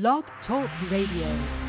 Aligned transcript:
Blog 0.00 0.24
Talk 0.44 0.68
Radio. 0.90 1.63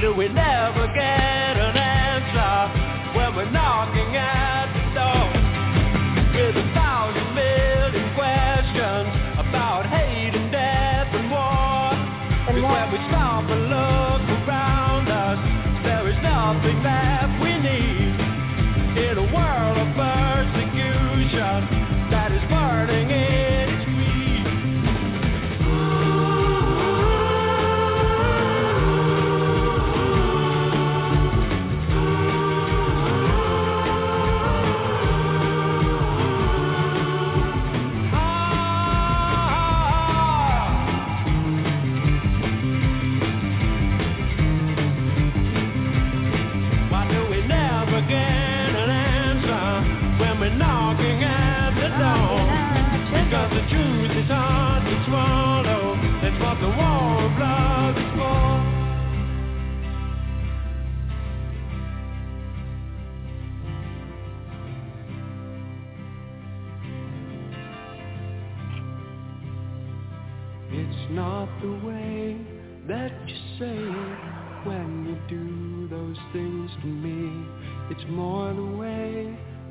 Do 0.00 0.14
we 0.14 0.28
never 0.28 0.86
get 0.94 1.39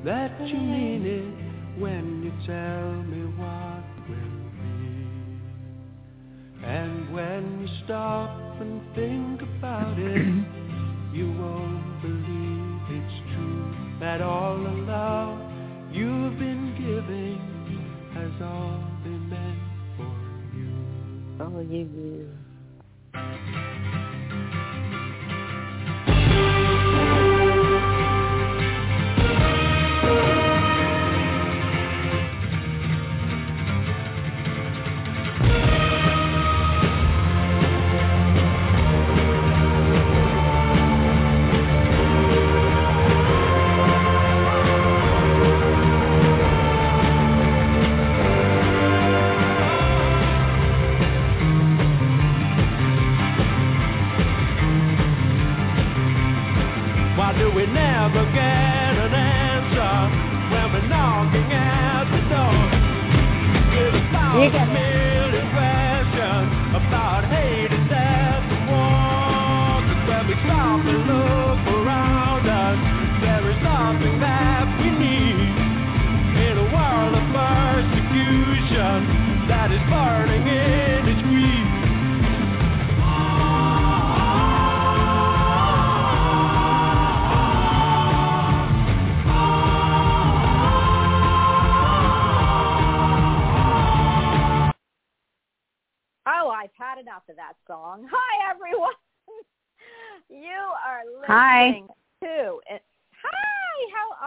that 0.10 0.34
you 0.48 0.58
mean 0.58 1.06
it 1.06 1.80
when 1.80 2.24
you 2.24 2.32
tell 2.48 2.94
me 3.04 3.22
what 3.38 3.84
will 4.10 4.50
be. 4.58 4.90
And 6.66 7.14
when 7.14 7.62
you 7.62 7.68
stop 7.86 8.32
and 8.60 8.82
think 8.96 9.44
about 9.44 10.00
it, 10.00 10.26
you 11.14 11.28
won't 11.40 12.02
believe 12.02 12.82
it's 12.90 13.18
true 13.36 13.76
that 14.00 14.20
all 14.22 14.58
the 14.58 14.76
love 14.90 15.38
you've 15.92 16.40
been 16.40 16.74
giving 16.74 17.38
has 18.16 18.34
all 18.42 18.82
been 19.04 19.30
meant 19.30 19.60
for 19.96 20.10
you. 20.58 20.74
Oh, 21.40 21.60
you 21.62 21.86
do. 21.86 22.49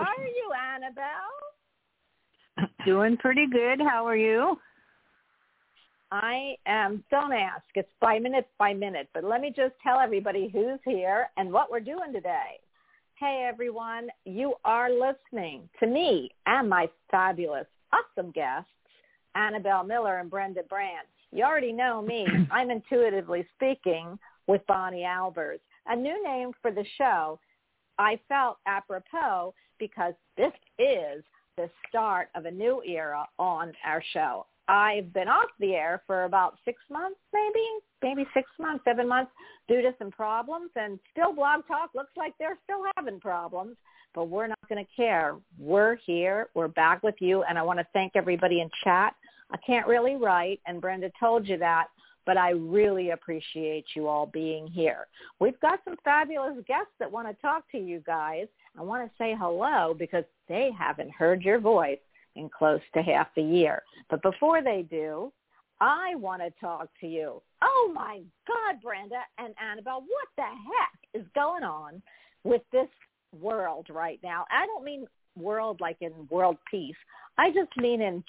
Are 0.03 0.25
you, 0.25 0.51
Annabelle? 0.75 2.69
Doing 2.85 3.17
pretty 3.17 3.47
good. 3.47 3.81
How 3.81 4.07
are 4.07 4.17
you? 4.17 4.59
I 6.11 6.57
am, 6.67 7.03
don't 7.11 7.33
ask, 7.33 7.65
it's 7.75 7.89
by 7.99 8.19
minute 8.19 8.47
by 8.59 8.75
minute, 8.75 9.09
but 9.15 9.25
let 9.25 9.41
me 9.41 9.51
just 9.55 9.73
tell 9.83 9.99
everybody 9.99 10.51
who's 10.53 10.79
here 10.85 11.31
and 11.39 11.51
what 11.51 11.71
we're 11.71 11.81
doing 11.81 12.13
today. 12.13 12.61
Hey 13.15 13.49
everyone, 13.49 14.09
you 14.27 14.55
are 14.67 14.91
listening 14.91 15.71
to 15.81 15.87
me 15.87 16.31
and 16.45 16.69
my 16.69 16.91
fabulous, 17.11 17.67
awesome 17.95 18.31
guests, 18.33 18.69
Annabelle 19.35 19.85
Miller 19.85 20.19
and 20.19 20.29
Brenda 20.29 20.63
Brand. 20.65 21.07
You 21.31 21.45
already 21.45 21.73
know 21.73 22.03
me. 22.03 22.27
I'm 22.51 22.71
intuitively 22.71 23.47
speaking 23.57 24.19
with 24.47 24.61
Bonnie 24.67 25.07
Albers. 25.09 25.61
A 25.87 25.97
new 25.97 26.23
name 26.23 26.51
for 26.61 26.71
the 26.71 26.85
show 26.99 27.41
I 28.03 28.19
felt 28.29 28.59
apropos 28.67 29.55
because 29.79 30.15
this 30.37 30.53
is 30.79 31.23
the 31.57 31.71
start 31.89 32.29
of 32.35 32.47
a 32.47 32.51
new 32.51 32.83
era 32.85 33.25
on 33.39 33.73
our 33.85 34.03
show. 34.13 34.47
I've 34.67 35.13
been 35.13 35.29
off 35.29 35.51
the 35.61 35.75
air 35.75 36.03
for 36.07 36.25
about 36.25 36.59
six 36.65 36.81
months, 36.91 37.19
maybe, 37.33 37.65
maybe 38.03 38.29
six 38.35 38.49
months, 38.59 38.85
seven 38.85 39.09
months, 39.09 39.31
due 39.69 39.83
to 39.83 39.95
some 39.99 40.11
problems. 40.11 40.71
And 40.75 40.99
still, 41.13 41.33
Blog 41.33 41.67
Talk 41.69 41.91
looks 41.95 42.13
like 42.17 42.33
they're 42.39 42.59
still 42.65 42.83
having 42.97 43.21
problems, 43.21 43.77
but 44.15 44.29
we're 44.29 44.49
not 44.49 44.69
going 44.69 44.85
to 44.85 44.91
care. 44.97 45.37
We're 45.59 45.97
here. 45.97 46.49
We're 46.55 46.69
back 46.69 47.03
with 47.03 47.17
you. 47.21 47.45
And 47.45 47.59
I 47.59 47.63
want 47.63 47.79
to 47.79 47.87
thank 47.93 48.13
everybody 48.17 48.61
in 48.61 48.71
chat. 48.83 49.15
I 49.53 49.59
can't 49.59 49.87
really 49.87 50.17
write, 50.17 50.61
and 50.67 50.81
Brenda 50.81 51.11
told 51.21 51.47
you 51.47 51.59
that, 51.59 51.89
but 52.27 52.37
I 52.37 52.51
really 52.51 53.11
appreciate 53.11 53.87
you 53.95 54.09
all 54.09 54.27
being 54.27 54.67
here. 54.67 55.07
We've 55.41 55.59
got 55.61 55.81
some 55.85 55.97
fabulous 56.05 56.57
guests 56.67 56.93
that 56.99 57.11
want 57.11 57.29
to 57.29 57.35
talk 57.43 57.71
to 57.73 57.79
you 57.79 58.03
guys. 58.07 58.47
I 58.79 58.83
want 58.83 59.05
to 59.05 59.11
say 59.19 59.37
hello 59.39 59.95
because 59.99 60.25
they 60.49 60.71
haven't 60.79 61.11
heard 61.11 61.43
your 61.43 61.59
voice 61.59 61.99
in 62.37 62.49
close 62.49 62.81
to 62.95 63.03
half 63.03 63.29
a 63.37 63.43
year. 63.43 63.83
But 64.09 64.23
before 64.23 64.63
they 64.63 64.87
do, 64.89 65.33
I 65.81 66.15
want 66.15 66.43
to 66.43 66.51
talk 66.61 66.89
to 67.01 67.07
you. 67.07 67.43
Oh 67.63 67.93
my 67.95 68.21
God, 68.47 68.81
Brenda 68.83 69.21
and 69.39 69.55
Annabelle, 69.61 70.01
what 70.01 70.29
the 70.37 70.43
heck 70.43 71.23
is 71.23 71.27
going 71.35 71.65
on 71.65 72.01
with 72.45 72.63
this 72.73 72.89
world 73.39 73.87
right 73.91 74.21
now? 74.23 74.45
I 74.51 74.67
don't 74.67 74.85
mean 74.85 75.07
world 75.37 75.81
like 75.81 75.97
in 76.01 76.13
world 76.31 76.57
peace. 76.71 76.97
I 77.39 77.51
just 77.51 77.77
mean 77.77 78.01
in 78.01 78.23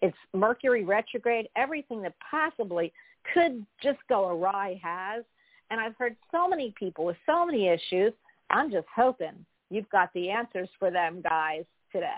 it's 0.00 0.16
Mercury 0.32 0.84
retrograde, 0.84 1.48
everything 1.56 2.02
that 2.02 2.14
possibly 2.30 2.92
could 3.34 3.64
just 3.82 3.98
go 4.08 4.28
awry 4.28 4.80
has. 4.82 5.24
And 5.70 5.80
I've 5.80 5.96
heard 5.96 6.16
so 6.32 6.48
many 6.48 6.72
people 6.78 7.04
with 7.04 7.16
so 7.26 7.44
many 7.44 7.68
issues. 7.68 8.12
I'm 8.50 8.70
just 8.70 8.86
hoping 8.94 9.44
you've 9.70 9.88
got 9.90 10.10
the 10.14 10.30
answers 10.30 10.68
for 10.78 10.90
them 10.90 11.20
guys 11.22 11.64
today. 11.92 12.08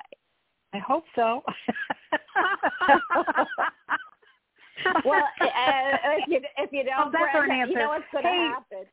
I 0.73 0.79
hope 0.79 1.05
so. 1.17 1.43
well, 5.05 5.29
uh, 5.41 5.47
if 6.17 6.29
you 6.29 6.41
if 6.59 6.73
you 6.73 6.85
don't, 6.85 7.09
oh, 7.09 7.11
that's 7.13 7.25
our 7.35 7.47
Brenda, 7.47 7.63
answer. 7.63 7.73
you 7.73 7.79
know 7.79 7.89
what's 7.89 8.05
going 8.13 8.25
to 8.25 8.31
hey, 8.31 8.53
happen. 8.55 8.87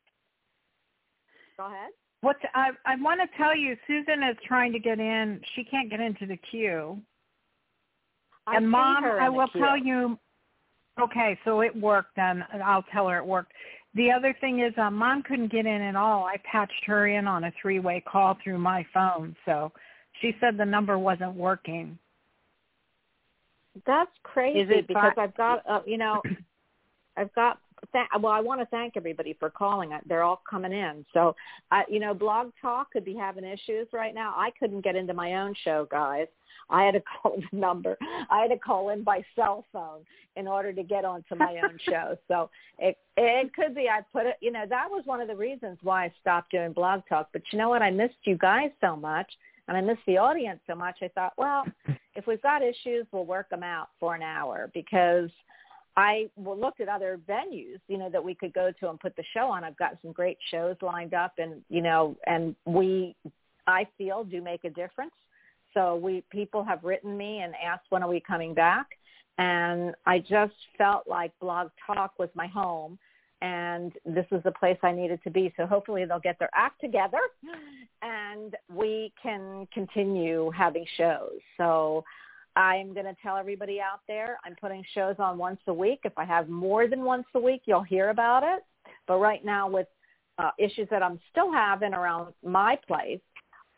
Go 1.58 1.66
ahead. 1.68 1.92
What 2.22 2.38
I 2.56 2.72
I 2.86 2.96
want 2.96 3.22
to 3.22 3.28
tell 3.38 3.56
you, 3.56 3.78
Susan 3.86 4.24
is 4.24 4.36
trying 4.48 4.74
to 4.74 4.80
get 4.80 5.00
in. 5.00 5.40
She 5.56 5.64
can't 5.64 5.90
get 5.90 6.00
into 6.00 6.26
the 6.26 6.38
queue. 6.38 7.00
I 8.48 8.58
and 8.58 8.70
mom, 8.70 9.04
I 9.06 9.30
will 9.30 9.50
tell 9.50 9.78
you. 9.78 10.18
Okay, 11.00 11.38
so 11.46 11.62
it 11.62 11.76
worked. 11.76 12.16
Then 12.16 12.44
I'll 12.64 12.86
tell 12.92 13.08
her 13.08 13.18
it 13.18 13.26
worked. 13.26 13.54
The 13.94 14.12
other 14.12 14.36
thing 14.40 14.60
is, 14.60 14.74
uh, 14.78 14.92
mom 14.92 15.24
couldn't 15.24 15.52
get 15.52 15.66
in 15.66 15.82
at 15.82 15.96
all. 15.96 16.26
I 16.26 16.38
patched 16.50 16.86
her 16.86 17.08
in 17.08 17.28
on 17.28 17.46
a 17.46 17.54
three-way 17.62 18.04
call 18.08 18.38
through 18.44 18.58
my 18.60 18.86
phone, 18.94 19.36
so 19.46 19.72
she 20.22 20.36
said 20.40 20.58
the 20.58 20.66
number 20.66 20.98
wasn't 20.98 21.36
working. 21.36 21.98
That's 23.86 24.12
crazy 24.24 24.60
Is 24.60 24.70
it 24.72 24.88
because 24.88 25.14
fi- 25.16 25.24
I've 25.24 25.38
got 25.38 25.64
uh, 25.70 25.82
you 25.86 25.98
know 25.98 26.22
I've 27.18 27.34
got 27.34 27.60
th- 27.94 28.06
well 28.22 28.32
I 28.32 28.40
want 28.40 28.62
to 28.62 28.68
thank 28.68 28.98
everybody 28.98 29.36
for 29.40 29.50
calling. 29.50 29.92
They're 30.08 30.24
all 30.24 30.42
coming 30.50 30.74
in. 30.74 31.06
So 31.14 31.36
uh, 31.72 31.82
you 31.90 32.00
know 32.00 32.14
Blog 32.14 32.52
Talk 32.62 32.92
could 32.92 33.06
be 33.06 33.16
having 33.16 33.44
issues 33.44 33.88
right 33.94 34.14
now. 34.14 34.34
I 34.36 34.52
couldn't 34.60 34.84
get 34.84 34.96
into 34.96 35.14
my 35.14 35.36
own 35.36 35.54
show, 35.64 35.88
guys. 35.90 36.28
I 36.70 36.84
had 36.84 36.94
to 36.96 37.04
call 37.22 37.38
the 37.52 37.58
number. 37.58 37.98
I 38.30 38.42
had 38.42 38.50
to 38.50 38.58
call 38.58 38.90
in 38.90 39.04
by 39.04 39.24
cell 39.36 39.66
phone 39.72 40.02
in 40.36 40.48
order 40.48 40.72
to 40.72 40.84
get 40.84 41.06
onto 41.06 41.36
my 41.36 41.60
own 41.64 41.78
show. 41.88 42.18
So 42.28 42.50
it 42.80 42.98
it 43.16 43.54
could 43.54 43.76
be 43.76 43.90
I 43.90 44.02
put 44.14 44.26
it. 44.26 44.36
You 44.42 44.52
know 44.52 44.66
that 44.70 44.90
was 44.90 45.04
one 45.06 45.22
of 45.22 45.28
the 45.28 45.36
reasons 45.36 45.78
why 45.82 46.06
I 46.06 46.14
stopped 46.22 46.52
doing 46.52 46.74
Blog 46.74 47.02
Talk. 47.10 47.30
But 47.34 47.42
you 47.52 47.60
know 47.60 47.70
what? 47.70 47.82
I 47.82 47.92
missed 47.92 48.16
you 48.24 48.38
guys 48.38 48.70
so 48.82 48.96
much, 48.96 49.32
and 49.68 49.78
I 49.78 49.82
missed 49.82 50.06
the 50.06 50.18
audience 50.18 50.60
so 50.68 50.76
much. 50.76 50.98
I 51.02 51.10
thought, 51.10 51.34
well, 51.38 51.66
if 52.16 52.28
we've 52.28 52.42
got 52.42 52.62
issues, 52.62 53.06
we'll 53.12 53.26
work 53.26 53.50
them 53.50 53.64
out 53.64 53.90
for 54.00 54.16
an 54.16 54.22
hour 54.22 54.70
because 54.74 55.30
I 55.98 56.30
looked 56.38 56.80
at 56.80 56.88
other 56.88 57.20
venues, 57.28 57.80
you 57.88 57.98
know, 57.98 58.08
that 58.12 58.24
we 58.24 58.36
could 58.36 58.54
go 58.54 58.72
to 58.80 58.90
and 58.90 59.00
put 59.00 59.16
the 59.16 59.24
show 59.34 59.48
on. 59.48 59.64
I've 59.64 59.78
got 59.78 59.98
some 60.04 60.12
great 60.12 60.38
shows 60.52 60.76
lined 60.84 61.16
up, 61.16 61.34
and 61.40 61.64
you 61.70 61.82
know, 61.82 62.16
and 62.28 62.56
we, 62.66 63.16
I 63.66 63.88
feel, 63.98 64.24
do 64.24 64.40
make 64.40 64.64
a 64.64 64.70
difference. 64.70 65.14
So 65.74 65.96
we 65.96 66.24
people 66.32 66.64
have 66.64 66.84
written 66.84 67.18
me 67.18 67.40
and 67.40 67.54
asked 67.56 67.88
when 67.90 68.04
are 68.04 68.10
we 68.10 68.20
coming 68.20 68.54
back, 68.54 68.86
and 69.40 69.96
I 70.06 70.20
just 70.20 70.54
felt 70.78 71.08
like 71.08 71.32
Blog 71.42 71.70
Talk 71.88 72.14
was 72.20 72.30
my 72.36 72.46
home, 72.46 73.00
and 73.42 73.92
this 74.06 74.28
was 74.30 74.44
the 74.44 74.52
place 74.52 74.78
I 74.84 74.92
needed 74.92 75.20
to 75.24 75.32
be. 75.32 75.52
So 75.58 75.66
hopefully 75.66 76.06
they'll 76.06 76.20
get 76.20 76.38
their 76.38 76.52
act 76.54 76.80
together, 76.80 77.22
and 78.04 78.56
we 78.72 79.14
can 79.22 79.68
continue 79.74 80.52
having 80.56 80.86
shows. 80.96 81.40
So 81.58 82.04
I'm 82.58 82.92
going 82.92 83.06
to 83.06 83.16
tell 83.22 83.38
everybody 83.38 83.80
out 83.80 84.00
there 84.08 84.40
I'm 84.44 84.56
putting 84.60 84.84
shows 84.96 85.16
on 85.20 85.38
once 85.38 85.60
a 85.68 85.74
week. 85.74 86.00
If 86.04 86.18
I 86.18 86.26
have 86.26 86.50
more 86.50 86.88
than 86.88 87.04
once 87.04 87.28
a 87.36 87.40
week, 87.40 87.62
you'll 87.66 87.84
hear 87.84 88.10
about 88.10 88.42
it. 88.42 88.66
But 89.08 89.20
right 89.20 89.46
now 89.46 89.70
with 89.70 89.86
uh, 90.40 90.50
issues 90.58 90.88
that 90.90 91.04
I'm 91.04 91.20
still 91.30 91.54
having 91.54 91.94
around 91.94 92.34
my 92.44 92.76
place, 92.88 93.20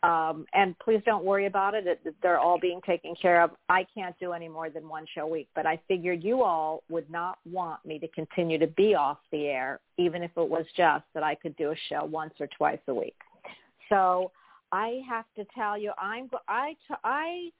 um, 0.02 0.46
and 0.54 0.78
please 0.78 1.02
don't 1.04 1.26
worry 1.26 1.44
about 1.44 1.74
it. 1.74 1.86
it. 1.86 2.14
They're 2.22 2.38
all 2.38 2.58
being 2.58 2.80
taken 2.86 3.14
care 3.20 3.42
of. 3.42 3.50
I 3.68 3.86
can't 3.94 4.18
do 4.18 4.32
any 4.32 4.48
more 4.48 4.70
than 4.70 4.88
one 4.88 5.04
show 5.14 5.24
a 5.24 5.28
week, 5.28 5.48
but 5.54 5.66
I 5.66 5.78
figured 5.86 6.24
you 6.24 6.42
all 6.42 6.82
would 6.88 7.10
not 7.10 7.36
want 7.44 7.84
me 7.84 7.98
to 7.98 8.08
continue 8.08 8.58
to 8.58 8.66
be 8.66 8.94
off 8.94 9.18
the 9.30 9.48
air, 9.48 9.78
even 9.98 10.22
if 10.22 10.30
it 10.38 10.48
was 10.48 10.64
just 10.74 11.04
that 11.12 11.22
I 11.22 11.34
could 11.34 11.54
do 11.56 11.72
a 11.72 11.76
show 11.90 12.06
once 12.06 12.32
or 12.40 12.48
twice 12.56 12.78
a 12.88 12.94
week. 12.94 13.16
So 13.90 14.30
I 14.72 15.02
have 15.06 15.26
to 15.36 15.44
tell 15.54 15.76
you, 15.76 15.92
I'm 15.98 16.30
I 16.48 16.76
I 17.04 17.50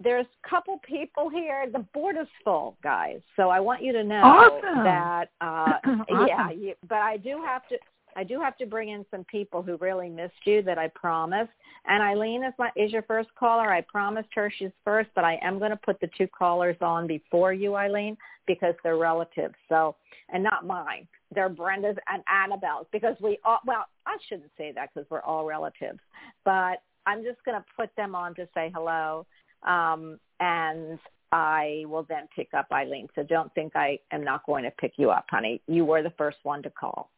there's 0.00 0.26
a 0.26 0.48
couple 0.48 0.80
people 0.86 1.28
here. 1.28 1.66
The 1.72 1.84
board 1.92 2.16
is 2.20 2.28
full, 2.44 2.76
guys. 2.82 3.20
So 3.36 3.48
I 3.50 3.60
want 3.60 3.82
you 3.82 3.92
to 3.92 4.04
know 4.04 4.22
Awesome. 4.22 4.84
that 4.84 5.30
uh 5.40 5.74
Awesome. 5.84 6.26
yeah, 6.26 6.50
you, 6.50 6.74
but 6.88 6.98
I 6.98 7.16
do 7.16 7.42
have 7.44 7.66
to 7.68 7.76
I 8.16 8.24
do 8.24 8.40
have 8.40 8.56
to 8.58 8.66
bring 8.66 8.88
in 8.88 9.04
some 9.10 9.24
people 9.24 9.62
who 9.62 9.76
really 9.76 10.08
missed 10.08 10.44
you 10.44 10.62
that 10.62 10.78
I 10.78 10.88
promised. 10.88 11.50
And 11.86 12.02
Eileen 12.02 12.42
is 12.42 12.52
my 12.58 12.70
is 12.76 12.92
your 12.92 13.02
first 13.02 13.28
caller. 13.38 13.72
I 13.72 13.80
promised 13.82 14.28
her 14.34 14.52
she's 14.56 14.70
first, 14.84 15.10
but 15.14 15.24
I 15.24 15.38
am 15.42 15.58
going 15.58 15.70
to 15.70 15.76
put 15.76 16.00
the 16.00 16.10
two 16.16 16.26
callers 16.26 16.76
on 16.80 17.06
before 17.06 17.52
you, 17.52 17.76
Eileen, 17.76 18.16
because 18.46 18.74
they're 18.82 18.96
relatives. 18.96 19.54
So 19.68 19.96
and 20.32 20.42
not 20.42 20.66
mine. 20.66 21.06
They're 21.34 21.48
Brenda's 21.48 21.96
and 22.08 22.22
Annabelle's 22.28 22.86
because 22.92 23.16
we 23.20 23.38
all 23.44 23.60
well, 23.66 23.86
I 24.06 24.16
shouldn't 24.28 24.50
say 24.56 24.72
that 24.72 24.90
because 24.94 25.08
we're 25.10 25.22
all 25.22 25.44
relatives. 25.44 26.00
But 26.44 26.82
I'm 27.06 27.22
just 27.24 27.42
going 27.44 27.58
to 27.58 27.64
put 27.76 27.90
them 27.96 28.14
on 28.14 28.34
to 28.34 28.48
say 28.54 28.70
hello. 28.74 29.26
Um, 29.62 30.18
and 30.40 30.98
I 31.32 31.84
will 31.86 32.06
then 32.08 32.28
pick 32.34 32.54
up 32.54 32.66
Eileen. 32.72 33.08
So 33.14 33.22
don't 33.22 33.52
think 33.54 33.74
I 33.74 33.98
am 34.12 34.24
not 34.24 34.46
going 34.46 34.64
to 34.64 34.70
pick 34.72 34.92
you 34.96 35.10
up, 35.10 35.26
honey. 35.30 35.60
You 35.66 35.84
were 35.84 36.02
the 36.02 36.12
first 36.16 36.38
one 36.42 36.62
to 36.62 36.70
call. 36.70 37.10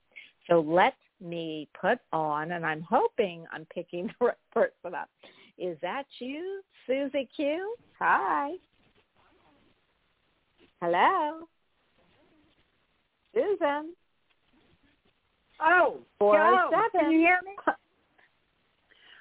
So 0.49 0.61
let 0.61 0.95
me 1.21 1.69
put 1.81 1.99
on, 2.13 2.53
and 2.53 2.65
I'm 2.65 2.83
hoping 2.83 3.45
I'm 3.53 3.67
picking 3.73 4.07
the 4.21 4.27
right 4.27 4.37
person 4.53 4.95
up. 4.95 5.09
Is 5.59 5.77
that 5.83 6.05
you, 6.19 6.63
Susie 6.87 7.29
Q? 7.37 7.75
Hi. 7.99 8.53
Hello. 10.81 11.47
Susan. 13.35 13.95
Oh, 15.63 15.99
Four 16.19 16.71
seven. 16.71 16.91
Can 16.93 17.13
you 17.13 17.19
hear 17.19 17.39
me? 17.45 17.53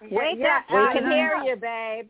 Wake 0.01 0.38
yeah, 0.38 0.57
up. 0.57 0.63
We 0.69 0.78
uh, 0.80 0.94
can 0.94 1.04
no. 1.04 1.10
hear 1.10 1.36
you, 1.44 1.56
babe. 1.56 2.10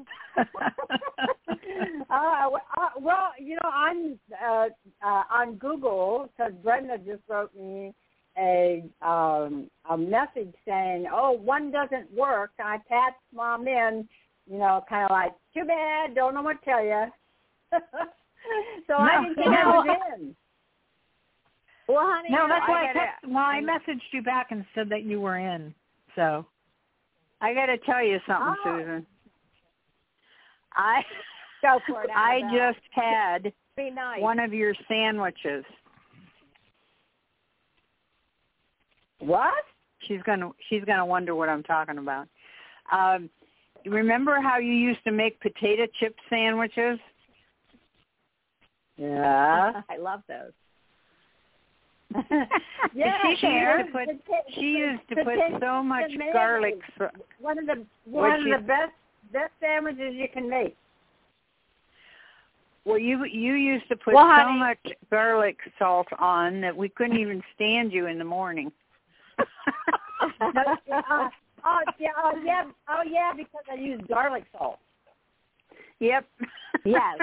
uh, 2.10 2.14
uh, 2.14 2.90
well, 3.00 3.32
you 3.40 3.56
know, 3.56 3.70
I'm 3.70 4.20
uh, 4.44 4.68
uh, 5.06 5.24
on 5.32 5.56
Google 5.56 6.30
because 6.38 6.54
Brenda 6.64 6.98
just 6.98 7.22
wrote 7.28 7.56
me 7.56 7.94
a 8.38 8.84
um, 9.02 9.70
a 9.90 9.98
message 9.98 10.54
saying, 10.68 11.08
"Oh, 11.12 11.32
one 11.32 11.72
doesn't 11.72 12.12
work." 12.14 12.52
I 12.64 12.78
patched 12.88 13.18
mom 13.34 13.68
in, 13.68 14.08
you 14.50 14.58
know, 14.58 14.84
kind 14.88 15.06
of 15.06 15.12
like, 15.12 15.34
"Too 15.54 15.66
bad, 15.66 16.16
don't 16.16 16.34
know 16.34 16.42
what 16.42 16.60
to 16.62 16.66
tell 16.66 16.84
you." 16.84 17.06
so 18.88 18.94
I 18.94 19.22
didn't 19.24 19.38
get 19.38 19.46
no. 19.46 19.84
it 19.84 19.98
in. 20.20 20.36
Well, 21.88 22.06
honey, 22.06 22.30
no, 22.30 22.48
that's 22.48 22.66
I 22.68 22.72
why 22.72 22.90
I 22.90 22.94
text, 22.94 23.28
well, 23.28 23.38
I 23.38 23.62
messaged 23.62 24.02
you 24.12 24.22
back 24.22 24.52
and 24.52 24.64
said 24.76 24.90
that 24.90 25.04
you 25.04 25.20
were 25.20 25.40
in. 25.40 25.74
So 26.16 26.46
I 27.42 27.54
got 27.54 27.68
to 27.68 27.78
tell 27.80 28.04
you 28.04 28.20
something, 28.28 28.56
Oh. 28.66 28.78
Susan. 28.78 29.06
I 30.74 31.02
Go 31.62 31.80
for 31.88 32.04
it. 32.04 32.10
I 32.16 32.42
just 32.54 32.86
had 32.92 33.54
nice. 33.96 34.22
one 34.22 34.40
of 34.40 34.54
your 34.54 34.74
sandwiches. 34.88 35.66
What? 39.20 39.54
She's 40.08 40.22
gonna 40.26 40.52
she's 40.70 40.84
gonna 40.86 41.06
wonder 41.06 41.36
what 41.36 41.50
I'm 41.50 41.64
talking 41.64 41.98
about. 41.98 42.28
Um, 42.92 43.30
remember 43.86 44.40
how 44.42 44.58
you 44.58 44.72
used 44.72 45.04
to 45.04 45.12
make 45.12 45.40
potato 45.42 45.88
chip 46.00 46.16
sandwiches? 46.30 47.00
Yeah. 48.96 49.82
I 49.90 49.98
love 49.98 50.22
those. 50.28 50.54
yeah, 52.94 53.18
she 53.40 53.48
used 53.48 53.86
to 53.86 53.92
put 53.92 54.10
she 54.56 54.62
used 54.62 55.08
to 55.10 55.16
put 55.24 55.36
so 55.62 55.84
much 55.84 56.12
garlic. 56.34 56.80
one 57.40 57.60
of 57.60 57.66
the 57.68 57.86
one 58.06 58.46
you- 58.46 58.56
of 58.56 58.62
the 58.62 58.68
best 58.68 58.92
best 59.32 59.52
sandwiches 59.60 60.16
you 60.16 60.28
can 60.32 60.50
make. 60.50 60.76
Well, 62.86 62.98
you 62.98 63.26
you 63.26 63.54
used 63.54 63.88
to 63.90 63.96
put 63.96 64.16
Well, 64.16 64.26
so 64.26 64.44
honey- 64.44 64.60
much 64.60 64.88
garlic 65.12 65.58
salt 65.78 66.08
on 66.18 66.62
that 66.62 66.76
we 66.76 66.90
couldn't 66.90 67.18
even 67.22 67.44
stand 67.56 67.92
you 67.94 68.08
in 68.08 68.18
the 68.18 68.26
morning. 68.26 68.72
uh, 69.38 69.46
oh 71.64 71.82
yeah, 72.00 72.10
oh 72.24 72.34
yeah, 72.44 72.64
oh 72.90 73.04
yeah, 73.08 73.34
because 73.36 73.64
I 73.72 73.76
use 73.76 74.02
garlic 74.08 74.46
salt. 74.58 74.80
Yep. 76.00 76.26
Yes. 76.86 77.20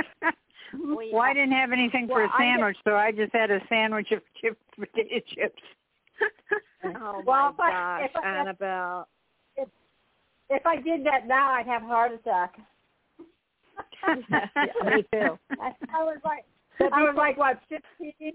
We- 0.73 1.11
well, 1.13 1.23
I 1.23 1.33
didn't 1.33 1.53
have 1.53 1.73
anything 1.73 2.07
for 2.09 2.15
Well, 2.23 2.27
a 2.27 2.35
I 2.35 2.39
sandwich, 2.39 2.77
so 2.85 2.97
I 2.97 3.13
just 3.13 3.33
had 3.33 3.51
a 3.51 3.61
sandwich 3.69 4.11
of 4.13 4.23
chip 4.41 4.59
potato 4.79 5.21
chips. 5.35 5.63
Oh 6.85 7.23
Well, 7.27 7.53
my 7.59 7.69
if 7.69 7.75
I- 7.75 7.99
gosh, 8.01 8.11
if 8.15 8.17
I- 8.25 8.29
Annabelle. 8.41 9.09
If 10.49 10.65
I 10.65 10.77
did 10.77 11.05
that 11.05 11.27
now, 11.27 11.51
I'd 11.51 11.67
have 11.67 11.83
a 11.83 11.87
heart 11.87 12.13
attack. 12.13 12.55
Yeah, 14.07 14.47
me 14.85 15.03
too. 15.13 15.39
I, 15.61 15.73
I 15.93 16.03
was 16.05 16.19
like, 16.25 16.45
I 16.81 17.03
was 17.03 17.15
like 17.17 17.37
what, 17.37 17.59
fifteen? 17.69 18.33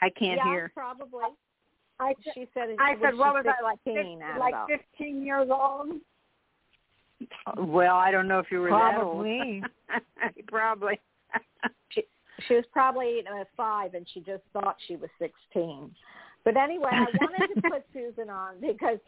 I 0.00 0.08
can't 0.10 0.38
yeah, 0.38 0.44
hear. 0.50 0.70
probably. 0.74 1.24
I 2.00 2.14
said, 2.24 2.32
She 2.34 2.48
said. 2.54 2.68
I 2.78 2.94
said, 3.02 3.16
what 3.18 3.34
was 3.34 3.44
I 3.46 3.62
like? 3.62 3.78
16, 3.84 4.18
fif- 4.20 4.38
like 4.40 4.54
fifteen 4.68 5.22
years 5.26 5.48
old. 5.50 6.00
Well, 7.56 7.96
I 7.96 8.10
don't 8.10 8.28
know 8.28 8.38
if 8.38 8.46
you 8.50 8.60
were 8.60 8.68
Probably. 8.68 9.62
that 9.88 10.00
old. 10.24 10.46
Probably. 10.46 11.00
She 11.90 12.04
she 12.46 12.54
was 12.54 12.64
probably 12.72 13.22
uh, 13.28 13.44
five, 13.56 13.94
and 13.94 14.06
she 14.12 14.20
just 14.20 14.42
thought 14.52 14.76
she 14.86 14.96
was 14.96 15.10
sixteen. 15.18 15.90
But 16.44 16.56
anyway, 16.56 16.90
I 16.90 17.06
wanted 17.20 17.54
to 17.54 17.62
put 17.70 17.84
Susan 17.92 18.30
on 18.30 18.54
because 18.60 18.98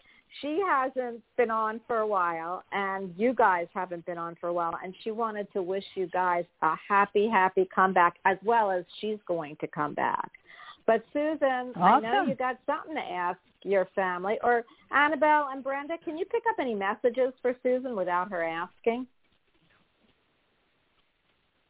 she 0.41 0.61
hasn't 0.67 1.23
been 1.37 1.51
on 1.51 1.81
for 1.87 1.99
a 1.99 2.07
while, 2.07 2.65
and 2.73 3.15
you 3.17 3.33
guys 3.33 3.67
haven't 3.75 4.05
been 4.07 4.19
on 4.19 4.37
for 4.41 4.49
a 4.49 4.53
while, 4.53 4.79
and 4.83 4.95
she 5.03 5.11
wanted 5.11 5.51
to 5.53 5.63
wish 5.63 5.85
you 5.95 6.07
guys 6.09 6.45
a 6.63 6.75
happy, 6.89 7.29
happy 7.29 7.69
comeback, 7.75 8.17
as 8.25 8.37
well 8.45 8.71
as 8.71 8.85
she's 9.01 9.19
going 9.27 9.57
to 9.61 9.67
come 9.67 9.95
back. 9.95 10.31
But 10.87 11.05
Susan, 11.13 11.73
I 11.77 12.01
know 12.01 12.25
you 12.27 12.35
got 12.35 12.59
something 12.67 12.95
to 12.95 13.01
ask 13.01 13.39
your 13.63 13.87
family, 13.95 14.39
or 14.43 14.65
Annabelle 14.91 15.49
and 15.53 15.63
Brenda. 15.63 15.95
Can 16.05 16.17
you 16.19 16.25
pick 16.25 16.43
up 16.49 16.57
any 16.59 16.75
messages 16.75 17.33
for 17.43 17.55
Susan 17.63 17.95
without 17.95 18.31
her 18.31 18.43
asking? 18.43 19.07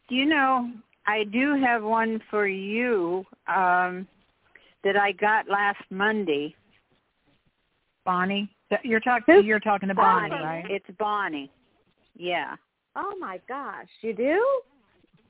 You 0.08 0.26
know, 0.26 0.70
I 1.06 1.24
do 1.24 1.54
have 1.60 1.82
one 1.82 2.20
for 2.30 2.46
you 2.46 3.24
um, 3.46 4.06
that 4.84 4.96
I 4.96 5.12
got 5.12 5.48
last 5.48 5.82
Monday. 5.90 6.54
Bonnie. 8.04 8.50
Th- 8.70 8.80
You're 8.84 9.00
talking. 9.00 9.44
You're 9.44 9.60
talking 9.60 9.88
to 9.88 9.94
Bonnie, 9.94 10.30
Bonnie. 10.30 10.44
right? 10.44 10.64
It's 10.70 10.86
Bonnie. 10.98 11.50
Yeah. 12.16 12.56
Oh 12.96 13.14
my 13.20 13.40
gosh, 13.48 13.88
you 14.02 14.14
do? 14.14 14.40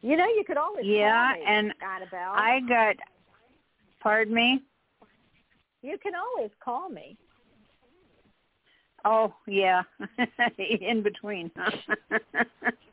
You 0.02 0.16
know, 0.16 0.26
you 0.26 0.44
could 0.46 0.56
always 0.56 0.84
Yeah, 0.86 1.34
call 1.34 1.40
me, 1.40 1.46
and 1.46 1.74
Annabelle. 1.82 2.32
I 2.32 2.60
got. 2.66 2.96
Pardon 4.00 4.34
me. 4.34 4.62
you 5.82 5.98
can 6.02 6.12
always 6.14 6.50
call 6.62 6.88
me. 6.88 7.16
Oh 9.04 9.32
yeah, 9.46 9.82
in 10.58 11.02
between. 11.02 11.50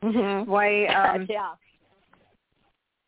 Mm-hmm. 0.00 0.48
Why? 0.48 0.86
Um, 1.16 1.26
yeah. 1.28 1.54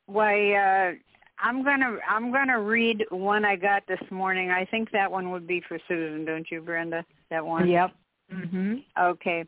Why? 0.06 0.54
Uh, 0.54 0.92
I'm 1.38 1.62
gonna 1.62 1.98
I'm 2.08 2.32
gonna 2.32 2.60
read 2.60 3.04
one 3.10 3.44
I 3.44 3.54
got 3.54 3.84
this 3.86 4.00
morning. 4.10 4.50
I 4.50 4.64
think 4.64 4.90
that 4.90 5.10
one 5.10 5.30
would 5.30 5.46
be 5.46 5.62
for 5.68 5.78
Susan, 5.86 6.24
don't 6.24 6.50
you, 6.50 6.60
Brenda? 6.60 7.04
That 7.30 7.46
one. 7.46 7.68
Yep. 7.68 7.90
Mhm. 8.34 8.84
Okay. 9.00 9.44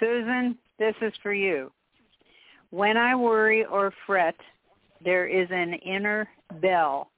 Susan, 0.00 0.58
this 0.80 0.94
is 1.00 1.12
for 1.22 1.32
you. 1.32 1.70
When 2.70 2.96
I 2.96 3.14
worry 3.14 3.64
or 3.64 3.92
fret, 4.06 4.36
there 5.04 5.26
is 5.28 5.46
an 5.50 5.74
inner 5.74 6.28
bell 6.60 7.09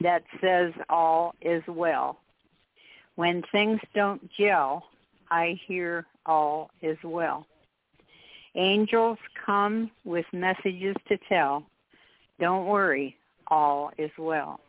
that 0.00 0.22
says 0.40 0.72
all 0.88 1.34
is 1.40 1.62
well. 1.68 2.18
When 3.16 3.42
things 3.52 3.80
don't 3.94 4.28
gel, 4.38 4.84
I 5.30 5.58
hear 5.66 6.06
all 6.26 6.70
is 6.80 6.98
well. 7.04 7.46
Angels 8.54 9.18
come 9.46 9.90
with 10.04 10.26
messages 10.32 10.96
to 11.08 11.18
tell. 11.28 11.64
Don't 12.40 12.66
worry, 12.66 13.16
all 13.48 13.90
is 13.98 14.10
well. 14.18 14.60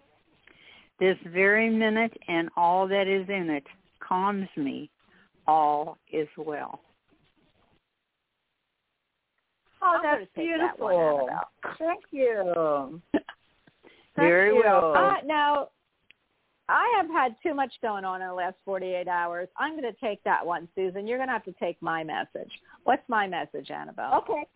This 1.00 1.18
very 1.28 1.70
minute 1.70 2.14
and 2.28 2.50
all 2.56 2.88
that 2.88 3.08
is 3.08 3.28
in 3.28 3.50
it 3.50 3.66
calms 4.00 4.48
me. 4.56 4.90
All 5.48 5.98
is 6.12 6.28
well. 6.38 6.80
Oh, 9.82 9.98
I'm 9.98 10.04
that's 10.04 10.32
take 10.34 10.50
that 10.58 10.80
one, 10.80 11.28
beautiful. 12.10 13.02
Thank. 14.16 14.28
Very 14.28 14.56
you. 14.56 14.62
well. 14.64 14.96
Uh, 14.96 15.16
now, 15.26 15.70
I 16.70 16.94
have 16.98 17.10
had 17.10 17.36
too 17.44 17.54
much 17.54 17.74
going 17.82 18.06
on 18.06 18.22
in 18.22 18.28
the 18.28 18.34
last 18.34 18.56
48 18.66 19.08
hours. 19.08 19.50
I'm 19.58 19.80
going 19.80 19.92
to 19.92 20.00
take 20.00 20.24
that 20.24 20.46
one, 20.46 20.68
Susan. 20.76 21.06
You're 21.06 21.18
going 21.18 21.28
to 21.28 21.34
have 21.34 21.44
to 21.46 21.54
take 21.54 21.82
my 21.82 22.04
message. 22.04 22.52
What's 22.84 23.08
my 23.10 23.28
message, 23.28 23.70
Annabelle? 23.70 24.24
Okay. 24.24 24.48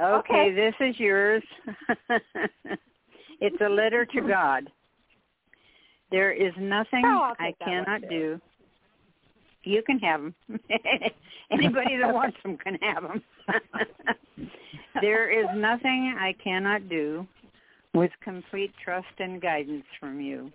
Okay, 0.00 0.54
this 0.54 0.74
is 0.80 0.98
yours. 0.98 1.42
it's 3.40 3.60
a 3.60 3.68
letter 3.68 4.06
to 4.06 4.20
God. 4.22 4.70
There 6.10 6.32
is 6.32 6.52
nothing 6.58 7.02
Oh, 7.04 7.32
I 7.38 7.46
take 7.46 7.58
that 7.60 7.68
one, 7.68 7.84
cannot 7.84 8.08
do. 8.08 8.40
You 9.64 9.82
can 9.82 9.98
have 9.98 10.22
them. 10.22 10.34
Anybody 11.50 11.98
that 11.98 12.14
wants 12.14 12.36
them 12.42 12.56
can 12.56 12.78
have 12.80 13.02
them. 13.02 13.22
there 15.02 15.30
is 15.30 15.46
nothing 15.54 16.16
I 16.18 16.34
cannot 16.42 16.88
do 16.88 17.26
with 17.94 18.10
complete 18.22 18.72
trust 18.82 19.08
and 19.18 19.40
guidance 19.40 19.84
from 19.98 20.20
you. 20.20 20.52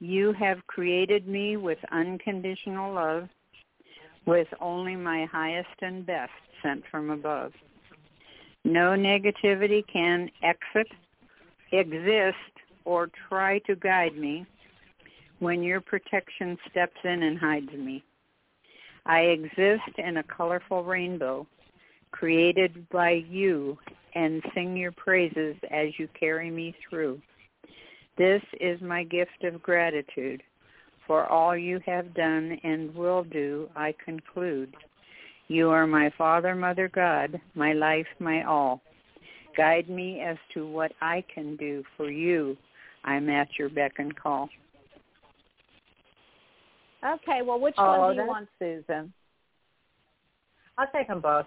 You 0.00 0.32
have 0.32 0.66
created 0.66 1.28
me 1.28 1.56
with 1.56 1.78
unconditional 1.90 2.92
love, 2.92 3.28
with 4.26 4.48
only 4.60 4.96
my 4.96 5.26
highest 5.26 5.80
and 5.80 6.04
best 6.06 6.32
sent 6.62 6.82
from 6.90 7.10
above. 7.10 7.52
No 8.64 8.90
negativity 8.90 9.84
can 9.92 10.30
exit, 10.42 10.88
exist, 11.72 12.36
or 12.84 13.10
try 13.28 13.58
to 13.60 13.74
guide 13.74 14.16
me 14.16 14.46
when 15.40 15.62
your 15.62 15.80
protection 15.80 16.56
steps 16.70 16.96
in 17.04 17.22
and 17.24 17.38
hides 17.38 17.72
me. 17.72 18.04
I 19.06 19.20
exist 19.20 19.98
in 19.98 20.18
a 20.18 20.22
colorful 20.22 20.84
rainbow 20.84 21.46
created 22.12 22.88
by 22.90 23.24
you 23.28 23.78
and 24.14 24.42
sing 24.54 24.76
your 24.76 24.92
praises 24.92 25.56
as 25.70 25.88
you 25.98 26.08
carry 26.18 26.50
me 26.50 26.74
through. 26.88 27.20
This 28.18 28.42
is 28.60 28.80
my 28.80 29.04
gift 29.04 29.44
of 29.44 29.62
gratitude. 29.62 30.42
For 31.06 31.26
all 31.26 31.56
you 31.56 31.80
have 31.86 32.14
done 32.14 32.58
and 32.62 32.94
will 32.94 33.24
do, 33.24 33.68
I 33.74 33.94
conclude. 34.04 34.74
You 35.48 35.70
are 35.70 35.86
my 35.86 36.10
Father, 36.16 36.54
Mother, 36.54 36.90
God, 36.94 37.40
my 37.54 37.72
life, 37.72 38.06
my 38.18 38.44
all. 38.44 38.80
Guide 39.56 39.88
me 39.88 40.20
as 40.20 40.36
to 40.54 40.66
what 40.66 40.92
I 41.00 41.24
can 41.34 41.56
do 41.56 41.82
for 41.96 42.10
you. 42.10 42.56
I'm 43.04 43.28
at 43.28 43.48
your 43.58 43.68
beck 43.68 43.94
and 43.98 44.14
call. 44.16 44.48
Okay, 47.04 47.42
well, 47.42 47.58
which 47.58 47.74
Oh, 47.78 47.98
one 47.98 48.14
do 48.16 48.22
you 48.22 48.28
want, 48.28 48.48
Susan? 48.58 49.12
I'll 50.78 50.86
take 50.94 51.08
them 51.08 51.20
both. 51.20 51.46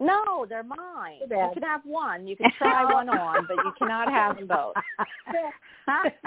No, 0.00 0.46
they're 0.48 0.62
mine. 0.62 1.18
You 1.54 1.60
can 1.60 1.62
have 1.62 1.80
one. 1.84 2.26
You 2.26 2.36
can 2.40 2.50
try 2.56 2.84
one 2.84 3.08
on, 3.08 3.46
but 3.48 3.56
you 3.64 3.72
cannot 3.78 4.08
have 4.08 4.36
them 4.36 4.46
both. 4.46 4.74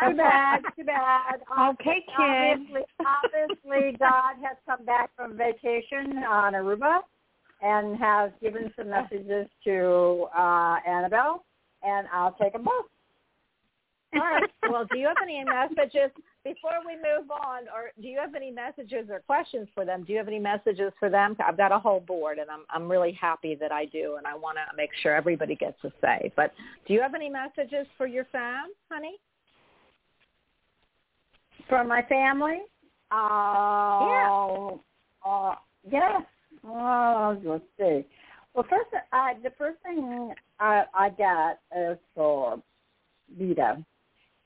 too 0.09 0.17
bad. 0.17 0.61
Too 0.75 0.83
bad. 0.83 1.39
Okay, 1.71 2.03
kid. 2.05 2.59
Obviously, 2.59 2.81
obviously, 2.99 3.97
God 3.97 4.35
has 4.43 4.57
come 4.67 4.85
back 4.85 5.11
from 5.15 5.37
vacation 5.37 6.17
on 6.27 6.53
Aruba 6.53 6.99
and 7.61 7.97
has 7.97 8.31
given 8.41 8.71
some 8.75 8.89
messages 8.89 9.47
to 9.63 10.27
uh, 10.37 10.77
Annabelle, 10.87 11.45
and 11.83 12.07
I'll 12.11 12.35
take 12.41 12.53
them 12.53 12.63
both. 12.63 12.90
All 14.13 14.19
right. 14.19 14.43
Well, 14.69 14.85
do 14.91 14.97
you 14.97 15.07
have 15.07 15.17
any 15.23 15.43
messages 15.43 16.11
before 16.43 16.79
we 16.85 16.95
move 16.95 17.31
on, 17.31 17.63
or 17.73 17.91
do 18.01 18.07
you 18.07 18.19
have 18.19 18.35
any 18.35 18.51
messages 18.51 19.09
or 19.09 19.19
questions 19.21 19.67
for 19.73 19.85
them? 19.85 20.03
Do 20.03 20.11
you 20.11 20.17
have 20.17 20.27
any 20.27 20.39
messages 20.39 20.91
for 20.99 21.09
them? 21.09 21.35
I've 21.45 21.57
got 21.57 21.71
a 21.71 21.79
whole 21.79 22.01
board, 22.01 22.37
and 22.37 22.49
I'm 22.49 22.65
I'm 22.69 22.91
really 22.91 23.13
happy 23.13 23.55
that 23.55 23.71
I 23.71 23.85
do, 23.85 24.15
and 24.17 24.27
I 24.27 24.35
want 24.35 24.57
to 24.57 24.75
make 24.75 24.89
sure 25.01 25.15
everybody 25.15 25.55
gets 25.55 25.81
a 25.83 25.91
say. 26.01 26.31
But 26.35 26.53
do 26.87 26.93
you 26.93 27.01
have 27.01 27.15
any 27.15 27.29
messages 27.29 27.87
for 27.97 28.05
your 28.05 28.25
fam, 28.31 28.69
honey? 28.89 29.17
For 31.69 31.83
my 31.83 32.01
family? 32.03 32.59
Oh, 33.11 34.81
uh, 35.25 35.55
yes. 35.89 36.21
Oh, 36.65 37.37
let's 37.43 37.63
see. 37.79 38.05
Well, 38.53 38.65
first, 38.69 38.89
uh, 38.93 39.27
the 39.43 39.51
first 39.57 39.81
thing 39.83 40.33
I, 40.59 40.83
I 40.93 41.09
got 41.09 41.59
is 41.75 41.97
for 42.13 42.61
Vita, 43.37 43.83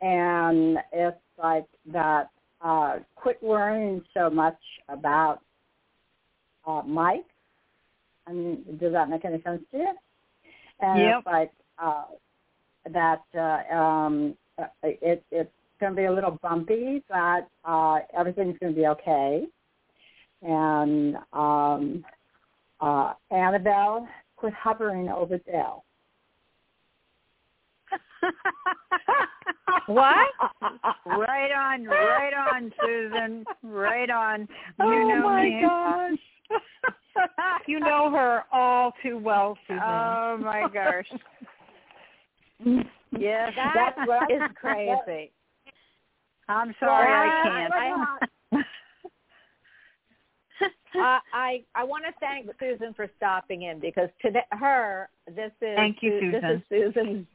and 0.02 0.78
it's 0.92 1.18
like 1.38 1.66
that. 1.92 2.30
Uh, 2.62 3.00
quit 3.16 3.38
worrying 3.44 4.02
so 4.14 4.30
much 4.30 4.58
about 4.90 5.40
uh, 6.66 6.82
Mike. 6.86 7.26
I 8.26 8.32
mean, 8.34 8.64
does 8.80 8.92
that 8.94 9.10
make 9.10 9.24
any 9.24 9.42
sense 9.44 9.62
to 9.72 9.78
you? 9.78 9.94
And 10.80 11.00
Yep. 11.00 11.18
it's 11.20 11.28
like 11.28 11.52
uh, 11.78 12.06
that. 12.92 13.24
Uh, 13.38 13.76
um, 13.76 14.38
uh, 14.58 14.68
it, 14.84 15.24
it's 15.32 15.52
going 15.80 15.92
to 15.92 15.98
be 15.98 16.06
a 16.06 16.12
little 16.12 16.40
bumpy, 16.42 17.04
but 17.10 17.48
uh, 17.66 18.00
everything's 18.18 18.58
going 18.60 18.74
to 18.74 18.80
be 18.80 18.88
okay. 18.88 19.46
And 20.42 21.18
um, 21.34 22.06
uh, 22.80 23.14
Annabelle, 23.32 24.08
quit 24.36 24.54
hovering 24.54 25.10
over 25.10 25.38
Dell. 25.40 25.84
What? 29.88 30.28
right 31.06 31.52
on, 31.52 31.86
right 31.86 32.34
on, 32.34 32.72
Susan. 32.84 33.46
Right 33.64 34.10
on. 34.10 34.42
You 34.80 34.86
oh 34.86 35.08
know 35.08 35.22
my 35.24 35.44
me. 35.44 35.62
gosh. 35.62 36.20
you 37.68 37.80
know 37.80 38.10
her 38.12 38.44
all 38.52 38.94
too 39.04 39.18
well, 39.18 39.58
Susan. 39.68 39.82
Oh 39.84 40.38
my 40.42 40.68
gosh. 40.74 41.06
Yes. 43.18 43.52
That 43.56 43.74
That's 43.96 44.08
what 44.08 44.24
I- 44.32 44.48
crazy. 44.56 45.32
I'm 46.48 46.74
sorry, 46.80 47.08
Well, 47.08 47.32
I 47.32 47.44
can't. 47.44 47.74
I- 47.74 48.58
uh, 50.98 51.20
I 51.34 51.64
I 51.76 51.84
want 51.84 52.06
to 52.06 52.14
thank 52.20 52.48
Susan 52.60 52.94
for 52.94 53.08
stopping 53.18 53.64
in 53.64 53.80
because 53.80 54.10
to 54.22 54.32
the, 54.32 54.42
her 54.56 55.10
this 55.28 55.52
is 55.62 55.76
Thank 55.76 55.98
you, 56.02 56.20
Su- 56.22 56.32
This 56.32 56.42
Susan. 56.42 56.56
is 56.56 56.94
Susan's 56.96 57.28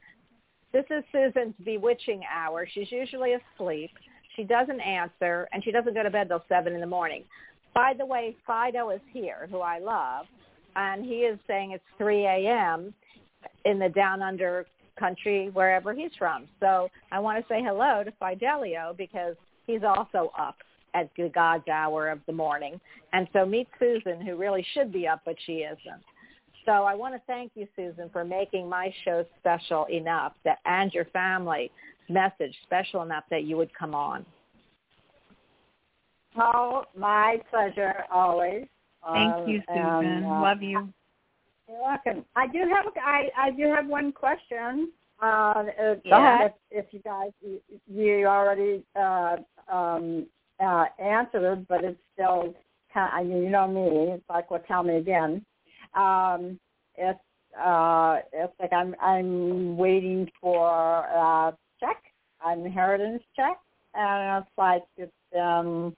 this 0.73 0.85
is 0.89 1.03
Susan's 1.11 1.53
bewitching 1.63 2.21
hour. 2.31 2.67
She's 2.71 2.91
usually 2.91 3.33
asleep. 3.33 3.91
She 4.35 4.43
doesn't 4.43 4.79
answer, 4.79 5.47
and 5.51 5.63
she 5.63 5.71
doesn't 5.71 5.93
go 5.93 6.03
to 6.03 6.09
bed 6.09 6.29
till 6.29 6.43
seven 6.47 6.73
in 6.73 6.81
the 6.81 6.87
morning. 6.87 7.23
By 7.73 7.93
the 7.97 8.05
way, 8.05 8.35
Fido 8.45 8.89
is 8.89 9.01
here, 9.11 9.47
who 9.49 9.59
I 9.59 9.79
love, 9.79 10.25
and 10.75 11.05
he 11.05 11.19
is 11.19 11.37
saying 11.47 11.71
it's 11.71 11.83
3 11.97 12.25
a.m. 12.25 12.93
in 13.65 13.79
the 13.79 13.89
down 13.89 14.21
under 14.21 14.65
country, 14.97 15.49
wherever 15.53 15.93
he's 15.93 16.11
from. 16.17 16.47
So 16.59 16.89
I 17.11 17.19
want 17.19 17.41
to 17.41 17.53
say 17.53 17.61
hello 17.63 18.03
to 18.03 18.11
Fidelio 18.19 18.93
because 18.97 19.35
he's 19.65 19.83
also 19.83 20.31
up 20.37 20.55
at 20.93 21.09
the 21.17 21.29
God's 21.29 21.67
hour 21.67 22.09
of 22.09 22.19
the 22.27 22.33
morning. 22.33 22.79
And 23.13 23.27
so 23.33 23.45
meet 23.45 23.67
Susan, 23.79 24.21
who 24.21 24.35
really 24.35 24.65
should 24.73 24.91
be 24.91 25.07
up, 25.07 25.21
but 25.25 25.35
she 25.45 25.59
isn't. 25.59 26.03
So 26.65 26.71
I 26.71 26.93
want 26.93 27.15
to 27.15 27.21
thank 27.27 27.51
you, 27.55 27.67
Susan, 27.75 28.09
for 28.11 28.23
making 28.23 28.69
my 28.69 28.93
show 29.03 29.25
special 29.39 29.85
enough 29.85 30.33
that 30.45 30.59
and 30.65 30.93
your 30.93 31.05
family 31.05 31.71
message 32.09 32.55
special 32.63 33.01
enough 33.01 33.23
that 33.31 33.43
you 33.45 33.57
would 33.57 33.73
come 33.73 33.95
on. 33.95 34.25
Oh, 36.37 36.85
my 36.95 37.39
pleasure 37.49 38.03
always. 38.11 38.65
Thank 39.11 39.35
Um, 39.37 39.47
you, 39.47 39.61
Susan. 39.67 39.85
and, 39.85 40.25
uh, 40.25 40.41
Love 40.41 40.61
you. 40.61 40.87
You're 41.67 41.81
welcome. 41.81 42.25
I 42.35 42.47
do 42.47 42.59
have 42.59 42.85
I, 43.03 43.29
I 43.37 43.51
do 43.51 43.63
have 43.73 43.87
one 43.87 44.11
question. 44.11 44.91
Uh, 45.21 45.65
if, 45.77 45.99
Yeah. 46.03 46.45
if, 46.45 46.53
if 46.71 46.85
you 46.91 46.99
guys 46.99 47.31
you, 47.41 47.61
you 47.87 48.25
already 48.25 48.83
uh, 48.95 49.37
um, 49.71 50.27
uh, 50.59 50.85
answered 50.99 51.65
but 51.67 51.83
it's 51.83 51.99
still 52.13 52.53
kind. 52.93 53.11
I 53.13 53.23
mean, 53.23 53.43
you 53.43 53.49
know 53.49 53.67
me. 53.67 54.13
It's 54.13 54.23
like, 54.29 54.51
well, 54.51 54.63
tell 54.67 54.83
me 54.83 54.97
again. 54.97 55.45
Um, 55.93 56.59
it's 56.95 57.19
uh, 57.59 58.19
it's 58.33 58.53
like 58.59 58.73
I'm 58.73 58.95
I'm 59.01 59.77
waiting 59.77 60.29
for 60.39 60.99
a 60.99 61.55
check, 61.79 62.01
an 62.45 62.65
inheritance 62.65 63.23
check, 63.35 63.59
and 63.93 64.43
it's 64.43 64.51
like 64.57 64.83
it's 64.97 65.11
um 65.39 65.95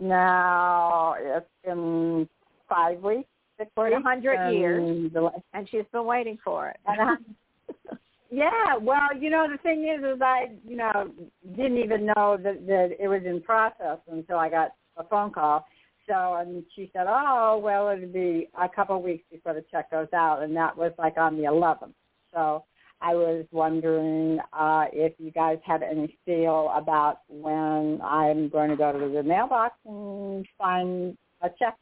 now 0.00 1.14
it's 1.18 1.46
been 1.64 2.28
five 2.68 3.00
weeks 3.00 3.28
six 3.58 3.70
For 3.74 3.88
a 3.88 4.02
hundred 4.02 4.52
years. 4.52 5.10
And 5.52 5.68
she's 5.70 5.84
been 5.92 6.06
waiting 6.06 6.38
for 6.44 6.68
it. 6.68 6.76
and 6.86 7.00
I, 7.00 7.14
yeah, 8.30 8.76
well, 8.80 9.16
you 9.18 9.30
know, 9.30 9.46
the 9.50 9.58
thing 9.58 9.88
is, 9.88 10.04
is 10.04 10.20
I, 10.20 10.52
you 10.66 10.76
know, 10.76 11.10
didn't 11.56 11.78
even 11.78 12.06
know 12.06 12.36
that 12.42 12.66
that 12.66 12.96
it 12.98 13.08
was 13.08 13.22
in 13.24 13.40
process 13.40 13.98
until 14.10 14.38
I 14.38 14.48
got 14.48 14.72
a 14.96 15.04
phone 15.04 15.30
call. 15.30 15.66
So, 16.08 16.34
and 16.34 16.64
she 16.74 16.90
said, 16.92 17.06
oh, 17.08 17.60
well, 17.62 17.88
it'll 17.88 18.08
be 18.08 18.48
a 18.60 18.68
couple 18.68 18.96
of 18.96 19.02
weeks 19.02 19.24
before 19.30 19.54
the 19.54 19.64
check 19.70 19.90
goes 19.90 20.08
out, 20.12 20.42
and 20.42 20.54
that 20.56 20.76
was 20.76 20.92
like 20.98 21.16
on 21.16 21.36
the 21.36 21.44
11th. 21.44 21.94
So, 22.32 22.64
I 23.00 23.14
was 23.14 23.44
wondering 23.52 24.38
uh, 24.52 24.86
if 24.92 25.12
you 25.18 25.30
guys 25.30 25.58
had 25.64 25.82
any 25.82 26.16
feel 26.24 26.72
about 26.74 27.20
when 27.28 28.00
I'm 28.02 28.48
going 28.48 28.70
to 28.70 28.76
go 28.76 28.92
to 28.92 29.08
the 29.12 29.22
mailbox 29.22 29.74
and 29.84 30.46
find 30.56 31.16
a 31.42 31.50
check. 31.58 31.76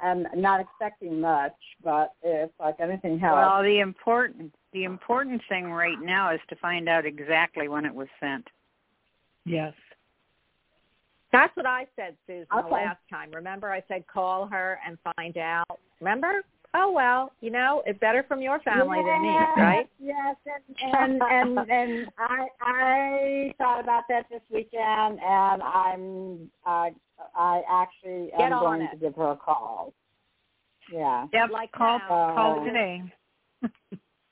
I'm 0.00 0.26
not 0.34 0.60
expecting 0.60 1.20
much, 1.20 1.54
but 1.82 2.12
if 2.22 2.50
like 2.60 2.80
anything 2.80 3.18
helps. 3.18 3.36
Well, 3.36 3.62
the 3.62 3.78
important 3.78 4.52
the 4.72 4.84
important 4.84 5.40
thing 5.48 5.70
right 5.70 6.00
now 6.02 6.34
is 6.34 6.40
to 6.48 6.56
find 6.56 6.88
out 6.88 7.06
exactly 7.06 7.68
when 7.68 7.86
it 7.86 7.94
was 7.94 8.08
sent. 8.20 8.46
Yes. 9.46 9.72
That's 11.36 11.56
what 11.56 11.66
I 11.66 11.86
said, 11.96 12.16
Susan, 12.26 12.46
the 12.50 12.68
last 12.68 12.98
time. 13.10 13.30
Remember 13.32 13.70
I 13.70 13.82
said 13.88 14.06
call 14.06 14.46
her 14.46 14.78
and 14.86 14.96
find 15.16 15.36
out. 15.36 15.78
Remember? 16.00 16.42
Oh 16.74 16.90
well, 16.92 17.32
you 17.40 17.50
know, 17.50 17.82
it's 17.86 17.98
better 18.00 18.22
from 18.28 18.42
your 18.42 18.58
family 18.60 18.98
than 19.02 19.22
me, 19.22 19.36
right? 19.56 19.88
Yes, 19.98 20.36
and 20.46 21.22
and 21.22 21.22
and, 21.22 21.70
and 21.70 22.08
I 22.18 22.46
I 22.60 23.54
thought 23.56 23.80
about 23.80 24.04
that 24.08 24.26
this 24.30 24.42
weekend, 24.50 25.18
and 25.22 25.62
I'm 25.62 26.50
uh, 26.66 26.90
I 27.34 27.62
actually 27.70 28.30
am 28.34 28.52
on 28.52 28.60
going 28.60 28.82
it. 28.82 28.90
to 28.90 28.96
give 28.96 29.14
her 29.16 29.30
a 29.30 29.36
call. 29.36 29.94
Yeah. 30.92 31.26
Yep. 31.32 31.50
Like 31.50 31.72
call 31.72 31.98
now. 31.98 32.08
call 32.34 32.60
Uh, 32.60 32.64
today. 32.64 33.02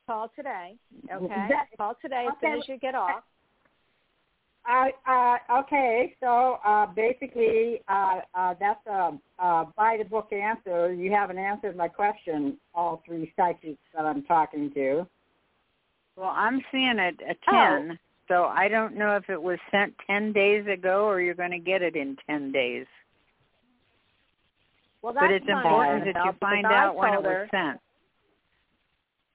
Call 0.07 0.31
today, 0.37 0.75
okay? 1.11 1.47
That- 1.49 1.69
Call 1.79 1.95
today 2.03 2.27
as 2.29 2.35
soon 2.43 2.59
as 2.59 2.69
you 2.69 2.77
get 2.79 2.95
off. 2.95 3.23
Uh, 4.67 5.37
okay, 5.59 6.17
so 6.21 6.59
uh, 6.65 6.87
basically 6.87 7.83
uh, 7.89 8.21
uh, 8.35 8.55
that's 8.59 8.87
a, 8.87 9.13
a 9.39 9.67
by 9.77 9.97
the 9.99 10.05
book 10.05 10.33
answer. 10.33 10.93
You 10.93 11.11
haven't 11.13 11.39
answered 11.39 11.77
my 11.77 11.89
question. 11.89 12.57
All 12.75 13.03
three 13.07 13.33
psychics 13.37 13.79
that 13.95 14.07
I'm 14.07 14.23
talking 14.23 14.73
to. 14.73 15.07
Well, 16.17 16.33
I'm 16.35 16.63
seeing 16.71 16.99
it 16.99 17.21
a 17.29 17.35
Oh. 17.49 17.87
10, 17.87 17.99
so 18.29 18.45
I 18.45 18.69
don't 18.69 18.97
know 18.97 19.17
if 19.17 19.29
it 19.29 19.41
was 19.41 19.59
sent 19.71 19.95
10 20.07 20.33
days 20.33 20.67
ago 20.67 21.05
or 21.05 21.21
you're 21.21 21.35
going 21.35 21.51
to 21.51 21.59
get 21.59 21.83
it 21.83 21.97
in 21.97 22.17
10 22.29 22.53
days. 22.53 22.87
Well, 25.03 25.13
that's 25.13 25.25
But 25.27 25.33
it's 25.33 25.49
important 25.49 26.05
that 26.15 26.25
you 26.25 26.33
find 26.41 26.65
out 26.65 26.97
when 26.97 27.13
it 27.13 27.23
was 27.23 27.49
sent. 27.51 27.81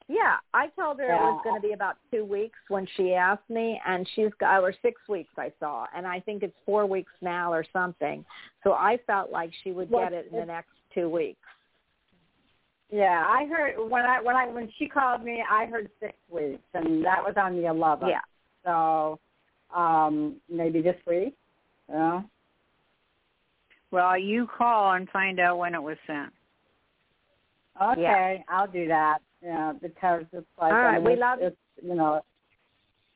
Yeah, 0.10 0.38
I 0.56 0.70
told 0.70 0.98
her 0.98 1.06
it 1.06 1.16
was 1.16 1.40
going 1.44 1.62
to 1.62 1.66
be 1.66 1.74
about 1.74 1.98
two 2.10 2.26
weeks 2.26 2.58
when 2.68 2.88
she 2.98 3.14
asked 3.14 3.48
me, 3.48 3.80
and 3.86 4.10
she's 4.16 4.32
got 4.40 4.64
or 4.64 4.74
six 4.82 5.00
weeks 5.08 5.30
I 5.38 5.52
saw, 5.60 5.86
and 5.96 6.08
I 6.08 6.20
think 6.20 6.42
it's 6.42 6.56
four 6.66 6.88
weeks 6.88 7.12
now 7.22 7.54
or 7.54 7.64
something. 7.72 8.26
So 8.64 8.74
I 8.74 8.98
felt 9.06 9.32
like 9.32 9.52
she 9.64 9.72
would 9.72 9.92
Well, 9.92 10.06
get 10.06 10.14
it 10.14 10.30
in 10.32 10.40
the 10.40 10.46
next 10.48 10.72
two 10.96 11.10
weeks. 11.10 11.38
Yeah, 12.92 13.24
I 13.24 13.46
heard 13.46 13.76
when 13.88 14.04
I 14.04 14.20
when 14.20 14.36
I 14.36 14.48
when 14.48 14.72
she 14.80 14.88
called 14.88 15.24
me, 15.24 15.44
I 15.48 15.68
heard 15.68 15.92
six 16.00 16.14
weeks, 16.28 16.64
and 16.74 17.06
that 17.06 17.24
was 17.24 17.36
on 17.38 17.56
the 17.56 17.68
11th. 17.68 18.10
Yeah. 18.10 18.22
So 18.66 19.20
um 19.76 20.38
maybe 20.50 20.82
this 20.82 20.98
week. 21.06 21.36
You 21.88 21.96
know? 21.96 22.24
Well, 23.92 24.18
you 24.18 24.48
call 24.58 24.94
and 24.94 25.08
find 25.10 25.40
out 25.40 25.60
when 25.60 25.76
it 25.76 25.82
was 25.82 25.98
sent. 26.08 26.34
Okay, 27.80 28.44
I'll 28.50 28.68
do 28.68 28.88
that. 28.88 29.20
Yeah, 29.44 29.74
because 29.82 30.24
it's 30.34 30.46
like 30.60 30.74
All 30.74 30.78
I 30.80 30.84
right, 30.84 30.96
mean, 30.96 31.04
we 31.06 31.12
it's, 31.14 31.20
love- 31.22 31.40
it's 31.42 31.58
you 31.82 31.96
know 31.96 32.22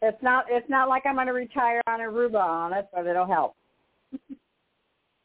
it's 0.02 0.22
not 0.24 0.46
it's 0.50 0.70
not 0.70 0.88
like 0.90 1.04
I'm 1.06 1.16
going 1.16 1.28
to 1.28 1.34
retire 1.34 1.82
on 1.88 2.00
Aruba 2.00 2.42
on 2.42 2.74
it, 2.74 2.88
but 2.94 3.06
it'll 3.08 3.28
help. 3.28 3.56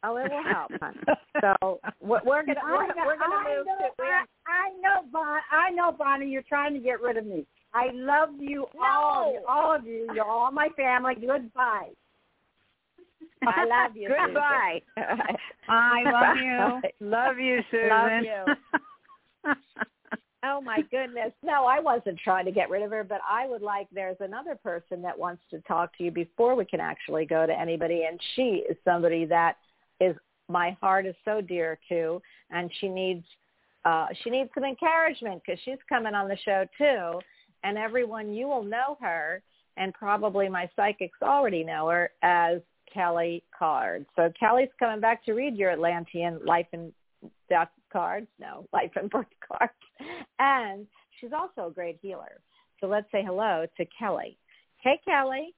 Oh, 0.04 0.16
it 0.16 0.30
will 0.30 0.44
help. 0.44 0.70
hon. 0.80 0.94
so 1.40 1.80
we're, 2.00 2.20
we're 2.24 2.46
gonna 2.46 2.60
I 2.64 2.70
we're, 2.70 2.86
know- 2.86 2.94
we're 3.04 3.18
gonna 3.18 3.34
I 3.34 3.56
move 3.58 3.66
know, 3.66 3.78
to 3.78 4.02
I, 4.04 4.24
I 4.46 4.70
know, 4.80 5.08
Bon. 5.12 5.38
I 5.50 5.70
know, 5.70 5.90
Bonnie. 5.90 6.28
You're 6.30 6.42
trying 6.48 6.72
to 6.74 6.78
get 6.78 7.00
rid 7.00 7.16
of 7.16 7.26
me. 7.26 7.44
I 7.74 7.88
love 7.92 8.28
you, 8.38 8.66
all 8.80 9.26
of 9.30 9.34
you, 9.34 9.40
No. 9.40 9.46
all 9.48 9.74
of 9.74 9.84
you. 9.86 10.06
You're 10.14 10.24
all 10.24 10.52
my 10.52 10.68
family. 10.76 11.14
Goodbye. 11.16 11.88
I 13.44 13.64
love 13.64 13.96
you. 13.96 14.08
Susan. 14.08 14.26
Goodbye. 14.26 14.80
I 15.68 16.02
love 16.04 16.36
you. 16.36 16.90
Love 17.08 17.38
you, 17.40 17.58
Susan. 17.68 17.88
Love 17.88 18.22
you. 19.46 19.54
Oh 20.44 20.60
my 20.60 20.82
goodness. 20.90 21.32
No, 21.42 21.66
I 21.66 21.80
wasn't 21.80 22.18
trying 22.22 22.44
to 22.44 22.52
get 22.52 22.70
rid 22.70 22.82
of 22.82 22.90
her, 22.90 23.02
but 23.02 23.20
I 23.28 23.48
would 23.48 23.62
like 23.62 23.88
there's 23.92 24.16
another 24.20 24.54
person 24.54 25.02
that 25.02 25.18
wants 25.18 25.42
to 25.50 25.60
talk 25.62 25.96
to 25.98 26.04
you 26.04 26.10
before 26.10 26.54
we 26.54 26.64
can 26.64 26.80
actually 26.80 27.26
go 27.26 27.46
to 27.46 27.58
anybody 27.58 28.04
and 28.08 28.20
she 28.36 28.64
is 28.68 28.76
somebody 28.84 29.24
that 29.26 29.56
is 30.00 30.14
my 30.48 30.76
heart 30.80 31.06
is 31.06 31.16
so 31.24 31.40
dear 31.40 31.78
to 31.88 32.22
and 32.50 32.70
she 32.80 32.88
needs 32.88 33.24
uh 33.84 34.06
she 34.22 34.30
needs 34.30 34.48
some 34.54 34.64
encouragement 34.64 35.42
because 35.44 35.60
she's 35.64 35.78
coming 35.88 36.14
on 36.14 36.28
the 36.28 36.38
show 36.44 36.64
too 36.78 37.18
and 37.64 37.76
everyone 37.76 38.32
you 38.32 38.46
will 38.46 38.62
know 38.62 38.96
her 39.00 39.42
and 39.76 39.92
probably 39.94 40.48
my 40.48 40.70
psychics 40.76 41.18
already 41.22 41.64
know 41.64 41.88
her 41.88 42.10
as 42.22 42.60
Kelly 42.92 43.42
Card. 43.56 44.06
So 44.16 44.32
Kelly's 44.38 44.70
coming 44.78 45.00
back 45.00 45.24
to 45.24 45.32
read 45.32 45.56
your 45.56 45.70
Atlantean 45.70 46.40
life 46.44 46.66
and 46.72 46.92
death 47.48 47.68
cards. 47.92 48.26
No, 48.40 48.66
life 48.72 48.90
and 48.96 49.10
birth 49.10 49.26
cards. 49.46 49.72
And 50.38 50.86
she's 51.20 51.30
also 51.32 51.68
a 51.68 51.72
great 51.72 51.98
healer. 52.02 52.40
So 52.80 52.86
let's 52.86 53.10
say 53.10 53.22
hello 53.24 53.66
to 53.76 53.86
Kelly. 53.98 54.38
Hey, 54.78 55.00
Kelly. 55.04 55.54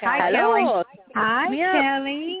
Hi, 0.00 0.30
Hello. 0.32 0.82
Kelly. 0.82 0.84
Hi, 1.14 1.52
Yeah. 1.52 1.98
Kelly. 1.98 2.38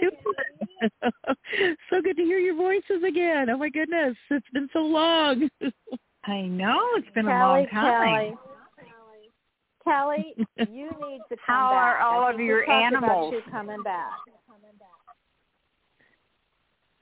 so 1.90 2.00
good 2.02 2.16
to 2.16 2.22
hear 2.22 2.38
your 2.38 2.56
voices 2.56 3.02
again. 3.06 3.50
Oh 3.50 3.58
my 3.58 3.68
goodness, 3.68 4.16
it's 4.30 4.48
been 4.52 4.68
so 4.72 4.80
long. 4.80 5.48
I 6.24 6.40
know 6.42 6.80
it's 6.96 7.10
been 7.14 7.26
a 7.26 7.28
long 7.28 7.66
time. 7.68 8.34
Kelly. 9.84 10.34
Kelly, 10.34 10.34
you 10.72 10.86
need 10.86 11.20
to 11.28 11.36
come 11.36 11.38
How 11.46 11.68
back. 11.70 11.76
are 11.76 11.98
all 11.98 12.30
of 12.32 12.40
your 12.40 12.60
we 12.60 12.64
about 12.64 12.82
animals? 12.94 13.34
you 13.34 13.42
coming 13.52 13.82
back. 13.82 14.12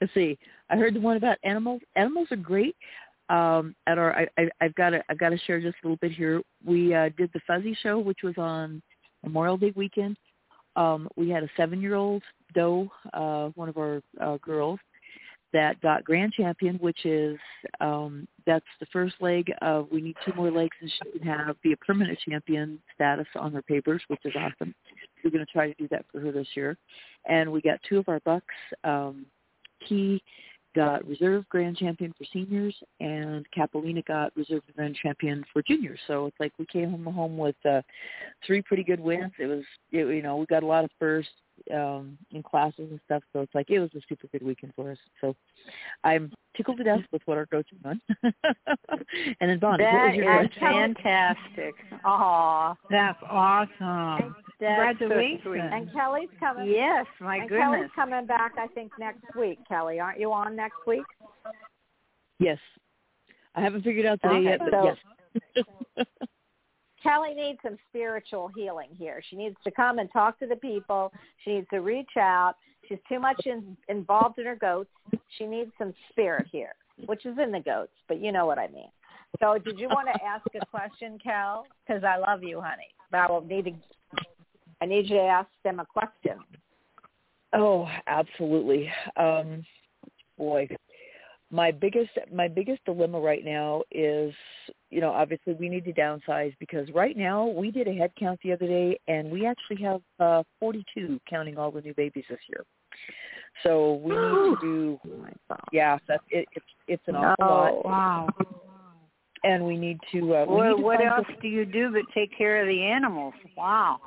Let's 0.00 0.12
see. 0.14 0.36
I 0.72 0.76
heard 0.76 0.94
the 0.94 1.00
one 1.00 1.18
about 1.18 1.36
animals. 1.44 1.82
Animals 1.96 2.28
are 2.30 2.36
great. 2.36 2.74
Um, 3.28 3.74
at 3.86 3.98
our, 3.98 4.16
I, 4.18 4.26
I, 4.38 4.48
I've 4.60 4.74
got 4.74 4.90
to, 4.90 5.02
I've 5.08 5.18
got 5.18 5.28
to 5.28 5.38
share 5.38 5.60
just 5.60 5.76
a 5.82 5.86
little 5.86 5.98
bit 6.00 6.12
here. 6.12 6.40
We 6.64 6.94
uh, 6.94 7.10
did 7.16 7.30
the 7.32 7.40
Fuzzy 7.46 7.76
Show, 7.82 7.98
which 7.98 8.18
was 8.24 8.34
on 8.38 8.82
Memorial 9.22 9.56
Day 9.56 9.72
weekend. 9.76 10.16
um, 10.76 11.08
we 11.16 11.28
had 11.28 11.42
a 11.42 11.48
seven-year-old 11.56 12.22
doe, 12.54 12.90
uh, 13.12 13.48
one 13.54 13.68
of 13.68 13.76
our 13.76 14.02
uh, 14.20 14.38
girls, 14.38 14.78
that 15.52 15.80
got 15.82 16.04
grand 16.04 16.32
champion, 16.32 16.76
which 16.76 17.04
is 17.04 17.38
um, 17.80 18.26
that's 18.46 18.64
the 18.80 18.86
first 18.92 19.14
leg 19.20 19.52
of 19.60 19.86
we 19.92 20.00
need 20.00 20.16
two 20.24 20.32
more 20.34 20.50
legs 20.50 20.74
and 20.80 20.90
she 20.90 21.18
can 21.18 21.28
have 21.28 21.60
be 21.62 21.72
a 21.72 21.76
permanent 21.76 22.18
champion 22.26 22.78
status 22.94 23.26
on 23.36 23.52
her 23.52 23.62
papers, 23.62 24.02
which 24.08 24.20
is 24.24 24.32
awesome. 24.34 24.74
We're 25.22 25.30
going 25.30 25.44
to 25.44 25.52
try 25.52 25.68
to 25.68 25.74
do 25.74 25.86
that 25.90 26.06
for 26.10 26.20
her 26.20 26.32
this 26.32 26.48
year, 26.56 26.78
and 27.28 27.52
we 27.52 27.60
got 27.60 27.78
two 27.88 27.98
of 27.98 28.08
our 28.08 28.20
bucks. 28.24 28.54
Um, 28.82 29.26
Key 29.88 30.22
got 30.74 31.06
reserve 31.06 31.48
grand 31.48 31.76
champion 31.76 32.14
for 32.16 32.24
seniors, 32.32 32.74
and 33.00 33.46
Capolina 33.56 34.04
got 34.04 34.36
reserve 34.36 34.62
grand 34.74 34.96
champion 35.02 35.44
for 35.52 35.62
juniors. 35.62 36.00
So 36.06 36.26
it's 36.26 36.40
like 36.40 36.52
we 36.58 36.66
came 36.66 37.04
home 37.04 37.36
with 37.36 37.56
uh, 37.68 37.82
three 38.46 38.62
pretty 38.62 38.84
good 38.84 39.00
wins. 39.00 39.32
It 39.38 39.46
was, 39.46 39.64
it, 39.90 40.06
you 40.14 40.22
know, 40.22 40.36
we 40.36 40.46
got 40.46 40.62
a 40.62 40.66
lot 40.66 40.84
of 40.84 40.90
first 40.98 41.30
um 41.72 42.18
in 42.30 42.42
classes 42.42 42.88
and 42.90 43.00
stuff. 43.04 43.22
So 43.32 43.40
it's 43.40 43.54
like 43.54 43.70
it 43.70 43.78
was 43.78 43.90
a 43.94 44.00
super 44.08 44.26
good 44.28 44.42
weekend 44.42 44.72
for 44.74 44.90
us. 44.90 44.98
So 45.20 45.34
I'm 46.04 46.32
tickled 46.56 46.78
to 46.78 46.84
death 46.84 47.00
with 47.12 47.22
what 47.26 47.38
our 47.38 47.46
goats 47.46 47.68
have 47.70 47.82
done. 47.82 48.00
and 49.40 49.50
then 49.50 49.58
Bonnie, 49.58 49.84
what 49.84 49.92
That 49.92 50.06
was 50.08 50.16
your 50.16 50.42
is 50.44 50.50
fantastic. 50.58 51.74
Aw, 52.04 52.74
That's 52.90 53.18
awesome. 53.28 54.34
that's 54.60 54.98
so 54.98 55.08
Congratulations. 55.08 55.40
sweet. 55.44 55.60
And 55.60 55.92
Kelly's 55.92 56.28
coming. 56.40 56.68
Yes, 56.70 57.06
my 57.20 57.36
and 57.36 57.48
goodness. 57.48 57.68
Kelly's 57.74 57.90
coming 57.94 58.26
back. 58.26 58.52
I 58.58 58.66
think 58.68 58.92
next 58.98 59.24
week. 59.38 59.58
Kelly, 59.68 60.00
aren't 60.00 60.18
you 60.20 60.32
on 60.32 60.56
next 60.56 60.78
week? 60.86 61.04
Yes. 62.38 62.58
I 63.54 63.60
haven't 63.60 63.82
figured 63.82 64.06
out 64.06 64.20
today 64.22 64.34
Okay, 64.36 64.44
yet, 64.44 64.58
but 64.58 64.70
so- 64.72 64.94
yes. 65.56 66.06
Kelly 67.02 67.34
needs 67.34 67.58
some 67.62 67.76
spiritual 67.88 68.50
healing 68.54 68.88
here. 68.98 69.22
She 69.28 69.36
needs 69.36 69.56
to 69.64 69.70
come 69.70 69.98
and 69.98 70.10
talk 70.12 70.38
to 70.38 70.46
the 70.46 70.56
people. 70.56 71.12
She 71.44 71.54
needs 71.54 71.66
to 71.70 71.80
reach 71.80 72.16
out. 72.18 72.54
She's 72.88 72.98
too 73.08 73.18
much 73.18 73.40
in, 73.46 73.76
involved 73.88 74.38
in 74.38 74.46
her 74.46 74.56
goats. 74.56 74.90
She 75.38 75.46
needs 75.46 75.70
some 75.78 75.94
spirit 76.10 76.46
here, 76.50 76.74
which 77.06 77.26
is 77.26 77.36
in 77.42 77.52
the 77.52 77.60
goats, 77.60 77.92
but 78.08 78.20
you 78.20 78.32
know 78.32 78.46
what 78.46 78.58
I 78.58 78.68
mean. 78.68 78.90
So 79.40 79.58
did 79.58 79.78
you 79.78 79.88
want 79.88 80.08
to 80.12 80.24
ask 80.24 80.44
a 80.60 80.66
question, 80.66 81.18
Kel? 81.22 81.66
Because 81.86 82.04
I 82.04 82.18
love 82.18 82.42
you, 82.42 82.60
honey. 82.60 82.88
But 83.10 83.18
I 83.18 83.30
will 83.30 83.40
need 83.42 83.64
to, 83.66 83.72
I 84.80 84.86
need 84.86 85.08
you 85.08 85.16
to 85.16 85.22
ask 85.22 85.48
them 85.64 85.80
a 85.80 85.86
question. 85.86 86.38
Oh, 87.54 87.88
absolutely. 88.06 88.90
Um, 89.16 89.64
boy, 90.38 90.68
my 91.50 91.70
biggest 91.70 92.10
my 92.32 92.48
biggest 92.48 92.84
dilemma 92.84 93.20
right 93.20 93.44
now 93.44 93.82
is, 93.90 94.32
you 94.92 95.00
know, 95.00 95.10
obviously 95.10 95.54
we 95.54 95.68
need 95.70 95.84
to 95.86 95.92
downsize 95.92 96.54
because 96.60 96.86
right 96.94 97.16
now 97.16 97.46
we 97.46 97.70
did 97.70 97.88
a 97.88 97.94
head 97.94 98.12
count 98.18 98.38
the 98.44 98.52
other 98.52 98.66
day 98.66 98.98
and 99.08 99.30
we 99.30 99.46
actually 99.46 99.82
have 99.82 100.02
uh, 100.20 100.42
42 100.60 101.18
counting 101.28 101.56
all 101.56 101.70
the 101.70 101.80
new 101.80 101.94
babies 101.94 102.24
this 102.28 102.38
year. 102.48 102.64
So 103.62 103.94
we 104.04 104.10
need 104.12 104.16
to 104.18 104.56
do, 104.60 105.00
yeah, 105.72 105.98
that's 106.06 106.22
it, 106.30 106.46
it's 106.54 106.66
it's 106.88 107.02
an 107.06 107.16
awful 107.16 107.46
lot, 107.46 107.84
Wow. 107.84 108.28
and 109.44 109.64
we 109.66 109.76
need 109.76 109.98
to. 110.12 110.34
Uh, 110.36 110.44
we 110.46 110.54
Well, 110.56 110.70
need 110.70 110.76
to 110.76 110.82
what 110.82 111.04
else 111.04 111.26
do 111.40 111.48
you 111.48 111.64
do 111.64 111.90
but 111.92 112.02
take 112.14 112.36
care 112.36 112.60
of 112.60 112.66
the 112.68 112.82
animals? 112.82 113.34
Wow. 113.56 114.00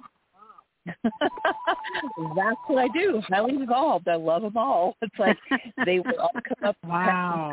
That's 1.04 2.60
what 2.67 2.78
I 2.78 2.88
do. 2.89 3.21
Highly 3.28 3.54
evolved. 3.56 4.08
I 4.08 4.15
love 4.15 4.43
them 4.43 4.58
all. 4.58 4.95
It's 5.02 5.17
like 5.17 5.38
they 5.86 6.00
will 6.00 6.19
all 6.19 6.30
come 6.34 6.69
up. 6.69 6.78
and 6.84 6.91
cut 6.91 6.91
some 6.91 6.91
Wow. 6.91 7.52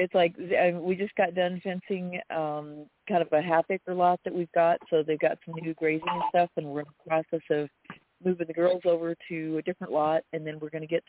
It's 0.00 0.14
like 0.14 0.34
we 0.38 0.96
just 0.96 1.14
got 1.16 1.34
done 1.34 1.60
fencing 1.62 2.20
um 2.34 2.86
kind 3.08 3.22
of 3.22 3.28
a 3.32 3.42
half 3.42 3.66
acre 3.70 3.94
lot 3.94 4.20
that 4.24 4.34
we've 4.34 4.52
got, 4.52 4.78
so 4.88 5.02
they've 5.02 5.18
got 5.18 5.38
some 5.44 5.54
new 5.62 5.74
grazing 5.74 6.08
and 6.08 6.22
stuff, 6.30 6.50
and 6.56 6.66
we're 6.66 6.80
in 6.80 6.86
the 6.86 7.10
process 7.10 7.46
of 7.50 7.68
moving 8.24 8.46
the 8.46 8.52
girls 8.52 8.82
over 8.84 9.14
to 9.28 9.58
a 9.58 9.62
different 9.62 9.92
lot, 9.92 10.22
and 10.32 10.46
then 10.46 10.58
we're 10.60 10.70
going 10.70 10.82
to 10.82 10.88
get 10.88 11.04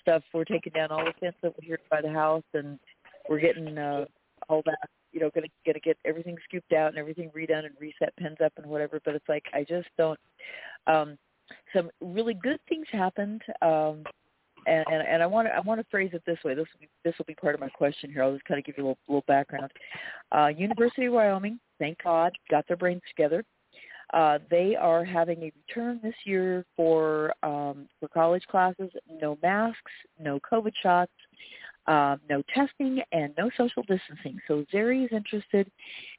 stuff. 0.00 0.22
We're 0.32 0.44
taking 0.44 0.72
down 0.72 0.90
all 0.90 1.04
the 1.04 1.12
fence 1.20 1.36
over 1.42 1.56
here 1.62 1.78
by 1.90 2.00
the 2.00 2.10
house, 2.10 2.44
and 2.54 2.78
we're 3.28 3.40
getting 3.40 3.78
uh 3.78 4.04
all 4.48 4.62
that 4.66 4.78
you 5.12 5.20
know 5.20 5.30
gonna 5.34 5.46
gonna 5.64 5.80
get 5.80 5.96
everything 6.04 6.36
scooped 6.44 6.72
out 6.72 6.88
and 6.88 6.98
everything 6.98 7.30
redone 7.30 7.64
and 7.64 7.74
reset 7.80 8.14
pens 8.18 8.36
up 8.44 8.52
and 8.56 8.66
whatever 8.66 9.00
but 9.04 9.14
it's 9.14 9.28
like 9.28 9.44
i 9.54 9.64
just 9.64 9.88
don't 9.96 10.18
um 10.86 11.16
some 11.74 11.90
really 12.00 12.34
good 12.34 12.60
things 12.68 12.86
happened 12.92 13.42
um 13.62 14.04
and 14.66 14.84
and, 14.88 15.22
i 15.22 15.26
want 15.26 15.46
to 15.48 15.54
i 15.54 15.60
want 15.60 15.80
to 15.80 15.86
phrase 15.90 16.10
it 16.12 16.22
this 16.26 16.38
way 16.44 16.54
this 16.54 16.66
will 16.72 16.80
be 16.80 16.88
this 17.04 17.14
will 17.18 17.24
be 17.24 17.34
part 17.34 17.54
of 17.54 17.60
my 17.60 17.68
question 17.68 18.10
here 18.10 18.22
i'll 18.22 18.32
just 18.32 18.44
kind 18.44 18.58
of 18.58 18.64
give 18.64 18.76
you 18.78 18.84
a 18.84 18.86
little, 18.86 18.98
little 19.08 19.24
background 19.26 19.70
uh 20.36 20.48
university 20.48 21.06
of 21.06 21.12
wyoming 21.12 21.58
thank 21.78 22.02
god 22.02 22.32
got 22.50 22.66
their 22.68 22.76
brains 22.76 23.02
together 23.08 23.44
uh, 24.14 24.38
they 24.50 24.76
are 24.76 25.04
having 25.04 25.42
a 25.42 25.52
return 25.66 25.98
this 26.02 26.14
year 26.24 26.64
for 26.76 27.34
um, 27.42 27.88
for 27.98 28.08
college 28.08 28.44
classes. 28.48 28.90
No 29.20 29.36
masks, 29.42 29.80
no 30.20 30.38
COVID 30.40 30.72
shots, 30.80 31.10
um, 31.88 32.20
no 32.30 32.42
testing, 32.54 33.00
and 33.10 33.32
no 33.36 33.50
social 33.56 33.82
distancing. 33.82 34.38
So 34.46 34.64
Zeri 34.72 35.04
is 35.04 35.10
interested 35.12 35.70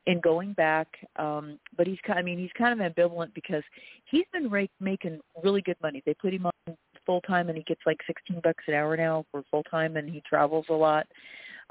in 0.05 0.19
going 0.19 0.53
back, 0.53 0.87
um, 1.17 1.59
but 1.77 1.87
he's 1.87 1.99
kind. 2.05 2.19
I 2.19 2.23
mean, 2.23 2.39
he's 2.39 2.51
kind 2.57 2.79
of 2.79 2.93
ambivalent 2.93 3.33
because 3.33 3.63
he's 4.05 4.25
been 4.33 4.49
ra- 4.49 4.65
making 4.81 5.19
really 5.41 5.61
good 5.61 5.77
money. 5.81 6.03
They 6.05 6.13
put 6.13 6.33
him 6.33 6.45
on 6.45 6.77
full 7.07 7.21
time, 7.21 7.49
and 7.49 7.57
he 7.57 7.63
gets 7.63 7.81
like 7.87 7.97
sixteen 8.05 8.39
bucks 8.43 8.63
an 8.67 8.75
hour 8.75 8.95
now 8.95 9.25
for 9.31 9.41
full 9.49 9.63
time, 9.63 9.97
and 9.97 10.07
he 10.07 10.21
travels 10.29 10.65
a 10.69 10.73
lot. 10.73 11.07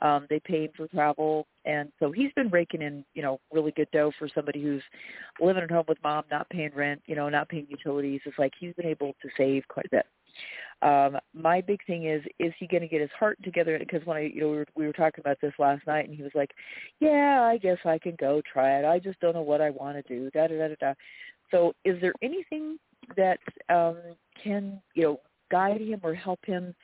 Um, 0.01 0.27
they 0.29 0.41
pay 0.41 0.65
him 0.65 0.71
for 0.77 0.89
travel, 0.89 1.47
and 1.65 1.91
so 1.99 2.13
he's 2.13 2.33
been 2.33 2.51
raking 2.51 2.83
in, 2.83 3.03
you 3.15 3.23
know, 3.23 3.41
really 3.51 3.73
good 3.73 3.89
dough 3.93 4.13
for 4.19 4.29
somebody 4.35 4.63
who's 4.63 4.83
living 5.41 5.63
at 5.63 5.71
home 5.71 5.87
with 5.89 5.97
mom, 6.03 6.25
not 6.31 6.49
paying 6.51 6.73
rent, 6.75 7.01
you 7.07 7.17
know, 7.17 7.31
not 7.31 7.49
paying 7.49 7.67
utilities. 7.71 8.21
It's 8.27 8.39
like 8.39 8.53
he's 8.59 8.75
been 8.75 8.87
able 8.87 9.15
to 9.23 9.29
save 9.39 9.67
quite 9.69 9.87
a 9.87 9.91
bit. 9.91 10.07
Um, 10.83 11.19
my 11.33 11.63
big 11.63 11.81
thing 11.87 12.05
is, 12.05 12.23
is 12.39 12.53
he 12.59 12.67
going 12.67 12.83
to 12.83 12.89
get 12.89 13.01
his 13.01 13.11
heart 13.19 13.39
together? 13.43 13.79
Because 13.79 14.05
when 14.05 14.19
I, 14.19 14.31
you 14.33 14.43
know, 14.43 14.51
we 14.51 14.57
were, 14.57 14.67
we 14.75 14.87
were 14.87 14.93
talking 14.93 15.23
about 15.23 15.39
this 15.41 15.55
last 15.59 15.87
night, 15.87 16.07
and 16.07 16.15
he 16.15 16.23
was 16.23 16.33
like, 16.35 16.51
"Yeah, 17.01 17.43
I 17.43 17.57
guess 17.57 17.79
I 17.87 17.99
can 17.99 18.17
go 18.21 18.43
try 18.53 18.79
it. 18.79 18.85
I 18.85 18.99
just 18.99 19.19
don't 19.21 19.35
know 19.35 19.43
what 19.43 19.63
I 19.63 19.71
want 19.71 19.97
to 19.97 20.03
do." 20.03 20.31
Da 20.33 20.47
da 20.49 20.59
da 20.59 20.69
da 20.69 20.75
da. 20.79 20.95
So, 21.51 21.73
is 21.87 21.99
there 22.03 22.13
anything 22.23 22.77
that 23.17 23.39
um, 23.69 23.97
can, 24.43 24.81
you 24.95 25.03
know, 25.03 25.21
guide 25.51 25.81
him 25.81 26.01
or 26.03 26.15
help 26.15 26.41
him 26.45 26.75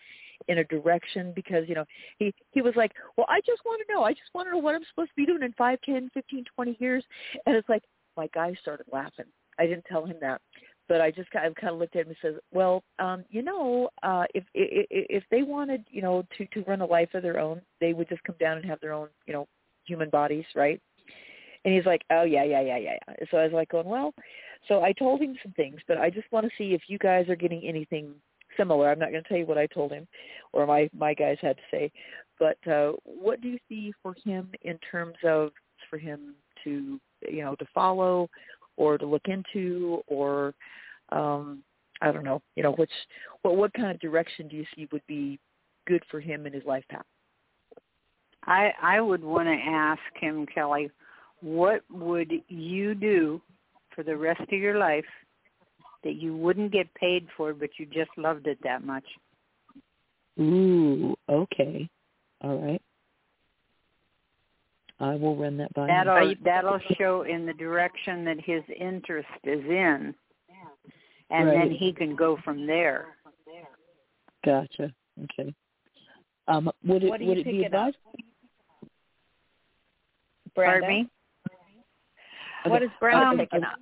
in 0.49 0.59
a 0.59 0.65
direction? 0.65 1.33
Because 1.35 1.69
you 1.69 1.75
know, 1.75 1.85
he 2.19 2.35
he 2.51 2.63
was 2.63 2.75
like, 2.77 2.93
"Well, 3.17 3.27
I 3.29 3.41
just 3.41 3.63
want 3.65 3.83
to 3.87 3.93
know. 3.93 4.05
I 4.05 4.13
just 4.13 4.35
want 4.35 4.47
to 4.49 4.53
know 4.53 4.59
what 4.59 4.75
I'm 4.75 4.85
supposed 4.89 5.11
to 5.11 5.17
be 5.17 5.27
doing 5.27 5.43
in 5.43 5.53
five, 5.55 5.79
ten, 5.85 6.11
fifteen, 6.15 6.45
twenty 6.55 6.77
years." 6.81 7.05
And 7.47 7.57
it's 7.57 7.69
like 7.69 7.83
my 8.17 8.29
guy 8.35 8.55
started 8.61 8.87
laughing. 8.93 9.27
I 9.59 9.67
didn't 9.67 9.85
tell 9.85 10.05
him 10.05 10.17
that 10.21 10.41
but 10.89 11.01
I 11.01 11.11
just 11.11 11.31
kind 11.31 11.47
of, 11.47 11.55
kind 11.55 11.73
of 11.73 11.79
looked 11.79 11.97
at 11.97 12.03
him 12.03 12.09
and 12.09 12.17
says, 12.21 12.35
"Well, 12.53 12.83
um, 12.99 13.25
you 13.31 13.43
know, 13.43 13.89
uh, 14.03 14.25
if, 14.35 14.45
if 14.53 14.87
if 14.91 15.25
they 15.31 15.43
wanted, 15.43 15.85
you 15.91 16.03
know, 16.03 16.23
to 16.37 16.47
to 16.47 16.63
run 16.69 16.81
a 16.81 16.87
life 16.87 17.09
of 17.15 17.23
their 17.23 17.39
own, 17.39 17.63
they 17.81 17.93
would 17.93 18.09
just 18.09 18.23
come 18.25 18.37
down 18.39 18.59
and 18.59 18.67
have 18.67 18.81
their 18.81 18.93
own, 18.93 19.09
you 19.27 19.33
know, 19.33 19.47
human 19.87 20.11
bodies, 20.11 20.45
right?" 20.55 20.81
And 21.65 21.73
he's 21.73 21.87
like, 21.87 22.03
"Oh 22.11 22.25
yeah, 22.25 22.45
yeah, 22.45 22.61
yeah, 22.61 22.77
yeah." 22.77 22.97
yeah. 23.09 23.15
So 23.31 23.39
I 23.39 23.45
was 23.45 23.53
like, 23.53 23.71
"Going 23.71 23.87
well." 23.87 24.13
So 24.69 24.83
I 24.83 24.93
told 24.93 25.21
him 25.21 25.37
some 25.43 25.53
things, 25.53 25.81
but 25.89 25.99
I 25.99 26.11
just 26.11 26.31
want 26.31 26.47
to 26.47 26.53
see 26.57 26.75
if 26.75 26.83
you 26.87 26.99
guys 26.99 27.29
are 27.29 27.37
getting 27.37 27.63
anything 27.65 28.15
similar. 28.57 28.91
I'm 28.91 28.99
not 28.99 29.11
going 29.11 29.23
to 29.23 29.29
tell 29.29 29.39
you 29.39 29.47
what 29.47 29.59
I 29.59 29.67
told 29.67 29.93
him, 29.93 30.07
or 30.53 30.67
my 30.67 30.89
my 30.97 31.15
guys 31.15 31.39
had 31.41 31.57
to 31.57 31.63
say, 31.71 31.93
but 32.39 32.59
uh, 32.71 32.93
what 33.05 33.41
do 33.41 33.49
you 33.49 33.59
see 33.69 33.93
for 34.03 34.15
him 34.25 34.51
in 34.63 34.79
terms 34.79 35.17
of 35.25 35.51
for 35.91 35.99
him 35.99 36.35
to, 36.65 37.01
you 37.29 37.43
know, 37.43 37.55
to 37.57 37.67
follow? 37.75 38.29
or 38.77 38.99
to 38.99 39.07
look 39.07 39.27
into 39.27 40.03
or 40.07 40.55
um 41.11 41.63
I 42.01 42.11
don't 42.11 42.25
know, 42.25 42.43
you 42.57 42.65
know, 42.65 42.73
which 42.73 42.91
what 43.43 43.57
what 43.57 43.73
kind 43.75 43.91
of 43.91 44.01
direction 44.01 44.49
do 44.49 44.57
you 44.57 44.65
see 44.75 44.89
would 44.93 45.07
be 45.07 45.39
good 45.87 46.03
for 46.11 46.21
him 46.21 46.47
in 46.47 46.53
his 46.53 46.65
life 46.65 46.85
path? 46.91 47.07
I 48.45 48.73
I 48.83 49.01
would 49.01 49.23
want 49.23 49.49
to 49.49 49.71
ask 49.71 50.01
him, 50.21 50.47
Kelly, 50.47 50.91
what 51.41 51.83
would 51.91 52.33
you 52.49 52.95
do 52.95 53.41
for 53.95 54.03
the 54.03 54.17
rest 54.17 54.41
of 54.41 54.59
your 54.59 54.79
life 54.79 55.05
that 56.05 56.15
you 56.15 56.37
wouldn't 56.37 56.73
get 56.73 56.93
paid 56.95 57.27
for, 57.37 57.55
but 57.55 57.71
you 57.79 57.87
just 57.87 58.11
loved 58.17 58.47
it 58.47 58.59
that 58.63 58.85
much? 58.85 59.05
Ooh, 60.41 61.15
okay. 61.29 61.89
All 62.43 62.59
right. 62.59 62.83
I 65.01 65.17
will 65.17 65.37
run 65.37 65.57
that 65.59 65.73
by 65.75 65.89
That'll 65.89 66.31
you. 66.31 66.37
that'll 66.45 66.81
show 66.97 67.23
in 67.23 67.45
the 67.45 67.53
direction 67.55 68.25
that 68.25 68.41
his 68.41 68.63
interest 68.79 69.29
is 69.45 69.65
in, 69.65 70.15
and 71.31 71.49
then 71.49 71.71
he 71.73 71.93
can 71.93 72.15
go 72.15 72.39
from 72.45 72.67
there. 72.67 73.17
Gotcha. 74.45 74.93
Okay. 75.25 75.53
Um, 76.49 76.71
would 76.85 77.03
it 77.05 77.11
What 77.11 77.21
are 77.21 77.25
would 77.25 77.37
you 77.37 77.41
it 77.41 77.45
be 77.45 77.63
picking 77.63 77.65
up? 77.67 77.73
advised? 77.73 77.97
Brenda, 80.55 80.81
Pardon 80.81 80.89
me? 81.03 81.11
What 82.67 82.83
is 82.83 82.91
Brenda 83.01 83.27
Um, 83.27 83.39
picking 83.39 83.65
up? 83.65 83.79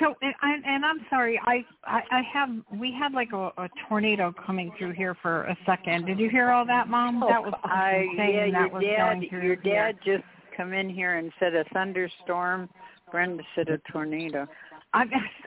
So, 0.00 0.14
and, 0.22 0.34
I, 0.42 0.54
and 0.66 0.84
I'm 0.84 1.06
sorry, 1.08 1.40
I, 1.44 1.64
I 1.84 2.00
I 2.10 2.22
have 2.32 2.48
we 2.72 2.92
had 2.92 3.12
like 3.12 3.32
a, 3.32 3.52
a 3.56 3.68
tornado 3.88 4.34
coming 4.44 4.72
through 4.76 4.92
here 4.92 5.16
for 5.22 5.44
a 5.44 5.56
second. 5.64 6.06
Did 6.06 6.18
you 6.18 6.28
hear 6.28 6.50
all 6.50 6.66
that, 6.66 6.88
Mom? 6.88 7.22
Oh, 7.22 7.28
that 7.28 7.42
was 7.42 7.54
I 7.62 8.06
yeah, 8.16 8.50
that 8.50 8.52
your 8.52 8.68
was 8.70 8.82
dad 8.82 9.22
your 9.30 9.40
here. 9.40 9.56
dad 9.56 9.98
just 10.04 10.24
come 10.56 10.72
in 10.72 10.88
here 10.88 11.16
and 11.18 11.32
said 11.38 11.54
a 11.54 11.64
thunderstorm. 11.72 12.68
Brenda 13.12 13.44
said 13.54 13.68
a 13.68 13.78
tornado. 13.92 14.48
I 14.94 15.04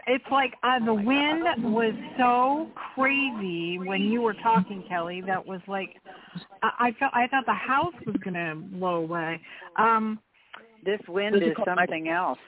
it's 0.08 0.23
like 0.32 0.53
uh, 0.63 0.80
the 0.84 0.93
wind 0.93 1.43
was 1.73 1.93
so 2.17 2.69
crazy 2.93 3.80
when 3.80 4.01
you 4.01 4.21
were 4.21 4.34
talking, 4.36 4.84
Kelly. 4.88 5.21
That 5.21 5.45
was 5.45 5.60
like 5.67 5.95
I, 6.63 6.71
I 6.80 6.91
felt 6.99 7.13
I 7.13 7.27
thought 7.27 7.45
the 7.45 7.53
house 7.53 7.93
was 8.06 8.15
gonna 8.23 8.56
blow 8.56 8.95
away. 8.95 9.41
Um, 9.77 10.19
this 10.88 11.02
wind 11.08 11.36
is 11.36 11.54
something 11.65 12.08
else. 12.08 12.39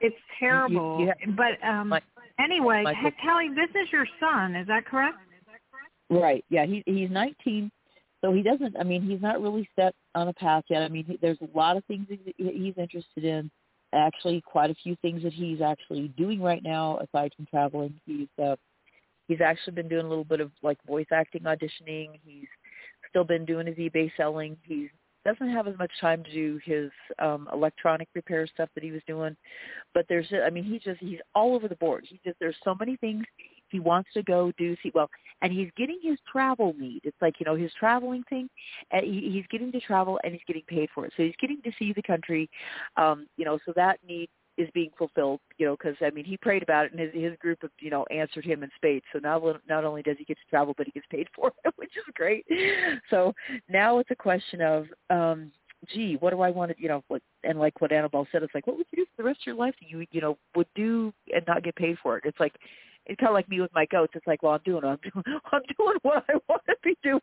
It's 0.00 0.16
terrible. 0.38 1.00
You- 1.00 1.12
you 1.24 1.32
but 1.32 1.62
um, 1.66 1.88
My- 1.88 2.02
anyway, 2.38 2.82
my- 2.82 2.92
hey, 2.92 3.12
Kelly, 3.22 3.48
this 3.54 3.70
is 3.80 3.90
your 3.92 4.06
son. 4.20 4.56
Is 4.56 4.66
that 4.66 4.84
correct? 4.84 5.16
Right. 6.10 6.44
Yeah. 6.50 6.66
He 6.66 6.82
he's 6.84 7.08
19, 7.10 7.70
so 8.20 8.32
he 8.32 8.42
doesn't. 8.42 8.76
I 8.78 8.82
mean, 8.82 9.00
he's 9.02 9.22
not 9.22 9.40
really 9.40 9.66
set 9.76 9.94
on 10.14 10.28
a 10.28 10.32
path 10.34 10.64
yet. 10.68 10.82
I 10.82 10.88
mean, 10.88 11.04
he, 11.04 11.16
there's 11.22 11.40
a 11.40 11.56
lot 11.56 11.76
of 11.76 11.84
things 11.86 12.06
he- 12.10 12.34
he's 12.36 12.76
interested 12.76 13.24
in. 13.24 13.50
Actually, 13.94 14.40
quite 14.40 14.70
a 14.70 14.74
few 14.74 14.96
things 14.96 15.22
that 15.22 15.32
he's 15.32 15.60
actually 15.60 16.08
doing 16.08 16.42
right 16.42 16.62
now, 16.64 16.98
aside 16.98 17.32
from 17.36 17.46
traveling. 17.46 17.94
He's 18.04 18.28
uh, 18.42 18.56
he's 19.28 19.40
actually 19.40 19.74
been 19.74 19.88
doing 19.88 20.04
a 20.04 20.08
little 20.08 20.24
bit 20.24 20.40
of 20.40 20.50
like 20.62 20.78
voice 20.84 21.06
acting 21.12 21.42
auditioning. 21.42 22.18
He's 22.26 22.48
still 23.08 23.24
been 23.24 23.44
doing 23.44 23.68
his 23.68 23.76
eBay 23.76 24.10
selling. 24.16 24.56
He 24.64 24.90
doesn't 25.24 25.50
have 25.50 25.66
as 25.66 25.76
much 25.78 25.90
time 26.00 26.22
to 26.24 26.32
do 26.32 26.60
his 26.64 26.90
um 27.18 27.48
electronic 27.52 28.08
repair 28.14 28.46
stuff 28.46 28.68
that 28.74 28.84
he 28.84 28.90
was 28.90 29.02
doing. 29.06 29.36
But 29.92 30.06
there's 30.08 30.26
I 30.44 30.50
mean 30.50 30.64
he 30.64 30.78
just 30.78 31.00
he's 31.00 31.20
all 31.34 31.54
over 31.54 31.68
the 31.68 31.76
board. 31.76 32.06
He 32.08 32.20
just 32.24 32.38
there's 32.40 32.56
so 32.64 32.74
many 32.78 32.96
things 32.96 33.24
he 33.68 33.80
wants 33.80 34.08
to 34.14 34.22
go 34.22 34.52
do 34.56 34.76
see 34.82 34.92
well 34.94 35.10
and 35.42 35.52
he's 35.52 35.70
getting 35.76 35.98
his 36.02 36.18
travel 36.30 36.74
need. 36.78 37.00
It's 37.02 37.16
like, 37.20 37.34
you 37.40 37.46
know, 37.46 37.56
his 37.56 37.72
traveling 37.78 38.22
thing 38.28 38.48
and 38.92 39.04
he, 39.04 39.30
he's 39.32 39.46
getting 39.50 39.72
to 39.72 39.80
travel 39.80 40.20
and 40.22 40.32
he's 40.32 40.42
getting 40.46 40.62
paid 40.68 40.88
for 40.94 41.06
it. 41.06 41.12
So 41.16 41.24
he's 41.24 41.34
getting 41.40 41.60
to 41.62 41.72
see 41.78 41.92
the 41.92 42.02
country 42.02 42.48
um 42.96 43.26
you 43.36 43.44
know, 43.44 43.58
so 43.66 43.72
that 43.76 43.98
need 44.06 44.28
is 44.56 44.68
being 44.74 44.90
fulfilled, 44.96 45.40
you 45.58 45.66
know, 45.66 45.76
because 45.76 45.96
I 46.00 46.10
mean 46.10 46.24
he 46.24 46.36
prayed 46.36 46.62
about 46.62 46.86
it, 46.86 46.92
and 46.92 47.00
his 47.00 47.12
his 47.12 47.36
group 47.38 47.62
of 47.62 47.70
you 47.80 47.90
know 47.90 48.04
answered 48.10 48.44
him 48.44 48.62
in 48.62 48.70
spades. 48.76 49.04
So 49.12 49.18
now 49.18 49.54
not 49.68 49.84
only 49.84 50.02
does 50.02 50.16
he 50.18 50.24
get 50.24 50.36
to 50.36 50.50
travel, 50.50 50.74
but 50.76 50.86
he 50.86 50.92
gets 50.92 51.06
paid 51.10 51.28
for 51.34 51.52
it, 51.64 51.74
which 51.76 51.96
is 51.96 52.04
great. 52.14 52.44
So 53.10 53.34
now 53.68 53.98
it's 53.98 54.10
a 54.10 54.16
question 54.16 54.60
of, 54.60 54.86
um, 55.10 55.50
gee, 55.92 56.16
what 56.20 56.30
do 56.30 56.40
I 56.40 56.50
want 56.50 56.70
to, 56.70 56.82
you 56.82 56.88
know, 56.88 57.02
what 57.08 57.22
and 57.42 57.58
like 57.58 57.80
what 57.80 57.92
Annabelle 57.92 58.26
said, 58.30 58.42
it's 58.42 58.54
like, 58.54 58.66
what 58.66 58.76
would 58.76 58.86
you 58.92 59.04
do 59.04 59.06
for 59.16 59.22
the 59.22 59.26
rest 59.26 59.40
of 59.40 59.46
your 59.46 59.56
life 59.56 59.74
that 59.80 59.90
you 59.90 60.06
you 60.10 60.20
know 60.20 60.38
would 60.54 60.68
do 60.74 61.12
and 61.34 61.44
not 61.46 61.64
get 61.64 61.76
paid 61.76 61.96
for 62.02 62.16
it? 62.16 62.24
It's 62.26 62.40
like 62.40 62.54
it's 63.06 63.18
kind 63.20 63.28
of 63.28 63.34
like 63.34 63.48
me 63.48 63.60
with 63.60 63.72
my 63.74 63.86
goats. 63.86 64.12
It's 64.16 64.26
like, 64.26 64.42
well, 64.42 64.52
I'm 64.52 64.60
doing, 64.64 64.84
I'm 64.84 64.98
doing, 65.12 65.24
I'm 65.52 65.62
doing 65.78 65.96
what 66.02 66.24
I 66.28 66.34
want 66.48 66.62
to 66.68 66.76
be 66.82 66.96
doing. 67.02 67.20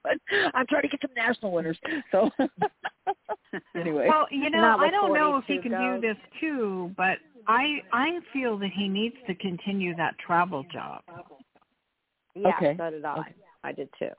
I'm 0.54 0.68
trying 0.68 0.84
to 0.84 0.88
get 0.88 1.02
some 1.02 1.14
national 1.16 1.52
winners. 1.52 1.80
So 2.12 2.30
anyway, 3.76 4.08
Well, 4.08 4.28
you 4.32 4.50
know, 4.50 4.78
I 4.80 4.92
don't 4.92 5.14
know 5.14 5.38
if 5.38 5.46
he 5.46 5.58
42 5.58 5.70
can 5.70 5.96
do 5.96 6.02
this 6.02 6.18
too, 6.40 6.92
but 6.98 7.18
I 7.48 7.80
I 7.92 8.20
feel 8.32 8.58
that 8.60 8.72
he 8.76 8.88
needs 8.88 9.16
to 9.28 9.36
continue 9.36 9.96
that 9.96 10.16
travel 10.26 10.64
job. 10.72 11.02
Yeah, 12.36 12.50
Okay. 12.58 12.76
so 12.78 12.90
did 12.90 13.04
I. 13.04 13.20
Okay. 13.20 13.36
I 13.64 13.72
did 13.72 13.90
too. 14.00 14.10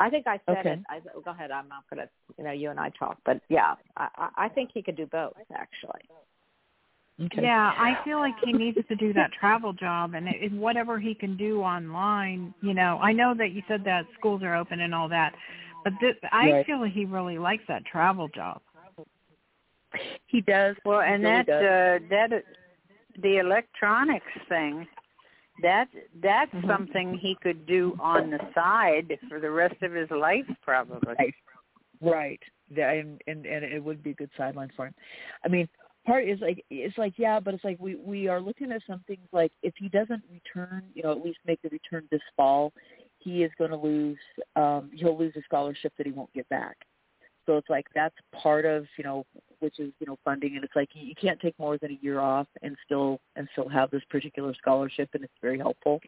I 0.00 0.10
think 0.10 0.26
I 0.26 0.40
said 0.46 0.58
Okay. 0.58 0.72
it. 0.72 0.80
I, 0.88 1.00
go 1.24 1.30
ahead. 1.30 1.50
I'm 1.50 1.68
not 1.68 1.84
gonna. 1.90 2.08
You 2.38 2.44
know, 2.44 2.52
you 2.52 2.70
and 2.70 2.78
I 2.78 2.90
talk, 2.98 3.18
but 3.24 3.40
yeah, 3.48 3.74
I, 3.96 4.08
I 4.16 4.28
I 4.44 4.48
think 4.48 4.70
he 4.72 4.82
could 4.82 4.96
do 4.96 5.06
both 5.06 5.34
actually. 5.54 6.08
Okay. 7.24 7.42
Yeah, 7.42 7.72
I 7.76 7.96
feel 8.04 8.18
like 8.18 8.34
he 8.44 8.52
needs 8.52 8.78
to 8.88 8.94
do 8.96 9.12
that 9.14 9.32
travel 9.32 9.72
job 9.72 10.14
and 10.14 10.28
it, 10.28 10.52
whatever 10.52 10.98
he 10.98 11.14
can 11.14 11.36
do 11.36 11.60
online. 11.62 12.54
You 12.60 12.74
know, 12.74 12.98
I 13.02 13.12
know 13.12 13.34
that 13.36 13.52
you 13.52 13.62
said 13.68 13.84
that 13.84 14.06
schools 14.18 14.42
are 14.42 14.54
open 14.54 14.80
and 14.80 14.94
all 14.94 15.08
that, 15.08 15.34
but 15.84 15.92
this, 16.00 16.16
I 16.32 16.50
Right. 16.50 16.66
feel 16.66 16.80
like 16.80 16.92
he 16.92 17.04
really 17.04 17.38
likes 17.38 17.64
that 17.68 17.84
travel 17.84 18.28
job. 18.28 18.60
he 20.26 20.40
does. 20.42 20.76
Well, 20.84 21.00
and 21.00 21.22
really 21.22 21.36
that 21.36 21.46
does. 21.46 21.62
uh, 21.64 21.98
that 22.10 22.44
the 23.22 23.38
electronics 23.38 24.26
thing, 24.48 24.86
that 25.62 25.88
that's 26.22 26.52
Mhm. 26.52 26.66
something 26.66 27.14
he 27.14 27.34
could 27.36 27.66
do 27.66 27.96
on 27.98 28.30
the 28.30 28.40
side 28.54 29.18
for 29.28 29.40
the 29.40 29.50
rest 29.50 29.82
of 29.82 29.92
his 29.92 30.10
life, 30.10 30.46
probably. 30.62 31.14
Right. 31.18 31.34
Right. 32.00 32.42
Yeah, 32.70 32.90
and, 32.92 33.20
and 33.26 33.46
and 33.46 33.64
it 33.64 33.82
would 33.82 34.02
be 34.02 34.10
a 34.10 34.14
good 34.14 34.30
sideline 34.36 34.70
for 34.76 34.86
him. 34.86 34.94
I 35.44 35.48
mean, 35.48 35.68
part 36.08 36.24
is 36.24 36.40
like 36.40 36.64
it's 36.70 36.98
like 36.98 37.14
yeah, 37.16 37.38
but 37.38 37.54
it's 37.54 37.64
like 37.64 37.78
we 37.78 37.96
we 37.96 38.28
are 38.28 38.40
looking 38.40 38.72
at 38.72 38.82
some 38.86 39.02
things 39.06 39.26
like 39.32 39.52
if 39.62 39.74
he 39.76 39.88
doesn't 39.88 40.22
return, 40.32 40.82
you 40.94 41.02
know, 41.02 41.12
at 41.12 41.24
least 41.24 41.38
make 41.46 41.60
the 41.62 41.68
return 41.68 42.04
this 42.10 42.20
fall, 42.36 42.72
he 43.18 43.42
is 43.44 43.52
going 43.58 43.70
to 43.70 43.76
lose. 43.76 44.18
um 44.56 44.90
He'll 44.92 45.18
lose 45.18 45.34
a 45.36 45.42
scholarship 45.42 45.92
that 45.98 46.06
he 46.06 46.12
won't 46.12 46.32
get 46.32 46.48
back. 46.48 46.76
So 47.46 47.56
it's 47.56 47.70
like 47.70 47.86
that's 47.94 48.14
part 48.42 48.64
of 48.64 48.86
you 48.96 49.04
know 49.04 49.24
which 49.60 49.78
is 49.78 49.92
you 50.00 50.06
know 50.06 50.18
funding, 50.24 50.56
and 50.56 50.64
it's 50.64 50.76
like 50.76 50.88
you 50.94 51.14
can't 51.14 51.40
take 51.40 51.58
more 51.58 51.78
than 51.78 51.92
a 51.92 51.98
year 52.02 52.20
off 52.20 52.46
and 52.62 52.76
still 52.84 53.20
and 53.36 53.48
still 53.52 53.68
have 53.68 53.90
this 53.90 54.02
particular 54.10 54.54
scholarship, 54.54 55.08
and 55.14 55.24
it's 55.24 55.32
very 55.40 55.58
helpful. 55.58 56.00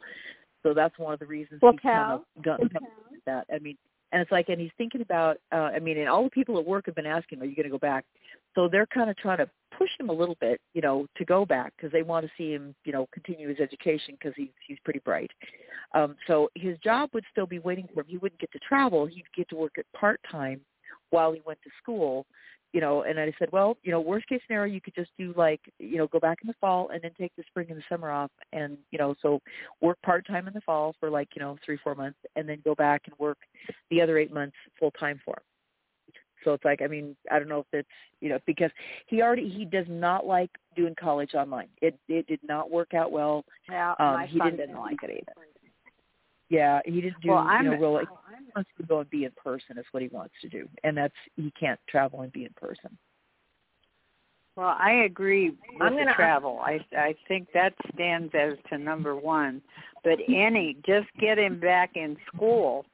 So 0.62 0.74
that's 0.74 0.98
one 0.98 1.14
of 1.14 1.20
the 1.20 1.26
reasons 1.26 1.60
Well, 1.62 1.72
he's 1.72 1.80
kind 1.80 2.12
of 2.12 2.42
done 2.42 2.58
that. 3.26 3.46
I 3.52 3.58
mean, 3.58 3.78
and 4.12 4.20
it's 4.20 4.30
like, 4.32 4.48
and 4.48 4.60
he's 4.60 4.70
thinking 4.76 5.00
about. 5.00 5.38
uh 5.52 5.70
I 5.74 5.78
mean, 5.78 5.98
and 5.98 6.08
all 6.08 6.24
the 6.24 6.30
people 6.30 6.58
at 6.58 6.66
work 6.66 6.86
have 6.86 6.94
been 6.94 7.06
asking, 7.06 7.40
"Are 7.40 7.44
you 7.44 7.56
going 7.56 7.64
to 7.64 7.70
go 7.70 7.78
back?" 7.78 8.04
So 8.54 8.68
they're 8.68 8.86
kind 8.86 9.10
of 9.10 9.16
trying 9.16 9.38
to 9.38 9.48
push 9.76 9.90
him 9.98 10.08
a 10.10 10.12
little 10.12 10.36
bit, 10.40 10.60
you 10.74 10.82
know, 10.82 11.06
to 11.16 11.24
go 11.24 11.46
back 11.46 11.72
because 11.76 11.92
they 11.92 12.02
want 12.02 12.26
to 12.26 12.32
see 12.36 12.52
him, 12.52 12.74
you 12.84 12.92
know, 12.92 13.06
continue 13.12 13.48
his 13.48 13.60
education 13.60 14.14
because 14.18 14.34
he's 14.36 14.50
he's 14.66 14.78
pretty 14.84 15.00
bright. 15.04 15.30
Um, 15.94 16.16
so 16.26 16.50
his 16.54 16.76
job 16.78 17.10
would 17.14 17.24
still 17.30 17.46
be 17.46 17.58
waiting 17.58 17.88
for 17.92 18.00
him. 18.00 18.06
He 18.08 18.18
wouldn't 18.18 18.40
get 18.40 18.52
to 18.52 18.58
travel. 18.58 19.06
He'd 19.06 19.24
get 19.36 19.48
to 19.50 19.56
work 19.56 19.72
at 19.78 19.84
part 19.98 20.20
time 20.30 20.60
while 21.10 21.32
he 21.32 21.40
went 21.46 21.60
to 21.62 21.70
school, 21.82 22.26
you 22.72 22.80
know. 22.80 23.02
And 23.02 23.18
I 23.18 23.32
said, 23.38 23.48
well, 23.52 23.76
you 23.82 23.90
know, 23.90 24.00
worst 24.00 24.28
case 24.28 24.40
scenario, 24.46 24.72
you 24.72 24.80
could 24.80 24.94
just 24.94 25.10
do 25.18 25.32
like, 25.36 25.60
you 25.78 25.96
know, 25.96 26.08
go 26.08 26.20
back 26.20 26.38
in 26.42 26.48
the 26.48 26.54
fall 26.60 26.90
and 26.92 27.00
then 27.02 27.12
take 27.18 27.32
the 27.36 27.44
spring 27.46 27.68
and 27.70 27.78
the 27.78 27.84
summer 27.88 28.10
off, 28.10 28.30
and 28.52 28.76
you 28.90 28.98
know, 28.98 29.14
so 29.22 29.40
work 29.80 29.98
part 30.02 30.26
time 30.26 30.48
in 30.48 30.54
the 30.54 30.60
fall 30.62 30.94
for 31.00 31.08
like, 31.10 31.28
you 31.34 31.40
know, 31.40 31.56
three 31.64 31.78
four 31.82 31.94
months, 31.94 32.18
and 32.36 32.48
then 32.48 32.60
go 32.64 32.74
back 32.74 33.02
and 33.06 33.14
work 33.18 33.38
the 33.90 34.00
other 34.00 34.18
eight 34.18 34.32
months 34.32 34.56
full 34.78 34.90
time 34.92 35.20
for 35.24 35.34
him. 35.34 35.49
So 36.44 36.52
it's 36.54 36.64
like, 36.64 36.82
I 36.82 36.86
mean, 36.86 37.16
I 37.30 37.38
don't 37.38 37.48
know 37.48 37.60
if 37.60 37.66
it's, 37.72 37.88
you 38.20 38.28
know, 38.28 38.38
because 38.46 38.70
he 39.06 39.22
already 39.22 39.48
he 39.48 39.64
does 39.64 39.86
not 39.88 40.26
like 40.26 40.50
doing 40.76 40.94
college 40.98 41.34
online. 41.34 41.68
It 41.82 41.98
it 42.08 42.26
did 42.26 42.40
not 42.42 42.70
work 42.70 42.94
out 42.94 43.12
well. 43.12 43.44
Yeah, 43.68 43.90
Um, 43.98 44.14
my 44.14 44.26
he 44.26 44.38
son 44.38 44.50
didn't- 44.52 44.66
didn't 44.68 44.80
like 44.80 45.02
it 45.02 45.10
either. 45.10 45.32
Yeah, 46.48 46.80
he 46.84 47.00
didn't 47.00 47.20
do, 47.20 47.28
Well, 47.30 47.46
you 47.62 47.70
know, 47.70 47.76
real. 47.76 47.98
He 47.98 48.06
wants 48.56 48.70
to 48.78 48.82
go 48.82 48.98
and 49.00 49.08
be 49.10 49.24
in 49.24 49.30
person 49.32 49.78
is 49.78 49.84
what 49.92 50.02
he 50.02 50.08
wants 50.08 50.34
to 50.40 50.48
do, 50.48 50.68
and 50.82 50.96
that's 50.96 51.14
he 51.36 51.52
can't 51.52 51.78
travel 51.88 52.22
and 52.22 52.32
be 52.32 52.44
in 52.44 52.52
person. 52.54 52.98
Well, 54.56 54.74
I 54.78 55.04
agree 55.04 55.50
with 55.50 55.58
I'm 55.80 55.94
the 55.94 56.00
gonna- 56.00 56.14
travel. 56.14 56.58
I 56.60 56.84
I 56.96 57.14
think 57.28 57.52
that 57.52 57.74
stands 57.94 58.34
as 58.34 58.58
to 58.68 58.78
number 58.78 59.14
one. 59.14 59.62
But 60.02 60.18
any, 60.28 60.74
just 60.84 61.06
get 61.18 61.38
him 61.38 61.60
back 61.60 61.96
in 61.96 62.16
school 62.26 62.84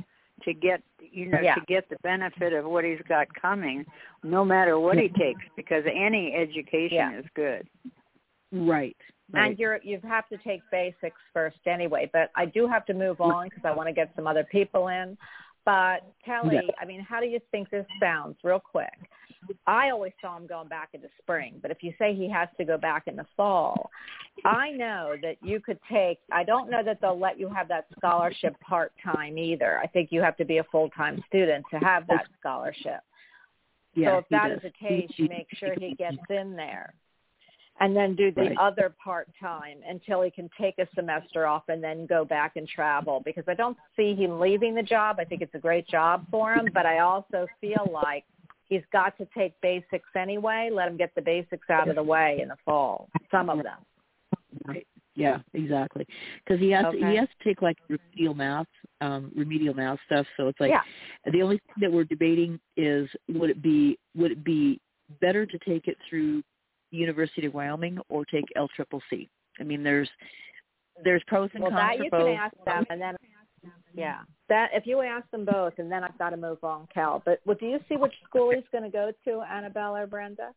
to 0.45 0.53
get 0.53 0.83
you 0.99 1.27
know 1.27 1.41
Yeah. 1.41 1.55
to 1.55 1.61
get 1.67 1.89
the 1.89 1.97
benefit 2.03 2.53
of 2.53 2.65
what 2.67 2.85
he's 2.85 3.01
got 3.09 3.27
coming, 3.41 3.85
no 4.23 4.45
matter 4.45 4.79
what 4.79 4.99
he 4.99 5.09
takes, 5.19 5.43
because 5.57 5.85
any 5.87 6.35
education 6.35 6.97
Yeah. 6.97 7.19
is 7.19 7.27
good. 7.35 7.69
Right. 8.53 8.97
And 9.35 9.59
you're 9.59 9.81
you 9.83 10.01
have 10.07 10.29
to 10.29 10.39
take 10.39 10.61
basics 10.71 11.21
first 11.33 11.59
anyway. 11.67 12.09
But 12.13 12.31
I 12.37 12.47
do 12.47 12.67
have 12.69 12.87
to 12.87 12.95
move 12.95 13.21
on 13.21 13.49
because 13.49 13.65
I 13.65 13.73
want 13.73 13.89
to 13.89 13.93
get 13.93 14.13
some 14.15 14.27
other 14.27 14.45
people 14.45 14.89
in. 14.89 15.19
But 15.65 16.05
Kelly, 16.25 16.61
Yeah. 16.67 16.75
I 16.81 16.85
mean, 16.85 17.01
how 17.01 17.19
do 17.21 17.27
you 17.27 17.41
think 17.51 17.71
this 17.71 17.87
sounds, 18.01 18.37
real 18.45 18.61
quick? 18.61 18.93
I 19.67 19.91
always 19.91 20.13
saw 20.21 20.37
him 20.37 20.47
going 20.47 20.69
back 20.69 20.91
in 20.93 21.01
the 21.01 21.09
spring, 21.21 21.59
but 21.61 21.71
if 21.71 21.83
you 21.83 21.93
say 21.99 22.15
he 22.15 22.29
has 22.31 22.49
to 22.59 22.65
go 22.65 22.79
back 22.79 23.05
in 23.07 23.17
the 23.17 23.27
fall, 23.37 23.91
I 24.45 24.71
know 24.73 25.17
that 25.23 25.37
you 25.43 25.61
could 25.61 25.79
take. 25.91 26.19
I 26.33 26.45
don't 26.45 26.71
know 26.71 26.83
that 26.85 27.01
they'll 27.01 27.19
let 27.19 27.39
you 27.39 27.49
have 27.49 27.69
that 27.69 27.87
scholarship 27.99 28.59
part 28.61 28.93
time 29.03 29.39
either. 29.39 29.79
I 29.79 29.87
think 29.87 30.13
you 30.13 30.23
have 30.23 30.37
to 30.37 30.45
be 30.45 30.59
a 30.59 30.65
full 30.65 30.91
time 30.91 31.23
student 31.29 31.65
to 31.71 31.79
have 31.79 32.07
that 32.09 32.27
scholarship. 32.39 33.01
yeah, 33.95 34.11
so 34.13 34.19
if 34.19 34.29
that 34.31 34.49
does. 34.49 34.57
is 34.59 34.63
the 34.63 34.71
case, 34.71 35.11
make 35.29 35.49
sure 35.59 35.75
he 35.79 35.95
gets 35.95 36.19
in 36.31 36.55
there. 36.55 36.95
And 37.79 37.95
then 37.95 38.15
do 38.15 38.31
the 38.31 38.41
Right. 38.41 38.57
other 38.59 38.95
part 39.03 39.29
time 39.39 39.83
until 39.87 40.23
he 40.23 40.31
can 40.31 40.49
take 40.59 40.79
a 40.79 40.89
semester 40.95 41.47
off 41.47 41.69
and 41.69 41.85
then 41.85 42.07
go 42.07 42.25
back 42.25 42.57
and 42.57 42.67
travel 42.67 43.21
because 43.21 43.45
I 43.49 43.55
don't 43.55 43.77
see 43.97 44.15
him 44.15 44.41
leaving 44.41 44.75
the 44.75 44.83
job. 44.83 45.17
I 45.19 45.25
think 45.25 45.43
it's 45.43 45.55
a 45.55 45.59
great 45.59 45.87
job 45.87 46.27
for 46.31 46.55
him, 46.55 46.71
but 46.73 46.87
I 46.87 47.01
also 47.01 47.47
feel 47.61 47.87
like 47.93 48.25
he's 48.69 48.83
got 48.93 49.17
to 49.19 49.27
take 49.37 49.61
basics 49.61 50.09
anyway. 50.17 50.71
Let 50.73 50.89
him 50.89 50.97
get 50.97 51.15
the 51.15 51.23
basics 51.23 51.69
out 51.71 51.89
of 51.89 51.97
the 51.97 52.03
way 52.03 52.39
in 52.43 52.49
the 52.49 52.57
fall. 52.65 53.09
Some 53.31 53.51
of 53.51 53.63
them. 53.63 53.79
Right. 54.67 54.87
Yeah, 55.15 55.39
exactly. 55.55 56.07
Because 56.45 56.61
he 56.61 56.71
has 56.73 56.85
to, 56.93 56.99
he 56.99 57.17
has 57.17 57.29
to 57.29 57.45
take 57.49 57.63
like 57.63 57.79
remedial 57.89 58.35
math, 58.35 58.67
um, 59.01 59.33
remedial 59.35 59.73
math 59.73 59.99
stuff. 60.05 60.27
So 60.37 60.49
it's 60.49 60.61
like 60.61 60.71
yeah. 60.71 60.83
the 61.33 61.43
only 61.43 61.57
thing 61.57 61.75
that 61.81 61.93
we're 61.93 62.05
debating 62.05 62.61
is 62.77 63.09
would 63.31 63.49
it 63.49 63.63
be 63.63 63.99
would 64.15 64.33
it 64.33 64.45
be 64.45 64.79
better 65.21 65.47
to 65.47 65.59
take 65.67 65.89
it 65.89 65.97
through 66.09 66.43
University 66.91 67.47
of 67.47 67.55
Wyoming 67.55 67.99
or 68.11 68.27
take 68.27 68.45
L 68.57 68.69
Triple 68.77 69.01
C? 69.09 69.29
I 69.59 69.63
mean, 69.63 69.83
there's 69.83 70.09
there's 71.03 71.23
pros 71.27 71.49
and 71.55 71.63
Well, 71.63 71.73
cons 71.73 71.83
that 71.83 71.97
for 71.97 72.05
you 72.05 72.11
both. 72.11 72.27
can 72.27 72.37
ask 72.37 72.57
them, 72.67 72.85
and 72.91 73.01
then 73.01 73.17
yeah, 73.95 74.19
that 74.49 74.71
if 74.73 74.87
you 74.87 75.01
ask 75.03 75.31
them 75.31 75.45
both, 75.45 75.75
and 75.79 75.91
then 75.91 76.05
I've 76.05 76.19
got 76.19 76.31
to 76.31 76.37
move 76.37 76.63
on, 76.63 76.87
Cal. 76.93 77.23
But 77.25 77.41
well, 77.45 77.57
do 77.59 77.67
you 77.67 77.79
see 77.89 77.97
which 77.97 78.15
school 78.29 78.53
he's 78.55 78.65
going 78.73 78.85
to 78.85 78.91
go 78.91 79.13
to, 79.25 79.43
Annabelle 79.43 79.97
or 79.97 80.07
Brenda? 80.07 80.51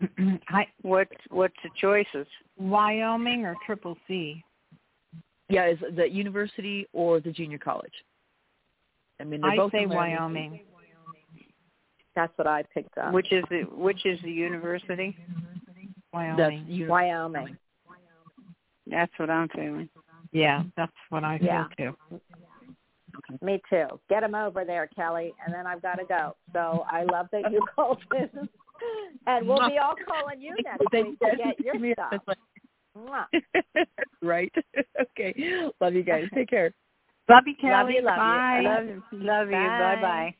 Hi, 0.48 0.66
What 0.82 1.08
what's 1.30 1.54
the 1.62 1.70
choices? 1.80 2.26
Wyoming 2.58 3.44
or 3.44 3.56
Triple 3.64 3.96
C? 4.06 4.42
Yeah, 5.48 5.68
is 5.68 5.78
the 5.94 6.10
university 6.10 6.86
or 6.92 7.20
the 7.20 7.30
junior 7.30 7.58
college? 7.58 7.92
I 9.20 9.24
mean, 9.24 9.40
they're 9.40 9.50
I 9.50 9.56
both 9.56 9.72
say 9.72 9.84
in 9.84 9.88
Wyoming. 9.90 10.60
That's 12.14 12.32
what 12.36 12.46
I 12.46 12.64
picked 12.74 12.96
up. 12.98 13.12
Which 13.12 13.30
is 13.32 13.44
the 13.50 13.62
which 13.62 14.04
is 14.06 14.18
the 14.22 14.30
university? 14.30 15.16
That's 15.18 15.34
Wyoming. 16.12 16.64
uni- 16.66 16.90
Wyoming. 16.90 17.56
That's 18.86 19.12
what 19.18 19.30
I'm 19.30 19.48
feeling. 19.48 19.88
Yeah, 20.36 20.58
mm-hmm. 20.58 20.68
that's 20.76 20.92
what 21.08 21.24
I 21.24 21.38
feel 21.38 21.46
Yeah. 21.46 21.64
too. 21.78 22.20
Me 23.40 23.62
too. 23.70 23.86
Get 24.10 24.22
him 24.22 24.34
over 24.34 24.64
there, 24.66 24.86
Kelly, 24.94 25.32
and 25.44 25.54
then 25.54 25.66
I've 25.66 25.80
got 25.80 25.94
to 25.94 26.04
go. 26.04 26.36
So 26.52 26.84
I 26.90 27.04
love 27.04 27.28
that 27.32 27.50
you 27.50 27.64
called 27.74 28.02
in. 28.14 28.28
And 29.26 29.48
we'll 29.48 29.66
be 29.66 29.78
all 29.78 29.94
calling 30.06 30.42
you 30.42 30.54
next 30.62 30.82
Thank 30.92 31.06
week 31.08 31.18
to 31.20 31.26
guys 31.26 31.54
get 31.56 31.60
your 31.64 31.74
for 31.74 31.92
stuff. 31.94 32.12
It's 32.12 32.28
like- 32.28 32.38
Mwah. 32.98 33.24
right. 34.22 34.52
okay. 35.00 35.68
Love 35.80 35.94
you 35.94 36.02
guys. 36.02 36.28
Take 36.34 36.50
care. 36.50 36.72
Love 37.28 37.44
you, 37.46 37.54
Love 37.68 37.90
you, 37.90 38.02
love 38.02 38.16
you. 38.16 38.22
Bye. 38.22 38.60
Love 38.64 38.86
love 39.12 39.48
you. 39.48 39.54
Bye. 39.54 39.96
Bye 39.96 40.34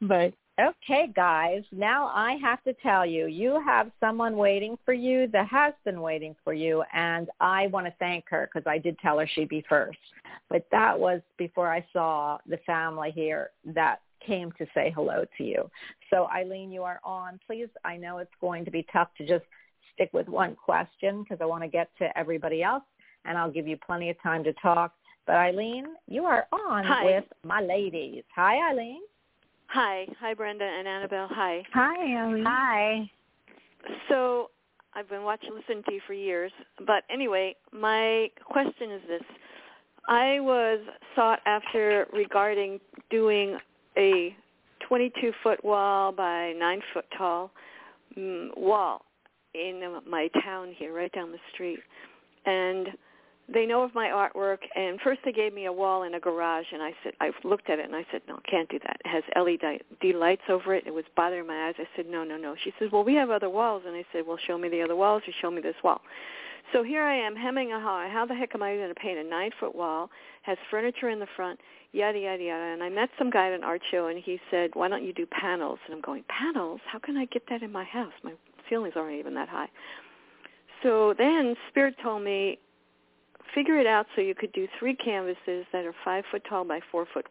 bye. 0.00 0.08
Bye. 0.08 0.32
Okay, 0.60 1.10
guys, 1.16 1.62
now 1.72 2.08
I 2.08 2.36
have 2.42 2.62
to 2.64 2.74
tell 2.82 3.06
you, 3.06 3.26
you 3.26 3.62
have 3.64 3.90
someone 3.98 4.36
waiting 4.36 4.76
for 4.84 4.92
you 4.92 5.26
that 5.28 5.46
has 5.46 5.72
been 5.86 6.02
waiting 6.02 6.36
for 6.44 6.52
you, 6.52 6.82
and 6.92 7.28
I 7.40 7.68
want 7.68 7.86
to 7.86 7.94
thank 7.98 8.24
her 8.28 8.50
because 8.52 8.66
I 8.68 8.76
did 8.76 8.98
tell 8.98 9.18
her 9.18 9.26
she'd 9.26 9.48
be 9.48 9.64
first. 9.68 9.98
But 10.50 10.66
that 10.70 10.98
was 10.98 11.22
before 11.38 11.72
I 11.72 11.86
saw 11.94 12.38
the 12.46 12.58
family 12.66 13.10
here 13.10 13.50
that 13.64 14.00
came 14.26 14.52
to 14.58 14.66
say 14.74 14.92
hello 14.94 15.24
to 15.38 15.44
you. 15.44 15.70
So 16.10 16.26
Eileen, 16.26 16.70
you 16.70 16.82
are 16.82 17.00
on. 17.04 17.40
Please, 17.46 17.68
I 17.84 17.96
know 17.96 18.18
it's 18.18 18.30
going 18.40 18.66
to 18.66 18.70
be 18.70 18.84
tough 18.92 19.08
to 19.16 19.26
just 19.26 19.44
stick 19.94 20.10
with 20.12 20.28
one 20.28 20.56
question 20.56 21.22
because 21.22 21.38
I 21.40 21.46
want 21.46 21.62
to 21.62 21.68
get 21.68 21.88
to 21.98 22.18
everybody 22.18 22.62
else, 22.62 22.84
and 23.24 23.38
I'll 23.38 23.50
give 23.50 23.66
you 23.66 23.78
plenty 23.78 24.10
of 24.10 24.20
time 24.22 24.44
to 24.44 24.52
talk. 24.54 24.92
But 25.26 25.36
Eileen, 25.36 25.86
you 26.06 26.24
are 26.24 26.46
on 26.52 26.84
Hi. 26.84 27.04
with 27.04 27.24
my 27.44 27.62
ladies. 27.62 28.24
Hi, 28.34 28.70
Eileen. 28.70 29.00
Hi. 29.72 30.04
Hi, 30.20 30.34
Brenda 30.34 30.64
and 30.64 30.88
Annabelle. 30.88 31.28
Hi. 31.30 31.62
Hi, 31.72 32.20
Ellie. 32.20 32.42
Hi. 32.44 33.10
So 34.08 34.50
I've 34.94 35.08
been 35.08 35.22
watching, 35.22 35.50
listening 35.54 35.84
to 35.88 35.94
you 35.94 36.00
for 36.08 36.12
years. 36.12 36.50
But 36.78 37.04
anyway, 37.08 37.54
my 37.72 38.28
question 38.44 38.90
is 38.90 39.00
this. 39.06 39.22
I 40.08 40.40
was 40.40 40.80
sought 41.14 41.38
after 41.46 42.06
regarding 42.12 42.80
doing 43.10 43.58
a 43.96 44.34
22-foot 44.90 45.64
wall 45.64 46.10
by 46.10 46.52
9-foot 46.60 47.04
tall 47.16 47.52
mm, 48.18 48.48
wall 48.56 49.02
in 49.54 50.00
my 50.08 50.28
town 50.42 50.74
here, 50.76 50.92
right 50.92 51.12
down 51.12 51.30
the 51.30 51.38
street. 51.54 51.78
And 52.44 52.88
they 53.52 53.66
know 53.66 53.82
of 53.82 53.94
my 53.94 54.06
artwork 54.06 54.58
and 54.74 55.00
first 55.00 55.20
they 55.24 55.32
gave 55.32 55.52
me 55.52 55.66
a 55.66 55.72
wall 55.72 56.04
in 56.04 56.14
a 56.14 56.20
garage 56.20 56.66
and 56.72 56.82
I 56.82 56.92
said 57.02 57.12
I 57.20 57.30
looked 57.44 57.68
at 57.68 57.78
it 57.78 57.84
and 57.84 57.96
I 57.96 58.06
said 58.12 58.22
no 58.28 58.38
can't 58.48 58.68
do 58.68 58.78
that. 58.80 58.98
It 59.04 59.08
has 59.08 59.22
LED 59.36 60.14
lights 60.14 60.42
over 60.48 60.74
it. 60.74 60.86
It 60.86 60.94
was 60.94 61.04
bothering 61.16 61.46
my 61.46 61.68
eyes. 61.68 61.74
I 61.78 61.84
said 61.96 62.06
no 62.08 62.24
no 62.24 62.36
no. 62.36 62.54
She 62.62 62.72
says 62.78 62.90
well 62.92 63.04
we 63.04 63.14
have 63.14 63.30
other 63.30 63.50
walls. 63.50 63.82
And 63.86 63.96
I 63.96 64.04
said 64.12 64.26
well 64.26 64.38
show 64.46 64.56
me 64.56 64.68
the 64.68 64.82
other 64.82 64.96
walls 64.96 65.22
or 65.26 65.32
show 65.40 65.50
me 65.50 65.60
this 65.60 65.74
wall. 65.82 66.00
So 66.72 66.84
here 66.84 67.02
I 67.02 67.16
am 67.16 67.34
hemming 67.34 67.72
a 67.72 67.80
haw 67.80 68.08
how 68.08 68.26
the 68.26 68.34
heck 68.34 68.54
am 68.54 68.62
I 68.62 68.76
going 68.76 68.88
to 68.88 68.94
paint 68.94 69.18
a 69.18 69.24
nine 69.24 69.50
foot 69.58 69.74
wall 69.74 70.10
has 70.42 70.56
furniture 70.70 71.10
in 71.10 71.18
the 71.18 71.26
front 71.34 71.58
yada 71.92 72.18
yada 72.18 72.42
yada. 72.42 72.64
And 72.64 72.82
I 72.82 72.88
met 72.88 73.10
some 73.18 73.30
guy 73.30 73.48
at 73.48 73.52
an 73.52 73.64
art 73.64 73.82
show 73.90 74.06
and 74.06 74.22
he 74.22 74.38
said 74.50 74.70
why 74.74 74.88
don't 74.88 75.04
you 75.04 75.12
do 75.12 75.26
panels? 75.26 75.78
And 75.86 75.94
I'm 75.94 76.00
going 76.00 76.24
panels? 76.28 76.80
How 76.90 76.98
can 76.98 77.16
I 77.16 77.24
get 77.26 77.42
that 77.50 77.62
in 77.62 77.72
my 77.72 77.84
house? 77.84 78.12
My 78.22 78.32
ceilings 78.68 78.94
aren't 78.96 79.18
even 79.18 79.34
that 79.34 79.48
high. 79.48 79.68
So 80.82 81.14
then 81.18 81.56
Spirit 81.68 81.96
told 82.02 82.22
me 82.22 82.58
figure 83.54 83.78
it 83.78 83.86
out 83.86 84.06
so 84.14 84.22
you 84.22 84.34
could 84.34 84.52
do 84.52 84.66
three 84.78 84.94
canvases 84.94 85.66
that 85.72 85.84
are 85.84 85.94
five 86.04 86.24
foot 86.30 86.42
tall 86.48 86.64
by 86.64 86.80
four 86.90 87.06
foot 87.12 87.26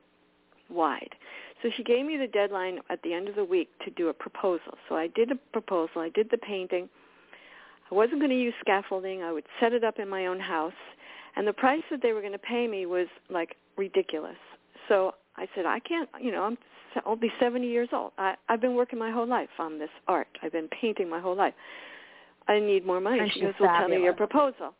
wide. 0.70 1.16
So 1.62 1.70
she 1.76 1.84
gave 1.84 2.06
me 2.06 2.18
the 2.18 2.28
deadline 2.28 2.80
at 2.90 3.02
the 3.04 3.14
end 3.14 3.28
of 3.28 3.36
the 3.36 3.44
week 3.44 3.70
to 3.84 3.92
do 3.92 4.10
a 4.10 4.14
proposal. 4.14 4.78
So 4.88 4.96
I 4.96 5.08
did 5.08 5.32
a 5.32 5.36
proposal. 5.52 6.02
I 6.02 6.10
did 6.10 6.30
the 6.32 6.38
painting. 6.38 6.88
I 7.92 7.96
wasn't 7.96 8.20
going 8.20 8.30
to 8.30 8.40
use 8.40 8.54
scaffolding. 8.62 9.24
I 9.24 9.32
would 9.32 9.46
set 9.60 9.74
it 9.74 9.84
up 9.84 10.00
in 10.00 10.08
my 10.08 10.28
own 10.28 10.40
house. 10.40 10.74
And 11.36 11.48
the 11.48 11.54
price 11.54 11.84
that 11.92 12.02
they 12.02 12.14
were 12.14 12.22
going 12.22 12.34
to 12.34 12.40
pay 12.40 12.68
me 12.68 12.86
was 12.86 13.08
like 13.30 13.56
ridiculous. 13.78 14.38
So 14.88 15.16
I 15.36 15.48
said, 15.56 15.66
I 15.66 15.80
can't, 15.80 16.10
you 16.22 16.32
know, 16.32 16.44
I'm, 16.44 16.58
I'll 17.06 17.16
be 17.16 17.32
70 17.40 17.68
years 17.68 17.90
old. 17.92 18.12
I, 18.18 18.36
I've 18.48 18.62
been 18.62 18.76
working 18.76 19.00
my 19.00 19.12
whole 19.12 19.28
life 19.28 19.50
on 19.60 19.80
this 19.80 19.90
art. 20.08 20.28
I've 20.42 20.52
been 20.52 20.70
painting 20.70 21.10
my 21.10 21.20
whole 21.20 21.36
life. 21.36 21.54
I 22.48 22.60
need 22.60 22.86
more 22.86 23.00
money. 23.00 23.30
She 23.34 23.42
goes, 23.42 23.54
well, 23.60 23.76
tell 23.78 23.88
me 23.88 24.02
your 24.02 24.14
proposal. 24.14 24.74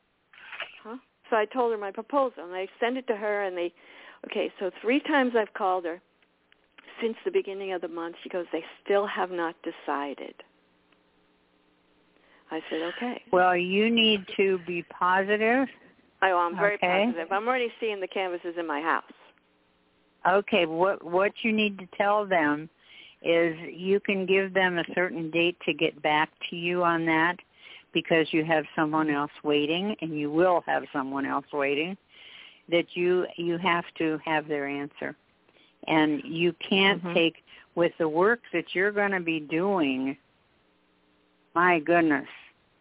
So 1.30 1.36
I 1.36 1.46
told 1.46 1.72
her 1.72 1.78
my 1.78 1.92
proposal, 1.92 2.44
and 2.44 2.54
I 2.54 2.68
sent 2.80 2.98
it 2.98 3.08
to 3.08 3.16
her, 3.16 3.44
and 3.44 3.56
they, 3.56 3.72
okay, 4.30 4.52
so 4.60 4.72
three 4.82 5.00
times 5.02 5.34
I've 5.38 5.54
called 5.54 5.86
her 5.86 6.02
since 7.02 7.16
the 7.24 7.32
beginning 7.32 7.74
of 7.74 7.82
the 7.82 7.88
month. 7.88 8.16
She 8.24 8.30
goes, 8.30 8.46
they 8.52 8.64
still 8.84 9.06
have 9.08 9.32
not 9.32 9.56
decided. 9.62 10.34
I 12.52 12.62
said, 12.70 12.82
okay. 12.82 13.22
Well, 13.32 13.56
you 13.56 13.92
need 13.92 14.26
to 14.38 14.58
be 14.60 14.84
positive. 14.84 15.68
I, 16.22 16.32
I'm 16.32 16.56
very 16.56 16.76
Okay. 16.76 17.06
positive. 17.06 17.32
I'm 17.32 17.48
already 17.48 17.72
seeing 17.80 18.00
the 18.00 18.08
canvases 18.08 18.56
in 18.58 18.66
my 18.66 18.82
house. 18.82 19.04
Okay, 20.28 20.66
what 20.66 21.04
what 21.04 21.32
you 21.44 21.54
need 21.54 21.80
to 21.80 21.88
tell 21.98 22.26
them 22.26 22.70
is 23.22 23.56
you 23.72 24.00
can 24.02 24.26
give 24.26 24.54
them 24.54 24.78
a 24.78 24.84
certain 24.94 25.32
date 25.32 25.58
to 25.66 25.74
get 25.74 26.02
back 26.02 26.30
to 26.50 26.56
you 26.58 26.84
on 26.84 27.06
that 27.06 27.38
because 27.94 28.32
you 28.32 28.44
have 28.44 28.66
someone 28.76 29.10
else 29.10 29.32
waiting 29.44 29.96
and 30.02 30.18
you 30.18 30.32
will 30.32 30.62
have 30.66 30.84
someone 30.94 31.26
else 31.26 31.46
waiting 31.52 31.98
that 32.70 32.96
you 32.96 33.26
you 33.36 33.58
have 33.58 33.86
to 33.98 34.20
have 34.26 34.48
their 34.48 34.68
answer. 34.68 35.16
And 35.88 36.22
you 36.24 36.54
can't 36.54 37.04
Mhm. 37.04 37.14
take 37.14 37.44
with 37.76 37.98
the 37.98 38.08
work 38.08 38.42
that 38.52 38.76
you're 38.76 38.92
going 38.92 39.12
to 39.12 39.20
be 39.20 39.40
doing. 39.40 40.18
My 41.56 41.80
goodness. 41.80 42.28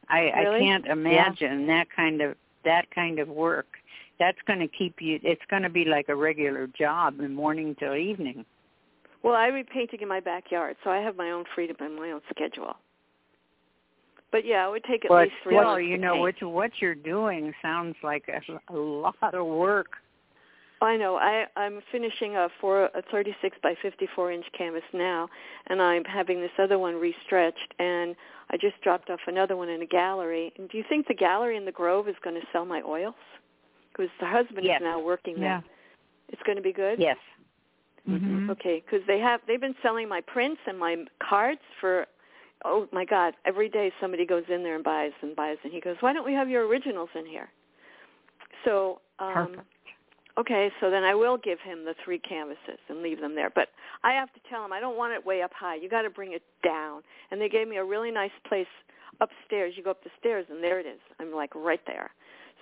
I 0.09 0.31
I 0.31 0.45
can't 0.59 0.87
imagine 0.87 1.67
that 1.69 1.91
kind 1.91 2.21
of 2.21 2.37
that 2.65 2.91
kind 2.91 3.19
of 3.19 3.29
work 3.29 3.67
that's 4.19 4.41
going 4.43 4.59
to 4.59 4.69
keep 4.69 5.01
you 5.01 5.21
it's 5.23 5.45
going 5.47 5.63
to 5.63 5.71
be 5.71 5.85
like 5.85 6.09
a 6.09 6.15
regular 6.15 6.67
job 6.67 7.21
in 7.21 7.35
morning 7.35 7.75
till 7.77 7.95
evening 7.95 8.45
Well, 9.23 9.35
I 9.35 9.51
be 9.51 9.65
painting 9.65 10.01
in 10.01 10.09
my 10.09 10.21
backyard, 10.21 10.77
so 10.85 10.91
I 10.91 10.99
have 10.99 11.17
my 11.17 11.31
own 11.31 11.45
freedom 11.55 11.77
and 11.81 11.97
my 11.97 12.13
own 12.13 12.21
schedule. 12.31 12.77
But 14.31 14.45
yeah, 14.45 14.67
it 14.67 14.71
would 14.71 14.85
take 14.85 15.05
at 15.05 15.09
but 15.09 15.25
least 15.25 15.35
three 15.43 15.55
still 15.55 15.65
months 15.65 15.87
you 15.87 15.99
know 15.99 16.13
paint. 16.13 16.43
what 16.43 16.53
what 16.53 16.71
you're 16.81 16.95
doing 16.95 17.53
sounds 17.63 17.97
like 18.03 18.29
a, 18.29 18.73
a 18.73 18.77
lot 18.77 19.35
of 19.35 19.47
work 19.47 19.89
I 20.81 20.97
know. 20.97 21.17
I 21.17 21.47
I'm 21.57 21.81
finishing 21.91 22.37
a 22.37 22.49
four 22.61 22.85
a 22.95 23.03
36 23.11 23.57
by 23.63 23.75
54 23.83 24.33
inch 24.33 24.47
canvas 24.57 24.83
now, 24.93 25.29
and 25.67 25.83
I'm 25.83 26.05
having 26.05 26.41
this 26.41 26.53
other 26.59 26.79
one 26.79 26.95
restretched, 26.95 27.75
and 27.79 28.15
I 28.51 28.57
just 28.57 28.81
dropped 28.83 29.11
off 29.11 29.21
another 29.27 29.57
one 29.57 29.69
in 29.69 29.83
a 29.83 29.87
gallery. 29.87 30.53
And 30.57 30.69
do 30.69 30.79
you 30.79 30.85
think 30.89 31.09
the 31.09 31.15
gallery 31.15 31.57
in 31.57 31.65
the 31.65 31.73
Grove 31.73 32.09
is 32.09 32.15
going 32.23 32.37
to 32.37 32.47
sell 32.53 32.65
my 32.65 32.81
oils? 32.83 33.15
Because 33.93 34.11
the 34.21 34.27
husband 34.27 34.65
Yes. 34.65 34.81
is 34.81 34.85
now 34.85 35.01
working 35.01 35.35
Yeah. 35.39 35.61
there. 35.61 35.65
It's 36.29 36.43
going 36.45 36.57
to 36.57 36.63
be 36.63 36.73
good. 36.73 37.01
yes 37.01 37.19
Mhm. 38.09 38.49
Okay, 38.49 38.81
because 38.81 39.05
they 39.07 39.19
have 39.19 39.41
they've 39.47 39.61
been 39.61 39.77
selling 39.83 40.09
my 40.09 40.21
prints 40.21 40.61
and 40.67 40.79
my 40.79 41.05
cards 41.19 41.61
for 41.81 42.07
oh 42.65 42.89
my 42.93 43.05
god 43.05 43.35
every 43.45 43.69
day 43.69 43.93
somebody 44.01 44.27
goes 44.27 44.45
in 44.49 44.63
there 44.63 44.75
and 44.75 44.85
buys 44.85 45.13
and 45.23 45.37
buys 45.37 45.57
and 45.65 45.73
he 45.73 45.81
goes 45.81 45.97
why 46.01 46.13
don't 46.13 46.27
we 46.27 46.33
have 46.33 46.49
your 46.49 46.67
originals 46.67 47.11
in 47.15 47.27
here? 47.27 47.49
So 48.65 49.01
um 49.19 49.35
Perfect. 49.35 49.67
okay 50.39 50.71
so 50.81 50.91
then 50.91 51.05
i 51.05 51.15
will 51.15 51.37
give 51.37 51.59
him 51.61 51.85
the 51.85 51.95
three 52.05 52.19
canvases 52.19 52.79
and 52.89 53.03
leave 53.03 53.21
them 53.21 53.35
there 53.35 53.51
but 53.51 53.69
i 54.05 54.13
have 54.13 54.33
to 54.35 54.41
tell 54.51 54.65
him 54.65 54.73
i 54.73 54.81
don't 54.81 54.97
want 54.97 55.13
it 55.13 55.25
way 55.25 55.43
up 55.43 55.53
high. 55.55 55.77
You 55.77 55.89
got 55.89 56.03
to 56.03 56.11
bring 56.11 56.33
it 56.33 56.43
down. 56.65 57.03
And 57.31 57.41
they 57.41 57.49
gave 57.49 57.69
me 57.69 57.77
a 57.77 57.85
really 57.85 58.11
nice 58.11 58.31
place 58.49 58.67
upstairs. 59.21 59.75
You 59.77 59.83
go 59.83 59.91
up 59.91 60.03
the 60.05 60.11
stairs 60.19 60.47
and 60.51 60.63
there 60.63 60.79
it 60.81 60.87
is. 60.87 61.01
I'm 61.19 61.33
like 61.33 61.55
right 61.55 61.81
there. 61.87 62.11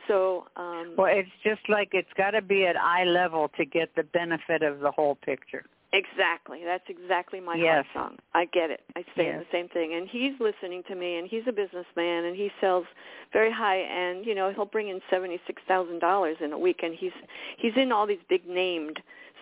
So 0.08 0.44
um 0.56 0.94
well 0.96 1.12
it's 1.12 1.28
just 1.42 1.68
like 1.68 1.90
it's 1.92 2.12
got 2.16 2.30
to 2.32 2.42
be 2.42 2.66
at 2.66 2.76
eye 2.76 3.04
level 3.04 3.50
to 3.56 3.64
get 3.64 3.94
the 3.96 4.04
benefit 4.04 4.62
of 4.62 4.80
the 4.80 4.90
whole 4.90 5.16
picture 5.16 5.64
Exactly. 5.92 6.62
That's 6.64 6.84
exactly 6.88 7.40
my 7.40 7.56
Yes. 7.56 7.86
heart 7.94 8.10
song. 8.10 8.18
I 8.34 8.44
get 8.46 8.70
it. 8.70 8.82
I 8.96 9.02
say 9.14 9.26
Yes. 9.26 9.40
the 9.44 9.50
same 9.50 9.68
thing. 9.68 9.94
And 9.94 10.08
he's 10.08 10.38
listening 10.40 10.82
to 10.84 10.94
me 10.94 11.16
and 11.16 11.28
he's 11.28 11.46
a 11.46 11.52
businessman 11.52 12.24
and 12.24 12.36
he 12.36 12.50
sells 12.60 12.86
very 13.32 13.50
high 13.50 13.80
end, 13.82 14.26
you 14.26 14.34
know, 14.34 14.50
he'll 14.52 14.66
bring 14.66 14.88
in 14.88 15.00
seventy 15.08 15.40
six 15.46 15.62
thousand 15.68 16.00
dollars 16.00 16.36
in 16.40 16.52
a 16.52 16.58
week 16.58 16.82
and 16.82 16.94
he's 16.94 17.12
he's 17.56 17.76
in 17.76 17.92
all 17.92 18.06
these 18.06 18.22
big 18.28 18.46
named 18.46 19.00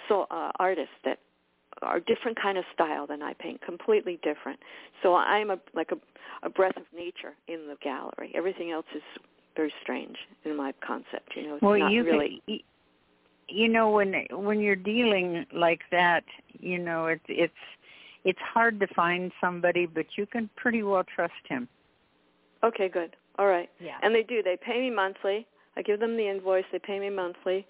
so 0.08 0.26
uh 0.30 0.52
artists 0.58 0.94
that 1.04 1.18
are 1.82 1.98
different 1.98 2.40
kind 2.40 2.56
of 2.58 2.64
style 2.72 3.06
than 3.06 3.22
I 3.22 3.32
paint, 3.34 3.60
completely 3.62 4.18
different. 4.22 4.60
So 5.02 5.14
I'm 5.14 5.50
a 5.50 5.58
like 5.74 5.92
a 5.92 5.98
a 6.42 6.50
breath 6.50 6.76
of 6.76 6.84
nature 6.94 7.34
in 7.48 7.68
the 7.68 7.76
gallery. 7.82 8.32
Everything 8.34 8.70
else 8.70 8.86
is 8.94 9.02
very 9.56 9.72
strange 9.82 10.16
in 10.44 10.56
my 10.56 10.72
concept, 10.86 11.34
you 11.36 11.42
know. 11.42 11.54
It's 11.54 11.62
well 11.62 11.78
not 11.78 11.90
you 11.90 12.04
really 12.04 12.42
can 12.46 12.60
you 13.48 13.68
know 13.68 13.90
when 13.90 14.26
when 14.30 14.60
you're 14.60 14.76
dealing 14.76 15.46
like 15.52 15.80
that 15.90 16.24
you 16.60 16.78
know 16.78 17.06
it's 17.06 17.24
it's 17.28 17.52
it's 18.24 18.38
hard 18.40 18.80
to 18.80 18.86
find 18.88 19.30
somebody, 19.40 19.86
but 19.86 20.06
you 20.16 20.26
can 20.26 20.48
pretty 20.56 20.82
well 20.82 21.04
trust 21.14 21.34
him. 21.46 21.68
Okay, 22.62 22.88
good. 22.88 23.16
All 23.38 23.46
right. 23.46 23.68
Yeah. 23.78 23.98
And 24.02 24.14
they 24.14 24.22
do. 24.22 24.42
They 24.42 24.56
pay 24.56 24.80
me 24.80 24.90
monthly. 24.90 25.46
I 25.76 25.82
give 25.82 26.00
them 26.00 26.16
the 26.16 26.28
invoice. 26.28 26.64
They 26.72 26.78
pay 26.78 26.98
me 26.98 27.10
monthly. 27.10 27.66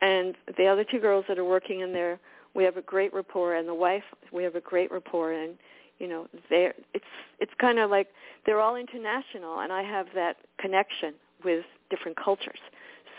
And 0.00 0.34
the 0.58 0.66
other 0.66 0.84
two 0.84 0.98
girls 0.98 1.24
that 1.28 1.38
are 1.38 1.44
working 1.44 1.80
in 1.80 1.92
there, 1.92 2.18
we 2.54 2.64
have 2.64 2.76
a 2.76 2.82
great 2.82 3.14
rapport. 3.14 3.54
And 3.54 3.68
the 3.68 3.74
wife, 3.74 4.02
we 4.32 4.42
have 4.42 4.56
a 4.56 4.60
great 4.60 4.90
rapport. 4.90 5.32
And 5.32 5.54
you 5.98 6.08
know, 6.08 6.26
they're 6.50 6.74
it's 6.94 7.04
it's 7.38 7.52
kind 7.60 7.78
of 7.78 7.88
like 7.90 8.08
they're 8.44 8.60
all 8.60 8.74
international, 8.74 9.60
and 9.60 9.72
I 9.72 9.82
have 9.82 10.06
that 10.16 10.38
connection 10.58 11.14
with 11.44 11.64
different 11.90 12.16
cultures. 12.16 12.58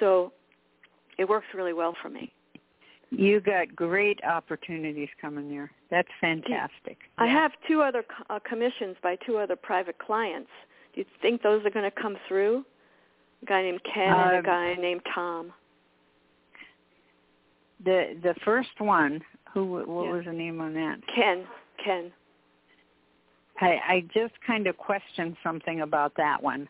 So 0.01 0.33
it 1.18 1.28
works 1.28 1.47
really 1.53 1.74
well 1.74 1.95
for 2.01 2.09
me. 2.09 2.32
You 3.09 3.39
got 3.41 3.76
great 3.76 4.20
opportunities 4.24 5.09
coming 5.22 5.47
there. 5.49 5.70
That's 5.91 6.07
fantastic. 6.20 6.97
I 7.20 7.28
have 7.28 7.51
two 7.68 7.82
other 7.82 8.03
co- 8.03 8.36
uh, 8.36 8.39
commissions 8.39 8.95
by 9.03 9.18
two 9.26 9.38
other 9.38 9.55
private 9.55 9.97
clients. 9.99 10.49
Do 10.93 11.01
you 11.01 11.05
think 11.22 11.43
those 11.43 11.64
are 11.66 11.70
going 11.70 11.89
to 11.89 12.01
come 12.01 12.18
through? 12.28 12.66
A 13.43 13.45
guy 13.45 13.61
named 13.61 13.82
Ken 13.93 14.11
and 14.11 14.32
a 14.32 14.38
Um, 14.39 14.43
guy 14.43 14.74
named 14.76 15.01
Tom. 15.14 15.53
The 17.84 18.18
the 18.24 18.34
first 18.45 18.80
one, 18.80 19.22
who 19.53 19.66
what 19.66 20.05
Yeah. 20.05 20.11
was 20.14 20.26
the 20.26 20.34
name 20.34 20.61
on 20.61 20.74
that? 20.74 20.99
Ken, 21.14 21.45
Ken. 21.84 22.11
I, 23.61 23.80
I 23.88 24.05
just 24.14 24.34
kind 24.45 24.66
of 24.68 24.78
questioned 24.78 25.38
something 25.43 25.82
about 25.82 26.16
that 26.16 26.41
one. 26.41 26.68